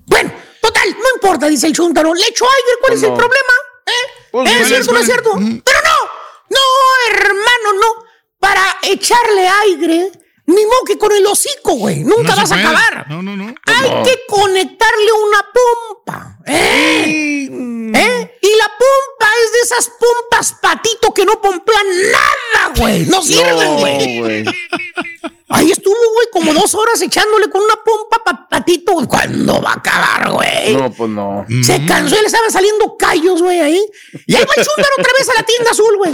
Bueno, 0.06 0.32
total, 0.60 0.90
no 0.90 1.14
importa, 1.14 1.48
dice 1.48 1.66
el 1.66 1.72
chuntaro. 1.72 2.12
Le 2.12 2.26
echo 2.26 2.44
aire, 2.44 2.78
¿cuál 2.80 2.92
es 2.92 3.02
el 3.02 3.12
problema? 3.12 3.52
¿Eh? 3.86 4.28
Pues 4.30 4.60
¿Es 4.60 4.68
cierto 4.68 4.92
no 4.92 4.98
es 4.98 5.06
cierto? 5.06 5.30
Pero 5.34 5.78
no, 5.84 6.10
no, 6.50 7.14
hermano, 7.14 7.72
no. 7.80 8.04
Para 8.38 8.78
echarle 8.82 9.48
aire 9.48 10.12
ni 10.46 10.66
modo 10.66 10.84
que 10.86 10.98
con 10.98 11.12
el 11.12 11.24
hocico, 11.26 11.74
güey. 11.74 12.04
Nunca 12.04 12.34
vas 12.34 12.50
a 12.52 12.56
acabar. 12.56 13.06
No, 13.08 13.22
no, 13.22 13.36
no. 13.36 13.54
Hay 13.66 14.02
que 14.04 14.20
conectarle 14.26 15.12
una 15.12 15.46
pompa. 15.52 16.31
¿Eh? 16.46 17.48
¿Eh? 17.94 18.38
Y 18.40 18.56
la 18.56 18.68
pompa 18.68 19.30
es 19.44 19.52
de 19.52 19.60
esas 19.64 19.90
pompas 19.98 20.54
patito 20.60 21.12
que 21.14 21.24
no 21.24 21.40
pompean 21.40 21.86
nada, 22.10 22.74
güey. 22.76 23.06
No 23.06 23.22
sirven, 23.22 23.76
güey. 23.78 24.44
Ahí 25.48 25.70
estuvo, 25.70 25.94
güey, 26.14 26.26
como 26.32 26.54
dos 26.54 26.74
horas 26.74 27.00
echándole 27.02 27.50
con 27.50 27.62
una 27.62 27.76
pompa 27.84 28.48
patito. 28.48 28.94
¿Cuándo 29.06 29.60
va 29.60 29.72
a 29.72 29.74
acabar, 29.74 30.30
güey? 30.32 30.74
No, 30.74 30.90
pues 30.90 31.10
no. 31.10 31.44
Se 31.62 31.84
cansó 31.86 32.16
y 32.16 32.20
le 32.20 32.26
estaban 32.26 32.50
saliendo 32.50 32.96
callos, 32.96 33.42
güey, 33.42 33.60
ahí. 33.60 33.84
Y 34.26 34.34
ahí 34.34 34.44
va 34.44 34.54
el 34.56 34.62
otra 34.62 35.12
vez 35.18 35.28
a 35.28 35.34
la 35.34 35.42
tienda 35.42 35.70
azul, 35.70 35.96
güey. 35.98 36.12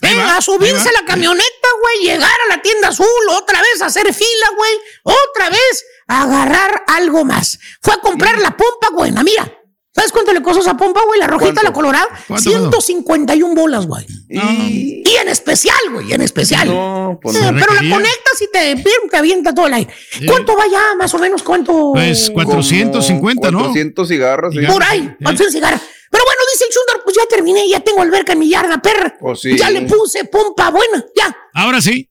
Venga, 0.00 0.36
a 0.36 0.42
subirse 0.42 0.88
a 0.88 1.00
la 1.00 1.04
camioneta, 1.06 1.68
güey, 1.80 2.06
llegar 2.06 2.38
a 2.46 2.56
la 2.56 2.60
tienda 2.60 2.88
azul, 2.88 3.06
otra 3.30 3.60
vez 3.60 3.80
a 3.82 3.86
hacer 3.86 4.12
fila, 4.12 4.46
güey, 4.56 4.72
otra 5.04 5.48
vez 5.48 5.86
a 6.08 6.22
agarrar 6.22 6.82
algo 6.88 7.24
más. 7.24 7.58
Fue 7.80 7.94
a 7.94 7.98
comprar 7.98 8.38
la 8.40 8.56
pompa, 8.56 8.88
güey, 8.92 9.12
mira. 9.12 9.61
¿Sabes 9.94 10.10
cuánto 10.10 10.32
le 10.32 10.40
costó 10.40 10.62
esa 10.62 10.74
pompa, 10.74 11.02
güey? 11.04 11.20
La 11.20 11.26
rojita, 11.26 11.62
la 11.62 11.72
colorada. 11.72 12.08
151 12.38 13.54
bolas, 13.54 13.86
güey. 13.86 14.06
Y... 14.30 15.02
en 15.20 15.28
especial, 15.28 15.78
güey, 15.92 16.12
en 16.12 16.22
especial. 16.22 16.66
No, 16.66 17.18
pues 17.20 17.36
pero 17.36 17.74
la 17.74 17.80
conectas 17.80 18.40
y 18.40 18.50
te, 18.50 18.82
te 19.10 19.16
avienta 19.16 19.54
todo 19.54 19.66
el 19.66 19.74
aire. 19.74 19.92
¿Cuánto 20.26 20.56
va 20.56 20.66
ya, 20.66 20.94
más 20.96 21.12
o 21.12 21.18
menos? 21.18 21.42
¿Cuánto? 21.42 21.92
Pues 21.92 22.30
450, 22.30 23.50
¿no? 23.50 23.58
400 23.58 24.08
cigarros. 24.08 24.54
Sí. 24.54 24.60
Por 24.66 24.82
ahí, 24.82 25.14
400 25.22 25.52
cigarros. 25.52 25.80
Pero 26.10 26.24
bueno, 26.24 26.40
dice 26.52 26.64
el 26.64 26.70
Chundar, 26.70 27.04
pues 27.04 27.16
ya 27.16 27.26
terminé, 27.26 27.68
ya 27.68 27.80
tengo 27.80 28.02
alberca 28.02 28.32
en 28.32 28.38
mi 28.38 28.48
yarda, 28.48 28.80
perra. 28.80 29.16
Pues 29.18 29.40
sí. 29.40 29.56
Ya 29.56 29.70
le 29.70 29.82
puse 29.82 30.24
pompa 30.24 30.70
buena, 30.70 31.04
ya. 31.14 31.36
Ahora 31.54 31.80
sí. 31.80 32.08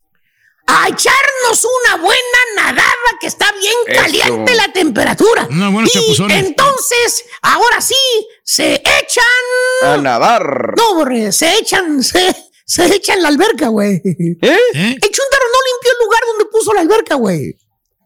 A 0.68 0.88
echarnos 0.88 1.68
una 1.86 1.98
buena 2.02 2.40
nadada 2.56 3.18
que 3.20 3.28
está 3.28 3.52
bien 3.52 3.74
caliente 3.94 4.56
la 4.56 4.72
temperatura. 4.72 5.48
Una 5.50 5.70
buena 5.70 5.90
y 5.94 6.16
entonces, 6.34 7.26
ahora 7.42 7.82
sí, 7.82 7.96
se 8.44 8.76
echan. 8.76 9.24
A 9.84 9.98
nadar. 9.98 10.74
No, 10.78 10.96
borre, 10.96 11.32
se 11.32 11.58
echan, 11.58 12.04
se, 12.04 12.36
se 12.66 12.96
echan 12.96 13.22
la 13.22 13.30
alberca, 13.30 13.68
güey. 13.68 13.96
¿Eh? 13.96 14.38
¿Eh? 14.42 14.60
El 14.74 15.12
Chuntaro 15.12 15.46
no 15.52 15.60
limpió 15.68 15.92
el 15.92 15.98
lugar 16.06 16.22
donde 16.28 16.46
puso 16.46 16.74
la 16.74 16.82
alberca, 16.82 17.16
güey. 17.16 17.58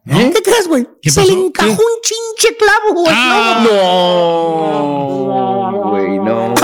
¿Eh? 0.07 0.31
¿Qué 0.33 0.41
crees, 0.41 0.67
güey? 0.67 0.87
Se 1.03 1.23
le 1.25 1.33
encajó 1.33 1.81
un 1.81 2.01
chinche 2.01 2.55
clavo, 2.57 2.93
güey. 2.93 3.13
Ah, 3.15 3.63
no. 3.63 5.89
Güey, 5.89 6.17
no. 6.19 6.54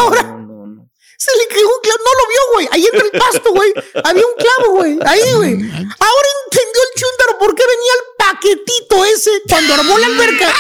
Se 1.22 1.30
le 1.38 1.48
quedó 1.54 1.68
un 1.68 1.82
clavo. 1.84 2.00
No 2.04 2.12
lo 2.18 2.30
vio, 2.32 2.42
güey. 2.54 2.68
Ahí 2.72 2.86
entre 2.92 3.06
el 3.06 3.12
pasto, 3.12 3.54
güey. 3.54 3.72
Había 4.04 4.26
un 4.26 4.36
clavo, 4.42 4.74
güey. 4.74 4.98
Ahí, 5.06 5.34
güey. 5.36 5.54
Ahora 5.54 6.28
entendió 6.46 6.82
el 6.82 7.00
chúndaro 7.00 7.38
por 7.38 7.54
qué 7.54 7.64
venía 7.74 7.94
el 7.94 8.04
paquetito 8.18 9.06
ese 9.06 9.30
cuando 9.48 9.76
armó 9.76 10.00
la 10.00 10.08
alberca. 10.08 10.52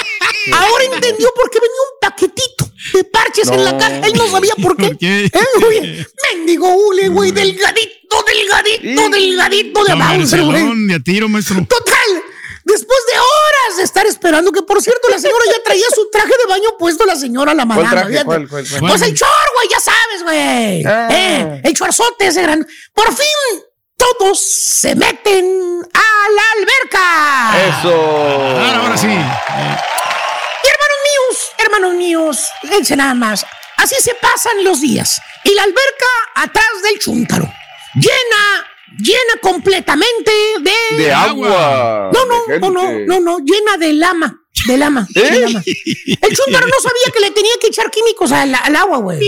Ahora 0.54 0.84
entendió 0.84 1.34
por 1.34 1.50
qué 1.50 1.60
venía 1.60 1.82
un 1.90 2.00
paquetito 2.00 2.72
de 2.94 3.04
parches 3.06 3.48
en 3.48 3.66
la 3.66 3.76
caja. 3.76 4.06
Él 4.06 4.14
no 4.16 4.30
sabía 4.30 4.54
por 4.62 4.78
qué. 4.78 4.90
¿Por 4.90 4.98
qué? 5.00 5.26
¿Eh, 5.26 5.46
güey? 5.62 6.06
Mendigo 6.32 6.68
hule, 6.68 7.08
güey. 7.08 7.32
Delgadito, 7.32 8.24
delgadito, 8.28 9.10
delgadito 9.10 9.84
de 9.84 9.96
Bowser, 9.96 10.44
güey. 10.44 10.88
De 10.88 10.94
a 10.94 11.00
tiro, 11.00 11.28
maestro. 11.28 11.66
Total. 11.68 12.24
Después 12.64 13.00
de 13.12 13.20
horas 13.20 13.78
de 13.78 13.84
estar 13.84 14.06
esperando, 14.06 14.52
que 14.52 14.62
por 14.62 14.82
cierto, 14.82 15.10
la 15.10 15.20
señora 15.20 15.44
ya 15.46 15.64
traía 15.64 15.86
su 15.94 16.10
traje 16.12 16.30
de 16.30 16.46
baño 16.48 16.78
puesto, 16.78 17.06
la 17.06 17.16
señora, 17.16 17.54
la 17.54 17.66
madama. 17.66 18.08
¿Cuál 18.24 18.48
traje? 18.48 18.80
Pues 18.80 19.02
el 19.02 19.14
chor, 19.16 19.28
güey, 19.56 19.68
ya 19.70 19.80
sabes, 19.80 20.24
güey. 20.24 20.86
Ah. 20.86 21.08
Eh, 21.12 21.62
el 21.64 21.74
chorzote 21.74 22.28
ese 22.28 22.42
gran. 22.44 22.68
Por 22.94 23.14
fin, 23.16 23.64
todos 23.98 24.40
se 24.40 24.96
meten 24.96 25.82
a 25.94 26.30
la 26.30 26.44
alberca. 26.58 27.80
Eso. 27.80 27.96
Ahora, 27.96 28.78
ahora 28.78 28.98
sí. 28.98 29.08
Y 29.08 30.68
hermanos 30.68 31.00
míos, 31.08 31.52
hermanos 31.58 31.94
míos, 31.96 32.52
fíjense 32.62 32.96
nada 32.96 33.14
más. 33.14 33.46
Así 33.78 33.96
se 34.00 34.14
pasan 34.16 34.64
los 34.64 34.82
días. 34.82 35.20
Y 35.44 35.56
la 35.56 35.64
alberca 35.64 36.06
atrás 36.36 36.82
del 36.84 37.00
chúntaro. 37.00 37.52
Llena 37.96 38.71
llena 38.98 39.40
completamente 39.42 40.32
de, 40.62 41.04
de 41.04 41.12
agua. 41.12 42.12
No, 42.14 42.26
no, 42.26 42.60
no, 42.60 42.70
no, 42.70 43.00
no, 43.06 43.20
no, 43.20 43.40
llena 43.40 43.78
de 43.78 43.94
lama. 43.94 44.38
De 44.68 44.78
lama, 44.78 45.08
de 45.10 45.22
¿Eh? 45.22 45.40
lama. 45.40 45.64
El 45.66 46.38
chúndaro 46.38 46.68
no 46.68 46.76
sabía 46.82 47.12
que 47.12 47.20
le 47.20 47.32
tenía 47.32 47.54
que 47.60 47.68
echar 47.68 47.90
químicos 47.90 48.32
al, 48.32 48.54
agua, 48.54 48.98
güey. 48.98 49.20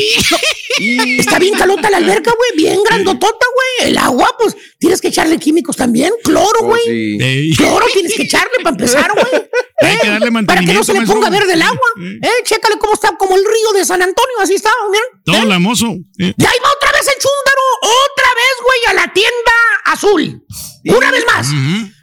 Está 1.18 1.39
bien 1.39 1.55
calota 1.55 1.89
la 1.89 1.97
alberca, 1.97 2.32
güey. 2.38 2.51
Bien 2.55 2.84
grandotota, 2.84 3.45
güey. 3.55 3.89
El 3.89 3.97
agua, 3.97 4.36
pues 4.38 4.55
tienes 4.78 5.01
que 5.01 5.07
echarle 5.07 5.39
químicos 5.39 5.76
también. 5.76 6.14
Cloro, 6.24 6.59
oh, 6.61 6.66
güey. 6.66 7.51
Cloro 7.55 7.86
tienes 7.93 8.14
que 8.14 8.24
echarle 8.24 8.57
para 8.64 8.72
empezar, 8.72 9.11
güey. 9.11 9.43
Hay 9.82 9.97
que 9.97 10.07
darle 10.07 10.32
mantenimiento. 10.32 10.45
Para 10.45 10.61
que 10.66 10.74
no 10.74 10.84
se 10.84 10.93
le 10.93 11.01
ponga 11.05 11.30
verde 11.30 11.53
el 11.53 11.61
agua. 11.61 11.88
Eh, 11.99 12.30
chécale 12.43 12.78
cómo 12.78 12.93
está, 12.93 13.16
como 13.18 13.36
el 13.36 13.43
río 13.43 13.74
de 13.74 13.86
San 13.86 14.01
Antonio. 14.01 14.36
Así 14.41 14.55
está, 14.55 14.70
miren. 14.91 15.24
Todo 15.26 15.38
¿Eh? 15.38 15.45
lamoso. 15.45 15.88
Eh. 16.20 16.34
Y 16.38 16.45
ahí 16.45 16.57
va 16.64 16.70
otra 16.72 16.91
vez 16.91 17.07
el 17.07 17.16
chúndaro. 17.16 17.52
Otra 17.84 18.29
vez, 18.36 18.55
güey, 18.63 18.79
a 18.88 18.93
la 18.93 19.13
tienda 19.13 19.51
azul. 19.86 20.45
Una 20.86 21.11
vez 21.11 21.25
más 21.25 21.47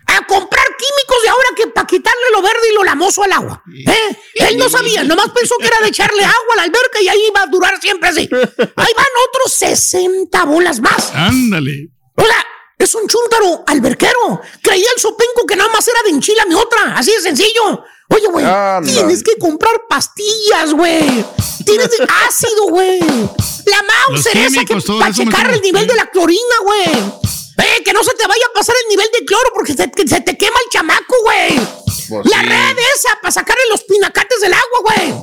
a 0.07 0.26
comprar 0.26 0.66
químicos 0.76 1.22
de 1.22 1.28
ahora 1.28 1.49
que 1.57 1.66
para 1.68 1.87
quitarle 1.87 2.24
lo 2.33 2.43
verde 2.43 2.70
y 2.70 2.74
lo 2.74 2.85
lamoso 2.85 3.22
al 3.22 3.33
agua. 3.33 3.62
¿eh? 3.87 4.16
Él 4.35 4.59
no 4.59 4.68
sabía, 4.68 5.05
nomás 5.05 5.31
pensó 5.31 5.57
que 5.59 5.66
era 5.66 5.78
de 5.81 5.89
echarle 5.89 6.24
agua 6.24 6.55
a 6.55 6.57
la 6.57 6.62
alberca 6.62 7.01
y 7.01 7.09
ahí 7.09 7.26
iba 7.28 7.43
a 7.43 7.47
durar 7.47 7.81
siempre 7.81 8.09
así. 8.09 8.28
Ahí 8.33 8.93
van 8.97 9.07
otros 9.28 9.53
60 9.53 10.45
bolas 10.45 10.81
más. 10.81 11.12
Ándale. 11.14 11.91
Hola, 12.16 12.45
es 12.78 12.95
un 12.95 13.07
chúntaro 13.07 13.62
alberquero. 13.66 14.41
Creía 14.62 14.89
el 14.95 15.01
sopenco 15.01 15.47
que 15.47 15.57
nada 15.57 15.70
más 15.70 15.87
era 15.87 16.03
de 16.03 16.11
enchila 16.11 16.45
mi 16.47 16.55
otra. 16.55 16.97
Así 16.97 17.12
de 17.12 17.20
sencillo. 17.20 17.85
Oye, 18.13 18.27
güey, 18.29 18.45
tienes 18.85 19.23
que 19.23 19.37
comprar 19.39 19.87
pastillas, 19.89 20.73
güey. 20.73 21.25
Tienes 21.65 21.91
ácido, 22.29 22.69
güey. 22.69 23.01
La 23.01 23.83
mouse 23.83 24.27
esa 24.27 24.65
que 24.65 24.77
para 24.99 25.13
checar 25.13 25.51
el 25.51 25.61
nivel 25.61 25.87
de 25.87 25.95
la 25.95 26.11
clorina, 26.11 26.57
güey. 26.63 27.21
¡Eh, 27.61 27.83
que 27.85 27.93
no 27.93 28.03
se 28.03 28.15
te 28.15 28.27
vaya 28.27 28.45
a 28.51 28.53
pasar 28.55 28.75
el 28.85 28.89
nivel 28.89 29.07
de 29.13 29.25
cloro 29.25 29.51
porque 29.55 29.75
se, 29.75 29.87
te 29.87 30.39
quema 30.39 30.57
el 30.65 30.71
chamaco, 30.73 31.15
güey! 31.23 31.61
Pues 32.09 32.27
la 32.27 32.43
red 32.43 32.77
esa 32.97 33.21
para 33.21 33.33
sacarle 33.33 33.63
los 33.71 33.85
pinacates 33.85 34.41
del 34.41 34.55
agua, 34.55 34.81
güey. 34.83 35.15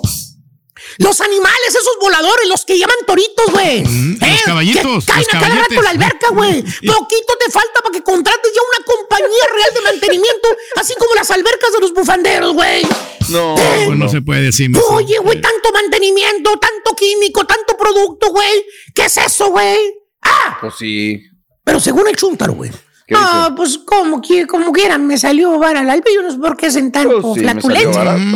Los 0.98 1.22
animales, 1.22 1.70
esos 1.70 1.98
voladores, 2.00 2.48
los 2.48 2.66
que 2.66 2.78
llaman 2.78 2.98
toritos, 3.06 3.52
güey. 3.52 3.84
Mm, 3.84 4.18
los 4.20 4.30
¿Eh? 4.30 4.42
caballitos. 4.46 5.06
Que 5.06 5.12
caen 5.12 5.26
a 5.34 5.40
cada 5.40 5.56
rato 5.56 5.82
la 5.82 5.90
alberca, 5.90 6.30
güey. 6.30 6.62
Poquito 6.64 7.34
te 7.46 7.52
falta 7.52 7.82
para 7.82 7.92
que 7.94 8.04
contrates 8.04 8.52
ya 8.54 8.62
una 8.62 8.86
compañía 8.86 9.44
real 9.54 9.74
de 9.74 9.82
mantenimiento, 9.82 10.48
así 10.76 10.94
como 10.98 11.14
las 11.16 11.30
albercas 11.32 11.72
de 11.74 11.80
los 11.80 11.94
bufanderos, 11.94 12.54
güey. 12.54 12.84
No, 13.30 13.56
¿Eh? 13.58 13.84
pues 13.88 13.98
no 13.98 14.10
se 14.10 14.22
puede 14.22 14.42
decir. 14.44 14.72
Oye, 14.90 15.18
güey, 15.20 15.42
tanto 15.42 15.72
mantenimiento, 15.74 16.52
tanto 16.58 16.96
químico, 16.96 17.46
tanto 17.46 17.78
producto, 17.78 18.30
güey. 18.30 18.66
¿Qué 18.96 19.06
es 19.06 19.18
eso, 19.18 19.50
güey? 19.50 19.78
Ah. 20.22 20.58
Pues 20.62 20.76
sí. 20.80 21.22
Pero 21.64 21.80
según 21.80 22.08
el 22.08 22.16
chúntaro, 22.16 22.54
güey. 22.54 22.72
Ah, 23.16 23.54
pues 23.56 23.78
como, 23.78 24.22
como 24.48 24.72
quieran, 24.74 25.08
me 25.08 25.18
salió 25.18 25.58
barato 25.58 25.90
el 25.90 26.14
yo 26.14 26.22
no 26.24 26.32
sé 26.32 26.38
por 26.38 26.58
qué 26.58 26.66
hacen 26.66 26.92
tanto 26.92 27.22
pues 27.22 27.42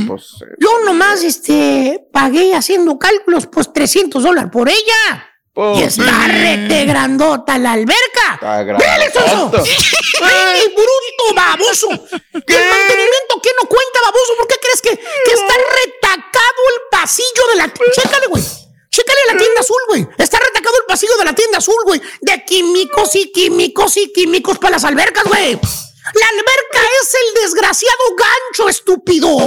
pues, 0.07 0.35
Yo 0.59 0.85
nomás 0.85 1.23
este, 1.23 2.07
pagué 2.11 2.55
haciendo 2.55 2.97
cálculos, 2.97 3.47
pues 3.47 3.73
300 3.73 4.23
dólares 4.23 4.49
por 4.51 4.69
ella. 4.69 5.27
Pues, 5.53 5.79
y 5.79 5.83
está 5.83 6.27
rete 6.27 6.85
grandota 6.85 7.57
la 7.57 7.73
alberca. 7.73 8.39
¡Mírale 8.63 9.05
eso! 9.05 9.51
¡Ay, 10.21 10.61
bruto, 10.69 11.35
baboso! 11.35 11.89
¿Qué? 11.89 12.55
El 12.55 12.69
mantenimiento 12.69 13.41
que 13.43 13.49
no 13.61 13.67
cuenta, 13.67 13.99
baboso. 14.05 14.33
¿Por 14.37 14.47
qué 14.47 14.55
crees 14.61 14.81
que, 14.81 14.95
que 14.95 15.33
está 15.33 15.53
retacado 15.53 16.61
el 16.73 16.81
pasillo 16.89 17.47
de 17.51 17.57
la... 17.57 17.73
Chécale, 17.73 18.27
güey. 18.27 18.43
Chécale 18.91 19.19
la 19.27 19.37
tienda 19.37 19.61
azul, 19.61 19.81
güey. 19.87 20.07
Está 20.17 20.37
retacado 20.37 20.75
el 20.77 20.85
pasillo 20.85 21.15
de 21.17 21.25
la 21.25 21.33
tienda 21.33 21.59
azul, 21.59 21.81
güey. 21.85 22.01
De 22.19 22.43
químicos 22.45 23.15
y 23.15 23.31
químicos 23.31 23.95
y 23.95 24.11
químicos 24.11 24.57
para 24.57 24.71
las 24.71 24.83
albercas, 24.83 25.23
güey. 25.23 25.53
La 25.53 26.27
alberca 26.27 26.87
es 27.01 27.13
el 27.13 27.41
desgraciado 27.41 28.03
gancho, 28.17 28.67
estúpido. 28.69 29.37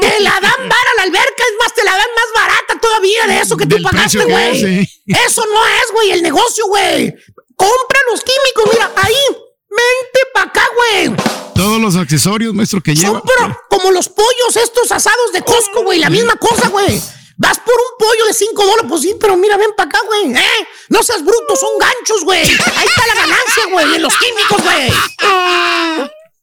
Te 0.00 0.20
la 0.20 0.38
dan 0.40 0.68
vara 0.68 0.90
la 0.96 1.02
alberca, 1.02 1.42
es 1.42 1.54
más, 1.58 1.74
te 1.74 1.82
la 1.82 1.90
dan 1.90 2.00
más 2.14 2.42
barata 2.42 2.80
todavía 2.80 3.26
de 3.26 3.40
eso 3.40 3.56
que 3.56 3.66
tú 3.66 3.76
pagaste, 3.82 4.24
güey. 4.24 4.88
Eso 5.06 5.44
no 5.46 5.66
es, 5.66 5.92
güey, 5.92 6.12
el 6.12 6.22
negocio, 6.22 6.64
güey. 6.68 7.12
Compra 7.56 8.00
los 8.10 8.20
químicos, 8.20 8.72
mira, 8.72 8.92
ahí. 8.96 9.36
Mente 9.70 10.20
pa' 10.32 10.42
acá, 10.42 10.66
güey. 10.74 11.14
Todos 11.54 11.80
los 11.80 11.96
accesorios, 11.96 12.54
maestro, 12.54 12.80
que 12.80 12.94
lleva. 12.94 13.20
Son 13.38 13.56
como 13.68 13.90
los 13.90 14.08
pollos 14.08 14.56
estos 14.56 14.90
asados 14.92 15.32
de 15.32 15.42
Costco, 15.42 15.82
güey. 15.82 15.98
La 15.98 16.08
misma 16.08 16.36
cosa, 16.36 16.68
güey. 16.68 17.00
Vas 17.40 17.58
por 17.60 17.74
un 17.74 17.98
pollo 17.98 18.26
de 18.26 18.34
5 18.34 18.62
dólares, 18.64 18.84
pues 18.88 19.02
sí, 19.02 19.14
pero 19.18 19.36
mira, 19.36 19.56
ven 19.56 19.70
para 19.76 19.88
acá, 19.88 20.00
güey. 20.06 20.34
¿Eh? 20.34 20.68
No 20.88 21.02
seas 21.04 21.24
bruto, 21.24 21.54
son 21.54 21.70
ganchos, 21.78 22.24
güey. 22.24 22.40
Ahí 22.40 22.86
está 22.86 23.06
la 23.06 23.14
ganancia, 23.14 23.64
güey, 23.70 23.94
en 23.94 24.02
los 24.02 24.14
químicos, 24.18 24.62
güey. 24.62 24.88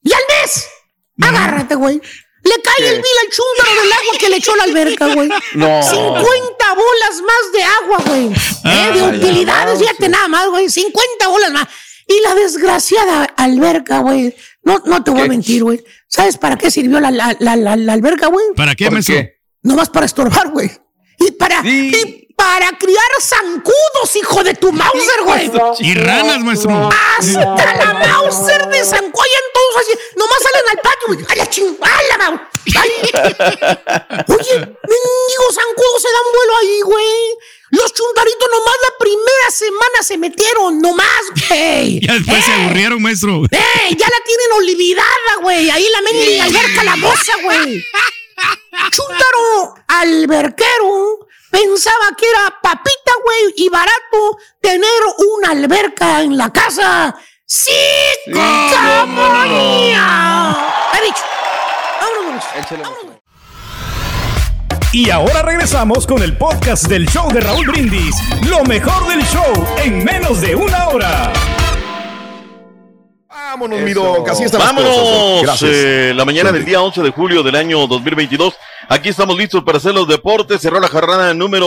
Y 0.03 0.13
al 0.13 0.21
mes, 0.29 0.67
agárrate, 1.21 1.75
güey. 1.75 2.01
Le 2.43 2.61
cae 2.61 2.89
el 2.89 3.01
bill 3.01 3.17
al 3.23 3.29
chúndaro 3.29 3.81
del 3.81 3.91
agua 3.91 4.13
que 4.19 4.29
le 4.29 4.35
echó 4.37 4.55
la 4.55 4.63
alberca, 4.63 5.13
güey. 5.13 5.29
No. 5.55 5.81
50 5.83 6.73
bolas 6.75 7.21
más 7.25 7.51
de 7.51 7.63
agua, 7.63 7.97
güey. 8.05 8.31
¿Eh? 8.63 8.91
De 8.93 9.17
utilidades, 9.17 9.79
fíjate 9.79 10.07
nada 10.07 10.27
más, 10.29 10.47
güey. 10.49 10.69
50 10.69 11.27
bolas 11.27 11.51
más. 11.51 11.67
Y 12.07 12.21
la 12.21 12.35
desgraciada 12.35 13.23
alberca, 13.35 13.99
güey. 13.99 14.33
No, 14.61 14.81
no 14.85 15.03
te 15.03 15.11
voy 15.11 15.21
a 15.21 15.25
mentir, 15.25 15.63
güey. 15.63 15.83
¿Sabes 16.07 16.37
para 16.37 16.55
qué 16.55 16.69
sirvió 16.71 16.99
la, 17.01 17.09
la, 17.11 17.35
la, 17.39 17.55
la 17.57 17.93
alberca, 17.93 18.27
güey? 18.27 18.45
¿Para 18.55 18.75
qué, 18.75 18.89
maestro? 18.91 19.15
No 19.63 19.75
vas 19.75 19.89
para 19.89 20.05
estorbar, 20.05 20.49
güey. 20.49 20.71
Y 21.25 21.31
para, 21.31 21.61
y 21.63 22.27
para 22.35 22.77
criar 22.77 23.11
zancudos, 23.21 24.15
hijo 24.15 24.43
de 24.43 24.53
tu 24.53 24.71
Mauser, 24.71 25.23
güey. 25.23 25.51
Y 25.79 25.93
ranas, 25.95 26.39
maestro. 26.39 26.89
Hasta 27.17 27.75
la 27.75 27.93
Mauser 27.93 28.67
de 28.67 28.83
Zancudo. 28.83 29.23
en 29.23 29.53
todos 29.53 29.77
así. 29.79 29.91
Nomás 30.17 30.37
salen 30.43 30.63
al 30.71 30.77
patio, 30.81 31.07
güey. 31.07 31.19
¡A 31.29 31.35
la 31.35 31.49
chingada, 31.49 32.49
Ay. 32.77 32.89
Oye, 34.27 34.57
mendigo 34.59 35.45
zancudo 35.53 35.99
se 35.99 36.09
dan 36.11 36.27
vuelo 36.33 36.57
ahí, 36.61 36.81
güey. 36.81 37.35
Los 37.71 37.93
chuntaritos 37.93 38.49
nomás 38.51 38.75
la 38.83 38.97
primera 38.99 39.51
semana 39.51 40.03
se 40.03 40.17
metieron, 40.17 40.81
nomás, 40.81 41.21
güey. 41.49 41.99
Ya 42.05 42.13
después 42.13 42.45
se 42.45 42.51
aburrieron, 42.51 43.01
maestro. 43.01 43.43
¡Eh! 43.51 43.89
Ya 43.97 44.07
la 44.07 44.23
tienen 44.25 44.51
olvidada, 44.57 45.35
güey. 45.41 45.69
Ahí 45.69 45.87
la 45.91 46.01
mendiga 46.01 46.43
alberca 46.45 46.83
la 46.83 46.95
moza, 46.97 47.33
güey. 47.43 47.83
Chuntaro 48.91 49.75
alberquero 49.87 51.27
pensaba 51.49 52.15
que 52.17 52.25
era 52.29 52.59
papita, 52.61 53.11
güey, 53.23 53.53
y 53.57 53.69
barato 53.69 54.37
tener 54.61 55.01
una 55.37 55.51
alberca 55.51 56.21
en 56.21 56.37
la 56.37 56.51
casa. 56.51 57.15
¡Sí, 57.45 57.71
sí 58.25 58.31
He 60.93 61.05
dicho. 61.05 61.23
Vámonos. 62.01 62.43
Y 64.91 65.09
ahora 65.09 65.41
regresamos 65.41 66.07
con 66.07 66.23
el 66.23 66.37
podcast 66.37 66.85
del 66.87 67.07
show 67.07 67.29
de 67.31 67.41
Raúl 67.41 67.67
Brindis. 67.67 68.15
Lo 68.47 68.63
mejor 68.63 69.07
del 69.07 69.25
show 69.25 69.53
en 69.83 70.03
menos 70.03 70.41
de 70.41 70.55
una 70.55 70.87
hora. 70.87 71.33
Vámonos, 73.55 73.79
Miro, 73.79 74.21
casi 74.25 74.43
está 74.43 74.57
Vámonos. 74.57 75.61
Eh, 75.61 76.11
la 76.13 76.25
mañana 76.25 76.51
del 76.51 76.65
día 76.65 76.81
11 76.81 77.01
de 77.01 77.11
julio 77.11 77.41
del 77.41 77.55
año 77.55 77.87
2022. 77.87 78.53
Aquí 78.89 79.07
estamos 79.07 79.37
listos 79.37 79.63
para 79.63 79.77
hacer 79.77 79.93
los 79.93 80.09
deportes. 80.09 80.59
Cerró 80.59 80.77
la 80.81 80.89
jornada 80.89 81.33
número 81.33 81.65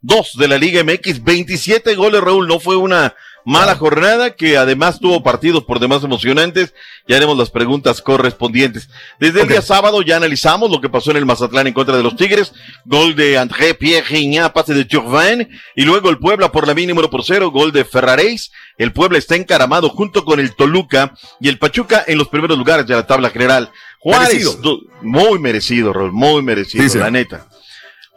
2 0.00 0.30
de 0.38 0.48
la 0.48 0.56
Liga 0.56 0.82
MX. 0.82 1.22
27 1.22 1.94
goles, 1.96 2.22
Raúl. 2.22 2.48
No 2.48 2.58
fue 2.60 2.76
una 2.76 3.14
Mala 3.46 3.76
jornada 3.76 4.34
que 4.34 4.56
además 4.56 4.98
tuvo 4.98 5.22
partidos 5.22 5.62
por 5.62 5.78
demás 5.78 6.02
emocionantes. 6.02 6.74
Ya 7.06 7.16
haremos 7.16 7.38
las 7.38 7.48
preguntas 7.48 8.02
correspondientes. 8.02 8.90
Desde 9.20 9.42
el 9.42 9.48
día 9.48 9.62
sábado 9.62 10.02
ya 10.02 10.16
analizamos 10.16 10.68
lo 10.68 10.80
que 10.80 10.88
pasó 10.88 11.12
en 11.12 11.18
el 11.18 11.26
Mazatlán 11.26 11.68
en 11.68 11.72
contra 11.72 11.96
de 11.96 12.02
los 12.02 12.16
Tigres. 12.16 12.52
Gol 12.84 13.14
de 13.14 13.38
André 13.38 13.74
Pierre 13.74 14.50
pase 14.52 14.74
de 14.74 14.84
Turvin. 14.84 15.48
Y 15.76 15.84
luego 15.84 16.10
el 16.10 16.18
Puebla 16.18 16.50
por 16.50 16.66
la 16.66 16.74
mínima 16.74 17.00
por 17.08 17.24
cero, 17.24 17.52
gol 17.52 17.70
de 17.70 17.84
Ferraréis. 17.84 18.50
El 18.78 18.92
Puebla 18.92 19.18
está 19.18 19.36
encaramado 19.36 19.90
junto 19.90 20.24
con 20.24 20.40
el 20.40 20.56
Toluca 20.56 21.14
y 21.40 21.48
el 21.48 21.60
Pachuca 21.60 22.02
en 22.04 22.18
los 22.18 22.26
primeros 22.26 22.58
lugares 22.58 22.88
de 22.88 22.96
la 22.96 23.06
tabla 23.06 23.30
general. 23.30 23.70
Juárez, 24.00 24.58
muy 25.02 25.38
merecido, 25.38 25.92
Rol, 25.92 26.10
muy 26.10 26.42
merecido, 26.42 26.98
la 26.98 27.12
neta. 27.12 27.46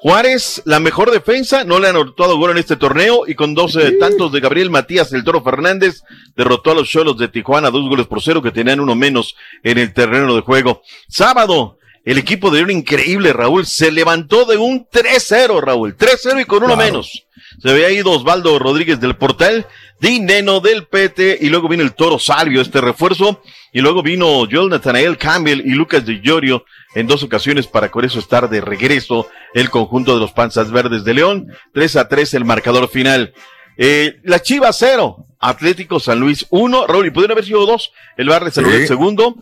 Juárez, 0.02 0.62
la 0.64 0.80
mejor 0.80 1.12
defensa, 1.12 1.66
no 1.66 1.78
le 1.78 1.90
han 1.90 1.98
anotado 1.98 2.38
gol 2.38 2.52
en 2.52 2.58
este 2.58 2.78
torneo 2.78 3.24
y 3.28 3.36
con 3.36 3.54
12 3.54 3.94
tantos 3.94 4.32
de 4.32 4.40
Gabriel 4.40 4.70
Matías, 4.70 5.12
el 5.12 5.26
Toro 5.26 5.44
Fernández, 5.44 6.04
derrotó 6.38 6.72
a 6.72 6.76
los 6.76 6.88
Cholos 6.88 7.18
de 7.18 7.28
Tijuana, 7.28 7.70
dos 7.70 7.90
goles 7.90 8.08
por 8.08 8.22
cero 8.22 8.42
que 8.42 8.52
tenían 8.52 8.80
uno 8.80 8.96
menos 8.96 9.36
en 9.62 9.78
el 9.78 9.94
terreno 9.94 10.34
de 10.36 10.42
juego. 10.42 10.82
Sábado, 11.10 11.80
el 12.06 12.18
equipo 12.18 12.50
de 12.50 12.64
un 12.64 12.72
increíble 12.72 13.34
Raúl 13.34 13.66
se 13.66 13.92
levantó 13.92 14.46
de 14.46 14.56
un 14.56 14.88
3-0, 14.88 15.62
Raúl, 15.62 15.98
3-0 15.98 16.42
y 16.42 16.46
con 16.46 16.64
uno 16.64 16.78
menos. 16.78 17.26
Se 17.62 17.70
había 17.70 17.92
ido 17.92 18.12
Osvaldo 18.12 18.58
Rodríguez 18.58 19.02
del 19.02 19.18
Portal, 19.18 19.68
Dineno 20.00 20.62
del 20.62 20.88
PT 20.88 21.40
y 21.42 21.50
luego 21.50 21.68
vino 21.68 21.84
el 21.84 21.94
Toro 21.94 22.20
Salvio, 22.20 22.62
este 22.62 22.80
refuerzo, 22.80 23.42
y 23.74 23.82
luego 23.82 24.02
vino 24.02 24.48
Joel 24.50 24.70
Nathanael 24.70 25.18
Campbell 25.18 25.60
y 25.60 25.72
Lucas 25.72 26.06
de 26.06 26.22
Llorio 26.22 26.64
en 26.96 27.08
dos 27.08 27.24
ocasiones 27.24 27.68
para 27.68 27.92
con 27.92 28.06
eso 28.06 28.20
estar 28.20 28.50
de 28.50 28.62
regreso 28.62 29.28
el 29.54 29.70
conjunto 29.70 30.14
de 30.14 30.20
los 30.20 30.32
Panzas 30.32 30.72
Verdes 30.72 31.04
de 31.04 31.14
León. 31.14 31.48
3 31.74 31.96
a 31.98 32.08
3 32.08 32.34
el 32.36 32.46
marcador 32.46 32.90
final. 32.90 33.34
Eh, 33.78 34.20
la 34.24 34.42
Chiva 34.42 34.74
0, 34.74 35.26
Atlético 35.40 36.00
San 36.00 36.20
Luis 36.20 36.46
1, 36.50 36.88
Raúl, 36.88 37.08
y 37.08 37.12
pudieron 37.12 37.32
haber 37.32 37.46
sido 37.46 37.66
dos, 37.66 37.94
el 38.18 38.28
Barrio 38.28 38.52
San 38.52 38.66
Luis 38.66 38.88
segundo. 38.88 39.36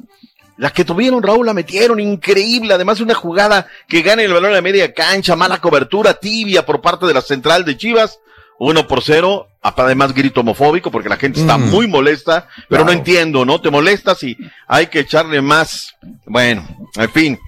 La 0.58 0.72
que 0.72 0.86
tuvieron, 0.86 1.22
Raúl, 1.22 1.46
la 1.46 1.54
metieron, 1.54 2.00
increíble. 2.00 2.74
Además, 2.74 3.00
una 3.00 3.14
jugada 3.14 3.68
que 3.88 4.02
gana 4.02 4.24
el 4.24 4.34
balón 4.34 4.52
a 4.52 4.56
la 4.56 4.62
media 4.62 4.92
cancha, 4.94 5.36
mala 5.36 5.62
cobertura, 5.62 6.16
tibia 6.16 6.66
por 6.66 6.82
parte 6.82 7.06
de 7.06 7.14
la 7.14 7.22
central 7.22 7.64
de 7.64 7.78
Chivas. 7.78 8.20
Uno 8.60 8.88
por 8.88 9.04
cero, 9.04 9.48
además 9.62 10.14
grito 10.14 10.42
homofóbico 10.42 10.90
porque 10.90 11.10
la 11.10 11.18
gente 11.18 11.40
está 11.40 11.58
mm. 11.58 11.70
muy 11.70 11.88
molesta, 11.88 12.48
pero 12.70 12.86
no 12.86 12.92
entiendo, 12.92 13.46
¿no? 13.46 13.62
Te 13.62 13.70
molestas 13.70 14.24
y 14.24 14.38
hay 14.68 14.88
que 14.88 15.02
echarle 15.02 15.42
más. 15.42 15.96
Bueno, 16.26 16.68
en 16.96 17.12
fin, 17.12 17.40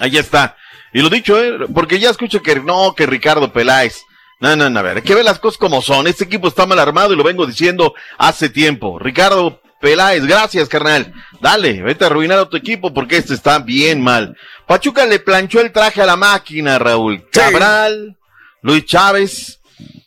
ahí 0.00 0.16
está. 0.16 0.56
Y 0.92 1.00
lo 1.00 1.08
dicho, 1.08 1.42
¿eh? 1.42 1.66
porque 1.72 1.98
ya 1.98 2.10
escucho 2.10 2.42
que 2.42 2.56
no, 2.56 2.94
que 2.94 3.06
Ricardo 3.06 3.52
Peláez. 3.52 4.02
No, 4.40 4.56
no, 4.56 4.68
no, 4.68 4.80
a 4.80 4.82
ver, 4.82 4.96
hay 4.96 5.02
que 5.02 5.14
ver 5.14 5.24
las 5.24 5.38
cosas 5.38 5.58
como 5.58 5.80
son. 5.80 6.08
Este 6.08 6.24
equipo 6.24 6.48
está 6.48 6.66
mal 6.66 6.78
armado 6.78 7.12
y 7.12 7.16
lo 7.16 7.22
vengo 7.22 7.46
diciendo 7.46 7.94
hace 8.18 8.48
tiempo. 8.48 8.98
Ricardo 8.98 9.60
Peláez, 9.80 10.26
gracias, 10.26 10.68
carnal. 10.68 11.12
Dale, 11.40 11.80
vete 11.82 12.04
a 12.04 12.08
arruinar 12.08 12.38
a 12.38 12.48
tu 12.48 12.56
equipo 12.56 12.92
porque 12.92 13.16
este 13.18 13.34
está 13.34 13.60
bien 13.60 14.02
mal. 14.02 14.36
Pachuca 14.66 15.06
le 15.06 15.20
planchó 15.20 15.60
el 15.60 15.72
traje 15.72 16.02
a 16.02 16.06
la 16.06 16.16
máquina, 16.16 16.78
Raúl. 16.78 17.24
Cabral, 17.30 18.16
Luis 18.62 18.84
Chávez. 18.84 19.60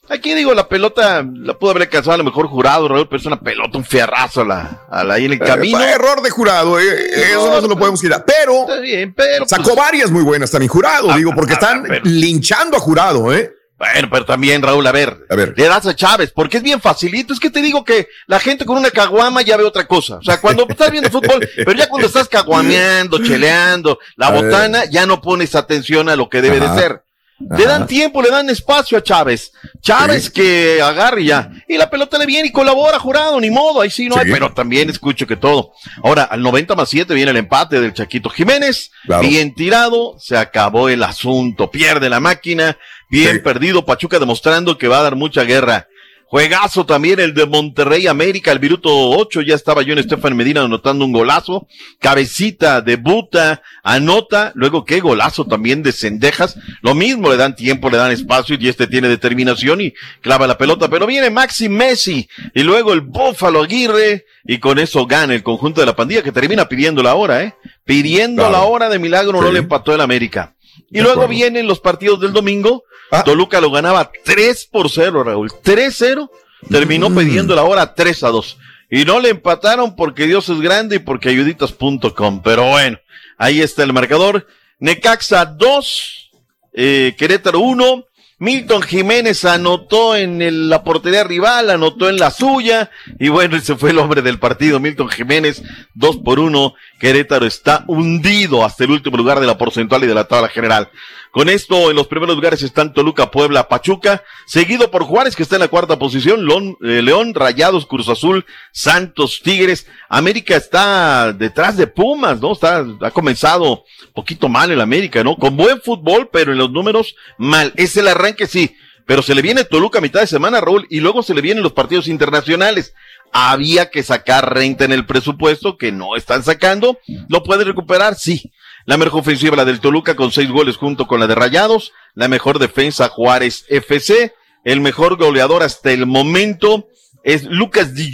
Aquí 0.10 0.34
digo, 0.34 0.54
la 0.54 0.68
pelota 0.68 1.26
la 1.34 1.54
pudo 1.56 1.72
haber 1.72 1.84
alcanzado 1.84 2.14
a 2.14 2.18
lo 2.18 2.24
mejor 2.24 2.48
jurado, 2.48 2.88
Raúl, 2.88 3.08
pero 3.08 3.20
es 3.20 3.26
una 3.26 3.40
pelota, 3.40 3.78
un 3.78 3.86
fierrazo 3.86 4.42
a 4.42 4.46
la, 4.46 4.86
a 4.90 5.04
la 5.04 5.16
ahí 5.16 5.26
en 5.26 5.34
el 5.34 5.42
eh, 5.42 5.46
camino. 5.46 5.82
error 5.82 6.22
de 6.22 6.30
jurado, 6.30 6.80
eh, 6.80 7.32
eso 7.32 7.50
no 7.50 7.62
se 7.62 7.68
lo 7.68 7.78
podemos 7.78 8.02
quitar. 8.02 8.24
Pero, 8.26 8.68
pero 9.16 9.48
sacó 9.48 9.64
pues, 9.64 9.76
varias 9.76 10.12
muy 10.12 10.24
buenas 10.24 10.52
también 10.52 10.70
jurado, 10.70 11.12
digo, 11.14 11.32
porque 11.34 11.54
ah, 11.54 11.56
están 11.56 12.02
linchando 12.04 12.78
a 12.78 12.80
jurado, 12.80 13.34
¿eh? 13.34 13.52
Bueno, 13.78 14.08
pero 14.10 14.24
también, 14.24 14.62
Raúl, 14.62 14.88
a 14.88 14.92
ver, 14.94 15.26
a 15.30 15.36
ver, 15.36 15.54
le 15.58 15.66
das 15.66 15.86
a 15.86 15.94
Chávez, 15.94 16.32
porque 16.34 16.58
es 16.58 16.64
bien 16.64 16.80
facilito. 16.80 17.34
Es 17.34 17.42
que 17.42 17.50
te 17.50 17.62
digo 17.62 17.84
que 17.84 18.08
la 18.26 18.40
gente 18.40 18.64
con 18.64 18.78
una 18.78 18.90
caguama 18.90 19.42
ya 19.42 19.58
ve 19.58 19.66
otra 19.66 19.86
cosa. 19.86 20.16
O 20.16 20.24
sea, 20.24 20.40
cuando 20.40 20.66
estás 20.70 20.92
viendo 20.92 21.10
fútbol, 21.10 21.46
pero 21.58 21.74
ya 21.74 21.90
cuando 21.90 22.08
estás 22.08 22.30
caguameando, 22.30 23.22
cheleando, 23.22 24.00
la 24.16 24.32
botana, 24.32 24.86
ya 24.86 25.06
no 25.06 25.22
pones 25.22 25.56
atención 25.56 26.08
a 26.08 26.16
lo 26.16 26.30
que 26.30 26.42
debe 26.42 26.62
de 26.62 26.74
ser. 26.80 27.05
Le 27.38 27.66
dan 27.66 27.86
tiempo, 27.86 28.22
le 28.22 28.30
dan 28.30 28.50
espacio 28.50 28.98
a 28.98 29.04
Chávez. 29.04 29.52
Chávez 29.82 30.30
que 30.30 30.82
agarre 30.82 31.26
ya. 31.26 31.52
Y 31.68 31.78
la 31.78 31.90
pelota 31.90 32.18
le 32.18 32.26
viene 32.26 32.48
y 32.48 32.52
colabora, 32.52 32.98
jurado, 32.98 33.40
ni 33.42 33.52
modo, 33.52 33.82
ahí 33.82 33.90
sí 33.90 34.08
no 34.08 34.18
hay, 34.18 34.32
pero 34.32 34.54
también 34.54 34.90
escucho 34.90 35.28
que 35.28 35.36
todo. 35.36 35.74
Ahora, 36.02 36.24
al 36.24 36.42
90 36.42 36.76
más 36.76 36.90
7 36.90 37.14
viene 37.14 37.32
el 37.32 37.38
empate 37.38 37.82
del 37.82 37.94
Chaquito 37.94 38.30
Jiménez. 38.30 38.92
Bien 39.22 39.54
tirado, 39.54 40.16
se 40.18 40.38
acabó 40.38 40.88
el 40.88 41.04
asunto. 41.04 41.70
Pierde 41.70 42.10
la 42.10 42.22
máquina, 42.22 42.78
bien 43.10 43.44
perdido. 43.44 43.86
Pachuca 43.86 44.18
demostrando 44.18 44.78
que 44.78 44.88
va 44.88 45.00
a 45.00 45.04
dar 45.04 45.16
mucha 45.16 45.44
guerra. 45.44 45.88
Juegazo 46.36 46.86
también 46.86 47.22
el 47.22 47.34
de 47.34 47.46
Monterrey 47.46 48.08
América, 48.08 48.52
el 48.52 48.60
minuto 48.60 48.90
8, 48.92 49.42
ya 49.44 49.56
estaba 49.56 49.84
yo 49.84 49.94
en 49.94 50.00
Estefan 50.00 50.36
Medina 50.36 50.64
anotando 50.64 51.06
un 51.06 51.14
golazo. 51.14 51.66
Cabecita, 52.02 52.82
debuta, 52.82 53.62
anota, 53.84 54.52
luego 54.54 54.84
qué 54.84 55.00
golazo 55.00 55.46
también 55.46 55.82
de 55.82 55.94
Cendejas. 55.94 56.58
Lo 56.82 56.94
mismo, 56.94 57.30
le 57.30 57.38
dan 57.38 57.56
tiempo, 57.56 57.90
le 57.90 57.96
dan 57.96 58.12
espacio 58.12 58.58
y 58.60 58.68
este 58.68 58.86
tiene 58.88 59.08
determinación 59.08 59.80
y 59.80 59.94
clava 60.20 60.46
la 60.46 60.58
pelota. 60.58 60.90
Pero 60.90 61.08
viene 61.08 61.30
Maxi 61.30 61.70
Messi 61.70 62.28
y 62.54 62.64
luego 62.64 62.92
el 62.92 63.00
Búfalo 63.00 63.64
Aguirre 63.64 64.26
y 64.44 64.58
con 64.58 64.78
eso 64.78 65.06
gana 65.06 65.36
el 65.36 65.42
conjunto 65.42 65.80
de 65.80 65.88
la 65.88 65.96
pandilla 65.96 66.22
que 66.22 66.34
termina 66.34 66.68
pidiendo 66.68 67.02
la 67.02 67.16
hora, 67.16 67.44
¿eh? 67.44 67.56
Pidiendo 67.86 68.50
la 68.50 68.64
hora 68.64 68.90
de 68.90 69.00
milagro, 69.00 69.42
no 69.42 69.54
le 69.54 69.60
empató 69.60 69.96
el 69.96 70.02
América. 70.02 70.54
Y 70.92 71.00
luego 71.00 71.30
vienen 71.30 71.66
los 71.66 71.80
partidos 71.80 72.20
del 72.20 72.34
domingo 72.34 72.84
Ah. 73.12 73.24
Toluca 73.24 73.62
lo 73.62 73.72
ganaba 73.72 74.12
3 74.24 74.70
por 74.72 74.90
0, 74.90 75.24
Raúl. 75.24 75.50
3-0. 75.50 76.30
Terminó 76.70 77.10
mm. 77.10 77.18
pidiendo 77.18 77.56
la 77.56 77.64
hora 77.64 77.94
3 77.94 78.24
a 78.24 78.30
2. 78.30 78.58
Y 78.90 79.06
no 79.06 79.20
le 79.20 79.30
empataron 79.30 79.96
porque 79.96 80.28
Dios 80.28 80.50
es 80.50 80.60
grande 80.62 80.98
y 80.98 81.00
porque 81.00 81.30
ayuditas.com. 81.30 82.42
Pero 82.44 82.70
bueno, 82.70 83.00
ahí 83.38 83.62
está 83.62 83.84
el 83.84 83.94
marcador. 83.94 84.48
Necaxa 84.80 85.46
2, 85.46 86.32
eh, 86.74 87.16
Querétaro 87.18 87.60
1. 87.60 88.06
Milton 88.38 88.82
Jiménez 88.82 89.46
anotó 89.46 90.16
en 90.16 90.70
la 90.70 90.84
portería 90.84 91.24
rival, 91.24 91.70
anotó 91.70 92.10
en 92.10 92.18
la 92.18 92.32
suya, 92.32 92.92
y 93.18 93.30
bueno, 93.30 93.56
ese 93.56 93.78
fue 93.78 93.92
el 93.92 93.98
hombre 93.98 94.22
del 94.22 94.40
partido, 94.40 94.82
Milton 94.82 95.08
Jiménez, 95.08 95.64
2 95.94 96.18
por 96.18 96.40
1. 96.40 96.74
Querétaro 97.00 97.46
está 97.46 97.84
hundido 97.88 98.64
hasta 98.64 98.84
el 98.84 98.92
último 98.92 99.18
lugar 99.18 99.40
de 99.40 99.48
la 99.48 99.58
porcentual 99.58 100.04
y 100.04 100.08
de 100.08 100.16
la 100.16 100.26
tabla 100.26 100.48
general. 100.48 100.90
Con 101.36 101.50
esto, 101.50 101.90
en 101.90 101.98
los 101.98 102.08
primeros 102.08 102.34
lugares 102.36 102.62
están 102.62 102.94
Toluca, 102.94 103.30
Puebla, 103.30 103.68
Pachuca, 103.68 104.24
seguido 104.48 104.90
por 104.90 105.04
Juárez, 105.04 105.36
que 105.36 105.44
está 105.44 105.58
en 105.58 105.64
la 105.64 105.68
cuarta 105.68 106.00
posición, 106.00 106.48
eh, 106.82 107.02
León, 107.02 107.34
Rayados, 107.34 107.86
Cruz 107.86 108.08
Azul, 108.08 108.46
Santos, 108.72 109.42
Tigres. 109.44 109.86
América 110.08 110.56
está 110.56 111.34
detrás 111.34 111.76
de 111.76 111.88
Pumas, 111.88 112.40
¿no? 112.40 112.54
Está, 112.54 112.86
ha 113.02 113.12
comenzado 113.12 113.84
poquito 114.14 114.48
mal 114.48 114.72
el 114.72 114.80
América, 114.80 115.26
¿no? 115.26 115.36
Con 115.36 115.58
buen 115.58 115.82
fútbol, 115.82 116.30
pero 116.32 116.54
en 116.54 116.58
los 116.58 116.72
números 116.72 117.16
mal. 117.38 117.74
Es 117.76 117.98
el 117.98 118.08
arranque, 118.08 118.48
sí. 118.48 118.74
Pero 119.06 119.22
se 119.22 119.36
le 119.36 119.42
viene 119.42 119.66
Toluca 119.66 120.00
a 120.00 120.02
mitad 120.02 120.22
de 120.22 120.28
semana, 120.28 120.62
Raúl, 120.62 120.88
y 120.90 121.02
luego 121.02 121.22
se 121.22 121.34
le 121.34 121.42
vienen 121.42 121.64
los 121.64 121.74
partidos 121.74 122.08
internacionales. 122.08 122.94
Había 123.32 123.90
que 123.90 124.04
sacar 124.04 124.54
renta 124.54 124.86
en 124.86 124.92
el 124.92 125.06
presupuesto, 125.06 125.78
que 125.78 125.92
no 125.92 126.16
están 126.16 126.44
sacando. 126.44 127.00
¿Lo 127.28 127.44
puede 127.44 127.64
recuperar? 127.64 128.16
Sí 128.16 128.52
la 128.86 128.98
mejor 128.98 129.22
ofensiva, 129.22 129.58
la 129.58 129.66
del 129.66 129.80
Toluca, 129.80 130.16
con 130.16 130.32
seis 130.32 130.50
goles 130.50 130.78
junto 130.78 131.08
con 131.08 131.20
la 131.20 131.28
de 131.28 131.36
Rayados. 131.36 131.92
La 132.14 132.28
mejor 132.28 132.60
defensa, 132.60 133.10
Juárez 133.10 133.66
FC. 133.68 134.34
El 134.64 134.80
mejor 134.80 135.18
goleador 135.18 135.64
hasta 135.64 135.92
el 135.92 136.06
momento 136.06 136.88
es 137.24 137.44
Lucas 137.46 137.96
Di 137.96 138.12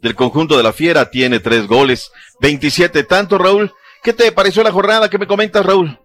del 0.00 0.14
conjunto 0.14 0.56
de 0.56 0.62
la 0.62 0.72
Fiera. 0.72 1.10
Tiene 1.10 1.40
tres 1.40 1.66
goles, 1.66 2.12
27 2.40 3.02
tanto, 3.04 3.36
Raúl. 3.36 3.72
¿Qué 4.02 4.12
te 4.12 4.30
pareció 4.32 4.62
la 4.62 4.72
jornada? 4.72 5.10
¿Qué 5.10 5.18
me 5.18 5.26
comentas, 5.26 5.66
Raúl? 5.66 5.99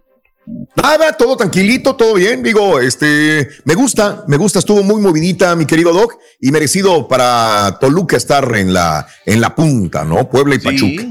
Nada, 0.76 1.12
todo 1.12 1.36
tranquilito, 1.36 1.96
todo 1.96 2.14
bien. 2.14 2.42
Digo, 2.42 2.80
este, 2.80 3.48
me 3.64 3.74
gusta, 3.74 4.24
me 4.28 4.36
gusta, 4.36 4.60
estuvo 4.60 4.82
muy 4.82 5.00
movidita, 5.00 5.56
mi 5.56 5.66
querido 5.66 5.92
Doc, 5.92 6.14
y 6.40 6.52
merecido 6.52 7.08
para 7.08 7.78
Toluca 7.80 8.16
estar 8.16 8.56
en 8.56 8.72
la, 8.72 9.06
en 9.24 9.40
la 9.40 9.54
punta, 9.54 10.04
¿no? 10.04 10.28
Puebla 10.28 10.54
y 10.54 10.58
Pachuca 10.58 11.02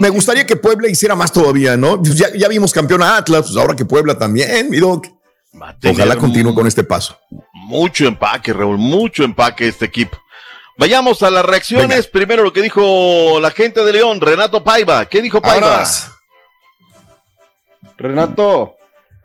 me 0.00 0.08
gustaría 0.08 0.46
que 0.46 0.56
Puebla 0.56 0.88
hiciera 0.88 1.14
más 1.14 1.32
todavía, 1.32 1.76
¿no? 1.76 2.00
Pues 2.00 2.16
ya, 2.16 2.28
ya 2.34 2.48
vimos 2.48 2.72
campeón 2.72 3.02
a 3.02 3.16
Atlas, 3.16 3.46
pues 3.46 3.56
ahora 3.56 3.76
que 3.76 3.84
Puebla 3.84 4.16
también, 4.16 4.70
mi 4.70 4.78
doc. 4.78 5.06
Ojalá 5.84 6.16
continúe 6.16 6.54
con 6.54 6.66
este 6.66 6.84
paso. 6.84 7.18
Mucho 7.52 8.06
empaque, 8.06 8.52
Raúl, 8.52 8.78
mucho 8.78 9.24
empaque 9.24 9.68
este 9.68 9.86
equipo. 9.86 10.18
Vayamos 10.78 11.22
a 11.22 11.30
las 11.30 11.44
reacciones. 11.44 12.06
Primero 12.06 12.44
lo 12.44 12.52
que 12.52 12.62
dijo 12.62 13.40
la 13.40 13.50
gente 13.50 13.84
de 13.84 13.92
León, 13.92 14.20
Renato 14.20 14.62
Paiva. 14.62 15.06
¿Qué 15.06 15.20
dijo 15.20 15.42
Paiva? 15.42 15.84
Renato. 17.98 18.76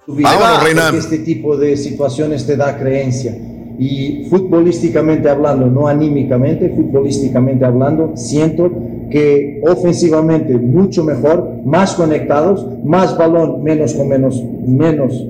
Vámonos, 0.07 0.63
Reina. 0.63 0.91
Este 0.97 1.19
tipo 1.19 1.55
de 1.55 1.77
situaciones 1.77 2.45
te 2.45 2.57
da 2.57 2.77
creencia. 2.77 3.37
Y 3.79 4.25
futbolísticamente 4.29 5.29
hablando, 5.29 5.67
no 5.67 5.87
anímicamente, 5.87 6.69
futbolísticamente 6.69 7.65
hablando, 7.65 8.11
siento 8.15 8.71
que 9.09 9.61
ofensivamente 9.67 10.57
mucho 10.57 11.03
mejor, 11.03 11.63
más 11.65 11.93
conectados, 11.93 12.67
más 12.83 13.17
balón, 13.17 13.63
menos 13.63 13.93
con 13.93 14.07
menos, 14.07 14.43
menos 14.67 15.27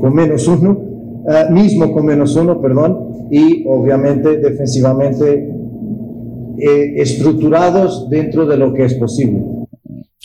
con 0.00 0.14
menos 0.14 0.46
uno, 0.48 0.78
eh, 1.28 1.50
mismo 1.50 1.92
con 1.92 2.06
menos 2.06 2.36
uno, 2.36 2.60
perdón, 2.60 3.28
y 3.30 3.64
obviamente 3.66 4.36
defensivamente 4.38 5.50
eh, 6.58 6.94
estructurados 6.96 8.08
dentro 8.08 8.46
de 8.46 8.56
lo 8.56 8.72
que 8.72 8.84
es 8.84 8.94
posible. 8.94 9.42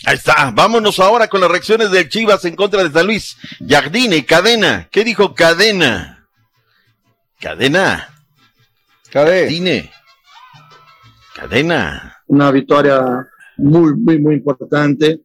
Ahí 0.04 0.16
está. 0.16 0.50
Vámonos 0.54 0.98
ahora 0.98 1.28
con 1.28 1.40
las 1.40 1.50
reacciones 1.50 1.90
de 1.90 2.08
Chivas 2.08 2.44
en 2.44 2.56
contra 2.56 2.82
de 2.82 2.90
San 2.90 3.06
Luis. 3.06 3.36
Jardine, 3.66 4.24
Cadena. 4.24 4.88
¿Qué 4.90 5.04
dijo 5.04 5.34
Cadena? 5.34 6.26
Cadena. 7.38 8.08
Cadena. 9.10 9.90
Cadena. 11.34 12.16
Una 12.26 12.50
victoria 12.50 13.28
muy, 13.58 13.94
muy, 13.94 14.18
muy 14.18 14.34
importante. 14.34 15.20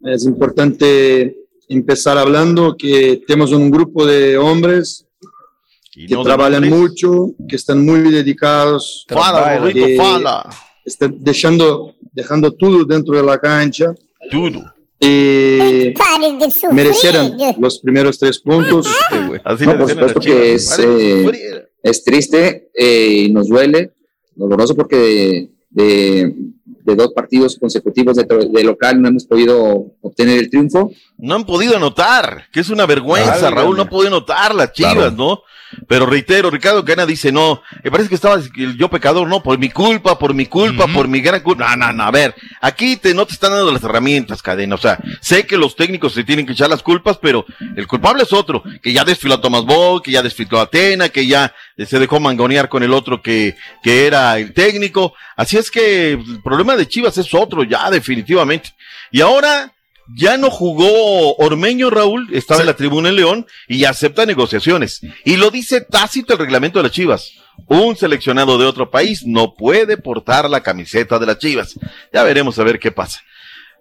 Es 0.00 0.24
importante 0.24 1.36
empezar 1.68 2.18
hablando 2.18 2.76
que 2.76 3.22
tenemos 3.26 3.52
un 3.52 3.70
grupo 3.70 4.06
de 4.06 4.38
hombres 4.38 5.06
que 5.92 6.16
trabajan 6.22 6.68
mucho, 6.68 7.32
que 7.48 7.56
están 7.56 7.84
muy 7.84 8.10
dedicados, 8.10 9.06
fala, 9.08 9.72
que 9.72 9.98
están 10.84 11.16
dejando, 11.20 11.94
dejando 12.12 12.52
todo 12.52 12.84
dentro 12.84 13.16
de 13.16 13.22
la 13.22 13.38
cancha. 13.38 13.94
Todo. 14.30 14.76
Y 14.98 15.92
merecieron 16.72 17.36
los 17.58 17.80
primeros 17.80 18.18
tres 18.18 18.38
puntos. 18.38 18.86
no, 19.60 19.78
por 19.78 19.90
supuesto 19.90 20.20
que 20.20 20.54
es, 20.54 20.78
eh, 20.78 21.66
es 21.82 22.02
triste 22.02 22.70
eh, 22.74 23.24
y 23.26 23.30
nos 23.30 23.48
duele, 23.48 23.92
doloroso 24.34 24.74
porque 24.74 25.50
de, 25.68 26.34
de 26.86 26.94
dos 26.94 27.12
partidos 27.12 27.58
consecutivos 27.58 28.16
de, 28.16 28.24
de, 28.24 28.64
local 28.64 29.02
no 29.02 29.08
hemos 29.08 29.26
podido 29.26 29.92
obtener 30.00 30.38
el 30.38 30.48
triunfo. 30.48 30.90
No 31.18 31.34
han 31.34 31.44
podido 31.44 31.76
anotar, 31.76 32.44
que 32.50 32.60
es 32.60 32.70
una 32.70 32.86
vergüenza, 32.86 33.50
Raúl, 33.50 33.76
no 33.76 33.82
ha 33.82 33.90
podido 33.90 34.16
anotar 34.16 34.54
las 34.54 34.72
chivas, 34.72 35.12
¿no? 35.12 35.42
Pero 35.88 36.06
reitero, 36.06 36.50
Ricardo 36.50 36.84
Cana 36.84 37.06
dice, 37.06 37.32
no, 37.32 37.62
me 37.82 37.90
parece 37.90 38.08
que 38.08 38.14
estaba 38.14 38.40
yo 38.76 38.88
pecador, 38.88 39.26
no, 39.28 39.42
por 39.42 39.58
mi 39.58 39.70
culpa, 39.70 40.18
por 40.18 40.34
mi 40.34 40.46
culpa, 40.46 40.86
por 40.86 41.08
mi 41.08 41.20
gran 41.20 41.40
culpa. 41.40 41.76
No, 41.76 41.86
no, 41.86 41.92
no, 41.92 42.02
a 42.04 42.10
ver, 42.10 42.34
aquí 42.60 42.96
te, 42.96 43.14
no 43.14 43.26
te 43.26 43.34
están 43.34 43.52
dando 43.52 43.72
las 43.72 43.82
herramientas, 43.82 44.42
cadena. 44.42 44.74
O 44.74 44.78
sea, 44.78 44.98
sé 45.20 45.46
que 45.46 45.56
los 45.56 45.76
técnicos 45.76 46.12
se 46.12 46.24
tienen 46.24 46.46
que 46.46 46.52
echar 46.52 46.70
las 46.70 46.82
culpas, 46.82 47.18
pero 47.18 47.44
el 47.76 47.86
culpable 47.86 48.22
es 48.22 48.32
otro, 48.32 48.62
que 48.82 48.92
ya 48.92 49.04
desfiló 49.04 49.34
a 49.34 49.40
Tomás 49.40 49.64
Boll, 49.64 50.02
que 50.02 50.10
ya 50.10 50.22
desfiló 50.22 50.58
a 50.58 50.62
Atena, 50.62 51.08
que 51.08 51.26
ya 51.26 51.54
se 51.84 51.98
dejó 51.98 52.20
mangonear 52.20 52.68
con 52.68 52.82
el 52.82 52.92
otro 52.92 53.22
que, 53.22 53.56
que 53.82 54.06
era 54.06 54.38
el 54.38 54.52
técnico. 54.52 55.14
Así 55.36 55.56
es 55.56 55.70
que 55.70 56.12
el 56.12 56.42
problema 56.42 56.76
de 56.76 56.88
Chivas 56.88 57.18
es 57.18 57.32
otro, 57.34 57.62
ya 57.64 57.90
definitivamente. 57.90 58.70
Y 59.10 59.20
ahora, 59.20 59.72
ya 60.14 60.36
no 60.36 60.50
jugó 60.50 61.36
Ormeño 61.36 61.90
Raúl, 61.90 62.28
estaba 62.32 62.60
en 62.60 62.66
la 62.66 62.76
tribuna 62.76 63.08
en 63.08 63.16
León 63.16 63.46
y 63.68 63.84
acepta 63.84 64.26
negociaciones. 64.26 65.00
Y 65.24 65.36
lo 65.36 65.50
dice 65.50 65.80
tácito 65.80 66.32
el 66.32 66.38
reglamento 66.38 66.78
de 66.78 66.84
las 66.84 66.92
Chivas. 66.92 67.32
Un 67.68 67.96
seleccionado 67.96 68.58
de 68.58 68.66
otro 68.66 68.90
país 68.90 69.24
no 69.26 69.54
puede 69.54 69.96
portar 69.96 70.48
la 70.48 70.62
camiseta 70.62 71.18
de 71.18 71.26
las 71.26 71.38
Chivas. 71.38 71.78
Ya 72.12 72.22
veremos 72.22 72.58
a 72.58 72.64
ver 72.64 72.78
qué 72.78 72.92
pasa. 72.92 73.20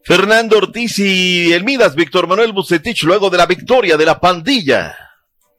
Fernando 0.03 0.57
Ortiz 0.57 0.99
y 0.99 1.51
el 1.51 1.63
Midas, 1.63 1.95
Víctor 1.95 2.27
Manuel 2.27 2.53
Bucetich, 2.53 3.03
luego 3.03 3.29
de 3.29 3.37
la 3.37 3.47
victoria 3.47 3.97
de 3.97 4.05
la 4.05 4.19
pandilla. 4.19 5.04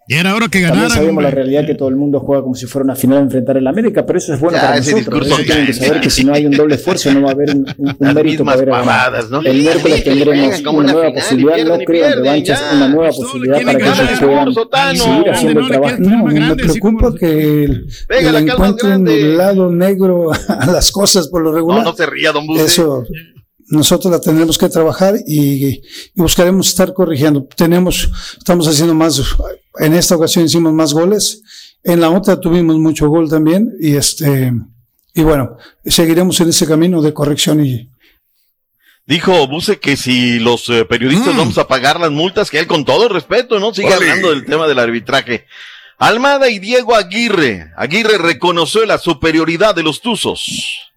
Y 0.09 0.15
era 0.15 0.37
hora 0.37 0.49
que 0.49 0.61
ganara. 0.61 0.83
También 0.83 0.99
sabemos 0.99 1.23
la 1.25 1.31
realidad 1.31 1.67
que 1.67 1.75
todo 1.75 1.89
el 1.89 1.97
mundo 1.97 2.21
juega 2.21 2.43
como 2.43 2.55
si 2.55 2.67
fuera 2.67 2.85
una 2.85 2.95
final 2.95 3.19
a 3.19 3.21
enfrentar 3.23 3.57
el 3.57 3.67
América, 3.67 4.07
pero 4.07 4.19
eso 4.19 4.35
es 4.35 4.41
bueno 4.41 4.57
para 4.57 4.77
nosotros. 4.77 5.29
Tienen 5.45 5.67
que 5.67 5.73
saber 5.73 6.01
que 6.01 6.11
si 6.11 6.25
no 6.25 6.33
hay 6.33 6.47
un 6.47 6.53
doble 6.53 6.77
esfuerzo 6.77 7.13
no 7.13 7.23
va 7.23 7.31
a 7.31 7.33
haber 7.33 7.51
un, 7.51 7.67
un, 7.77 8.15
mérito 8.15 8.45
para 8.45 8.57
ver 8.57 8.69
pavadas, 8.69 9.31
¿no? 9.31 9.41
El 9.41 9.59
miércoles 9.59 10.05
tendremos 10.05 10.61
una, 10.61 10.93
nueva 10.93 11.13
posibilidad, 11.13 11.65
no 11.65 11.79
creo 11.79 12.15
revanchas, 12.15 12.63
una 12.73 12.89
nueva 12.89 13.11
posibilidad 13.11 13.63
para 13.63 13.79
que 13.79 13.85
ellos 13.85 14.21
puedan 14.21 14.97
seguir 14.97 15.31
haciendo 15.31 15.61
el 15.61 15.69
trabajo. 15.69 15.97
No, 15.99 16.25
me 16.25 16.55
preocupa 16.55 17.15
que 17.19 17.85
le 18.09 18.39
encuentren 18.39 19.09
el 19.09 19.37
lado 19.37 19.73
negro 19.73 20.31
a 20.49 20.67
las 20.67 20.93
cosas 20.93 21.29
por 21.29 21.43
lo 21.43 21.53
regular. 21.53 21.83
No, 21.83 21.91
no 21.91 21.97
se 21.97 22.07
ría, 22.07 22.31
don 22.31 22.47
Buse. 22.47 22.65
Eso 22.65 23.05
nosotros 23.69 24.13
la 24.13 24.21
tendremos 24.21 24.59
que 24.59 24.69
trabajar 24.69 25.17
y, 25.27 25.67
y, 25.67 25.83
buscaremos 26.15 26.69
estar 26.69 26.93
corrigiendo. 26.93 27.47
Tenemos, 27.57 28.11
estamos 28.39 28.67
haciendo 28.69 28.95
más, 28.95 29.21
en 29.79 29.95
esta 29.95 30.17
ocasión 30.17 30.45
hicimos 30.45 30.73
más 30.73 30.93
goles, 30.93 31.43
en 31.83 32.01
la 32.01 32.11
otra 32.11 32.41
tuvimos 32.41 32.77
mucho 32.77 33.09
gol 33.09 33.29
también 33.29 33.73
y 33.81 33.97
este, 33.97 34.53
y 35.15 35.23
bueno, 35.23 35.57
seguiremos 35.85 36.41
en 36.41 36.49
ese 36.51 36.67
camino 36.67 37.01
de 37.01 37.15
corrección 37.15 37.65
y, 37.65 37.91
Dijo 39.07 39.47
Buse 39.47 39.79
que 39.79 39.97
si 39.97 40.41
los 40.41 40.69
eh, 40.69 40.85
periodistas 40.85 41.33
mm. 41.33 41.39
vamos 41.39 41.59
a 41.59 41.69
pagar 41.69 42.01
las 42.01 42.11
multas, 42.11 42.51
que 42.51 42.59
él 42.59 42.67
con 42.67 42.85
todo 42.85 43.05
el 43.05 43.11
respeto, 43.11 43.61
¿no? 43.61 43.73
Sigue 43.73 43.95
hablando 43.95 44.31
del 44.31 44.45
tema 44.45 44.67
del 44.67 44.81
arbitraje. 44.81 45.47
Almada 45.97 46.51
y 46.51 46.59
Diego 46.59 46.97
Aguirre. 46.97 47.71
Aguirre 47.77 48.19
reconoció 48.19 48.85
la 48.85 48.99
superioridad 48.99 49.77
de 49.77 49.85
los 49.85 50.01
Tuzos. 50.01 50.91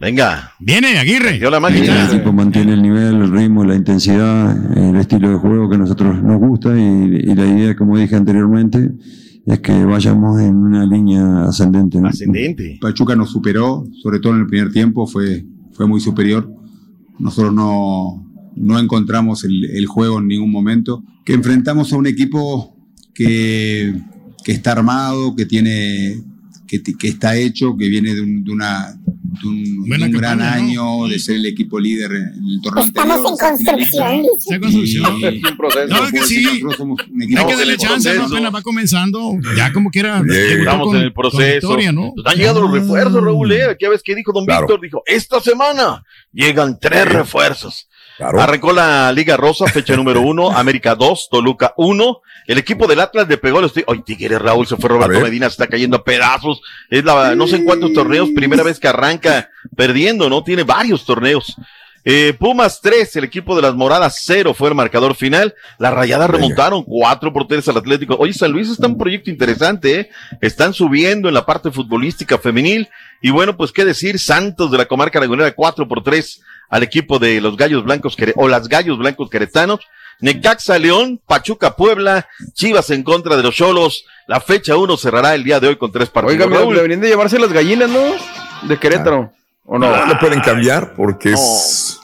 Venga. 0.00 0.52
Viene 0.60 0.98
Aguirre. 0.98 1.38
Yo 1.38 1.50
la 1.50 1.58
máquina. 1.58 2.06
El 2.06 2.14
equipo 2.14 2.32
mantiene 2.32 2.74
el 2.74 2.82
nivel, 2.82 3.16
el 3.16 3.30
ritmo, 3.32 3.64
la 3.64 3.74
intensidad, 3.74 4.78
el 4.78 4.96
estilo 4.96 5.30
de 5.30 5.36
juego 5.36 5.68
que 5.68 5.74
a 5.74 5.78
nosotros 5.78 6.22
nos 6.22 6.38
gusta 6.38 6.78
y, 6.78 7.34
la 7.34 7.46
idea, 7.46 7.76
como 7.76 7.98
dije 7.98 8.14
anteriormente, 8.14 8.92
es 9.44 9.58
que 9.58 9.84
vayamos 9.84 10.40
en 10.40 10.54
una 10.56 10.86
línea 10.86 11.44
ascendente. 11.44 11.98
Ascendente. 12.04 12.78
Pachuca 12.80 13.16
nos 13.16 13.30
superó, 13.30 13.84
sobre 14.00 14.20
todo 14.20 14.34
en 14.34 14.40
el 14.42 14.46
primer 14.46 14.70
tiempo, 14.72 15.06
fue, 15.06 15.44
fue 15.72 15.88
muy 15.88 16.00
superior. 16.00 16.48
Nosotros 17.18 17.52
no, 17.52 18.24
no 18.54 18.78
encontramos 18.78 19.42
el, 19.42 19.64
el 19.64 19.86
juego 19.86 20.20
en 20.20 20.28
ningún 20.28 20.52
momento. 20.52 21.02
Que 21.24 21.32
enfrentamos 21.32 21.92
a 21.92 21.96
un 21.96 22.06
equipo 22.06 22.76
que, 23.12 24.00
que 24.44 24.52
está 24.52 24.72
armado, 24.72 25.34
que 25.34 25.44
tiene 25.44 26.22
que, 26.68 26.82
que, 26.82 27.08
está 27.08 27.36
hecho, 27.36 27.76
que 27.76 27.88
viene 27.88 28.14
de, 28.14 28.20
un, 28.20 28.44
de 28.44 28.50
una, 28.52 28.94
de 29.42 29.48
un, 29.48 29.92
un 30.02 30.10
gran 30.12 30.40
año, 30.42 31.08
de 31.08 31.18
ser 31.18 31.36
el 31.36 31.46
equipo 31.46 31.80
líder 31.80 32.12
en 32.12 32.44
el 32.48 32.60
torneo 32.62 32.84
Estamos 32.84 33.16
anterior. 33.16 33.32
en 33.32 33.48
construcción. 33.48 34.24
Está 34.38 34.54
en 34.54 34.60
construcción. 34.60 35.56
Proceso. 35.56 35.86
No, 35.88 36.04
es 36.04 36.12
que 36.12 36.20
sí. 36.22 36.46
Hay 37.36 37.46
que 37.46 37.56
darle 37.56 37.76
chance, 37.76 38.14
no 38.14 38.24
apenas 38.26 38.54
va 38.54 38.62
comenzando. 38.62 39.32
Ya 39.56 39.72
como 39.72 39.90
quiera. 39.90 40.22
Estamos 40.28 40.94
en 40.94 41.00
el 41.02 41.12
proceso. 41.12 41.66
Historia, 41.66 41.90
¿no? 41.90 42.12
Han 42.24 42.36
llegado 42.36 42.60
los 42.62 42.70
refuerzos, 42.72 43.22
Raúl. 43.24 43.50
¿eh? 43.52 43.76
¿Qué 43.78 43.88
ves 43.88 44.02
qué 44.04 44.14
dijo 44.14 44.32
don 44.32 44.44
Claro. 44.44 44.66
Víctor? 44.66 44.80
Dijo, 44.80 45.02
esta 45.06 45.40
semana 45.40 46.04
llegan 46.32 46.78
tres 46.80 47.06
refuerzos. 47.06 47.88
Arrancó 48.18 48.72
la 48.72 49.12
Liga 49.12 49.36
Rosa, 49.36 49.66
fecha 49.66 49.94
número 49.96 50.20
uno, 50.20 50.50
América 50.56 50.94
2, 50.94 51.28
Toluca 51.30 51.74
1. 51.76 52.20
El 52.46 52.58
equipo 52.58 52.86
del 52.86 53.00
Atlas 53.00 53.28
le 53.28 53.36
pegó 53.36 53.60
los 53.60 53.72
Ay, 53.76 54.02
Tigres, 54.02 54.40
Raúl, 54.40 54.66
se 54.66 54.76
fue 54.76 54.88
Roberto 54.88 55.20
Medina, 55.20 55.46
se 55.46 55.52
está 55.52 55.66
cayendo 55.66 55.98
a 55.98 56.04
pedazos. 56.04 56.60
Es 56.90 57.04
la, 57.04 57.34
no 57.34 57.46
sé 57.46 57.56
en 57.56 57.64
cuántos 57.64 57.92
torneos, 57.92 58.30
primera 58.34 58.62
vez 58.62 58.80
que 58.80 58.88
arranca 58.88 59.50
perdiendo, 59.76 60.28
¿no? 60.28 60.42
Tiene 60.42 60.64
varios 60.64 61.04
torneos. 61.04 61.56
Eh, 62.04 62.32
Pumas 62.38 62.80
3, 62.80 63.16
el 63.16 63.24
equipo 63.24 63.54
de 63.54 63.60
las 63.60 63.74
Moradas 63.74 64.22
0 64.24 64.54
fue 64.54 64.70
el 64.70 64.74
marcador 64.74 65.14
final. 65.14 65.54
Las 65.78 65.92
Rayadas 65.92 66.30
remontaron 66.30 66.82
4 66.84 67.32
por 67.32 67.46
3 67.46 67.68
al 67.68 67.76
Atlético. 67.76 68.16
Oye, 68.18 68.32
San 68.32 68.50
Luis 68.50 68.70
está 68.70 68.86
un 68.86 68.96
proyecto 68.96 69.30
interesante, 69.30 70.00
¿eh? 70.00 70.10
Están 70.40 70.72
subiendo 70.72 71.28
en 71.28 71.34
la 71.34 71.44
parte 71.44 71.70
futbolística 71.70 72.38
femenil. 72.38 72.88
Y 73.20 73.30
bueno, 73.30 73.56
pues 73.56 73.72
qué 73.72 73.84
decir, 73.84 74.18
Santos 74.18 74.70
de 74.70 74.78
la 74.78 74.86
comarca 74.86 75.20
lagunera 75.20 75.52
4 75.52 75.86
por 75.86 76.02
3 76.02 76.40
al 76.68 76.82
equipo 76.82 77.18
de 77.18 77.40
los 77.40 77.56
Gallos 77.56 77.84
Blancos 77.84 78.16
o 78.36 78.48
las 78.48 78.68
Gallos 78.68 78.98
Blancos 78.98 79.30
Queretanos. 79.30 79.80
Necaxa 80.20 80.78
León, 80.80 81.20
Pachuca 81.24 81.76
Puebla, 81.76 82.26
Chivas 82.52 82.90
en 82.90 83.04
contra 83.04 83.36
de 83.36 83.42
los 83.44 83.54
Cholos. 83.54 84.04
La 84.26 84.40
fecha 84.40 84.76
1 84.76 84.96
cerrará 84.96 85.34
el 85.34 85.44
día 85.44 85.60
de 85.60 85.68
hoy 85.68 85.76
con 85.76 85.92
tres 85.92 86.08
partidos. 86.10 86.44
Oiga, 86.46 86.58
Raúl. 86.58 86.74
deberían 86.74 87.00
de 87.00 87.10
llamarse 87.10 87.38
las 87.38 87.52
gallinas, 87.52 87.88
¿no? 87.88 88.00
De 88.68 88.76
Querétaro. 88.78 89.32
¿O 89.64 89.78
no? 89.78 89.88
No, 89.94 90.06
lo 90.06 90.18
pueden 90.18 90.40
cambiar 90.40 90.94
porque 90.96 91.32
es, 91.34 92.00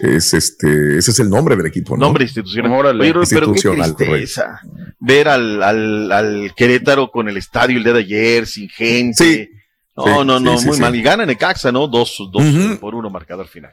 es 0.00 0.34
este, 0.34 0.98
ese 0.98 1.10
es 1.12 1.18
el 1.20 1.30
nombre 1.30 1.56
del 1.56 1.64
equipo, 1.66 1.96
¿no? 1.96 2.04
Nombre 2.06 2.24
institucional. 2.24 2.72
Órale. 2.72 3.02
Oye, 3.04 3.12
Raúl, 3.14 3.26
pero 3.30 3.46
qué 3.46 3.50
Institucional, 3.52 3.96
tristeza 3.96 4.60
ver 4.98 5.28
al, 5.28 5.62
al, 5.62 6.12
al 6.12 6.52
Querétaro 6.54 7.10
con 7.10 7.28
el 7.28 7.38
estadio 7.38 7.78
el 7.78 7.84
día 7.84 7.92
de 7.94 8.00
ayer, 8.00 8.46
sin 8.46 8.68
gente. 8.68 9.24
Sí. 9.24 9.48
No, 9.96 10.04
Sí, 10.04 10.10
no, 10.26 10.40
no, 10.40 10.58
sí, 10.58 10.66
muy 10.66 10.76
sí. 10.76 10.80
mal. 10.82 10.94
Y 10.94 11.02
gana 11.02 11.24
Necaxa, 11.26 11.72
¿no? 11.72 11.86
Dos, 11.86 12.16
dos 12.32 12.42
Ujú. 12.44 12.78
por 12.80 12.94
uno 12.94 13.08
marcador 13.10 13.48
final. 13.48 13.72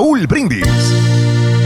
Raúl 0.00 0.26
Brindis. 0.26 1.59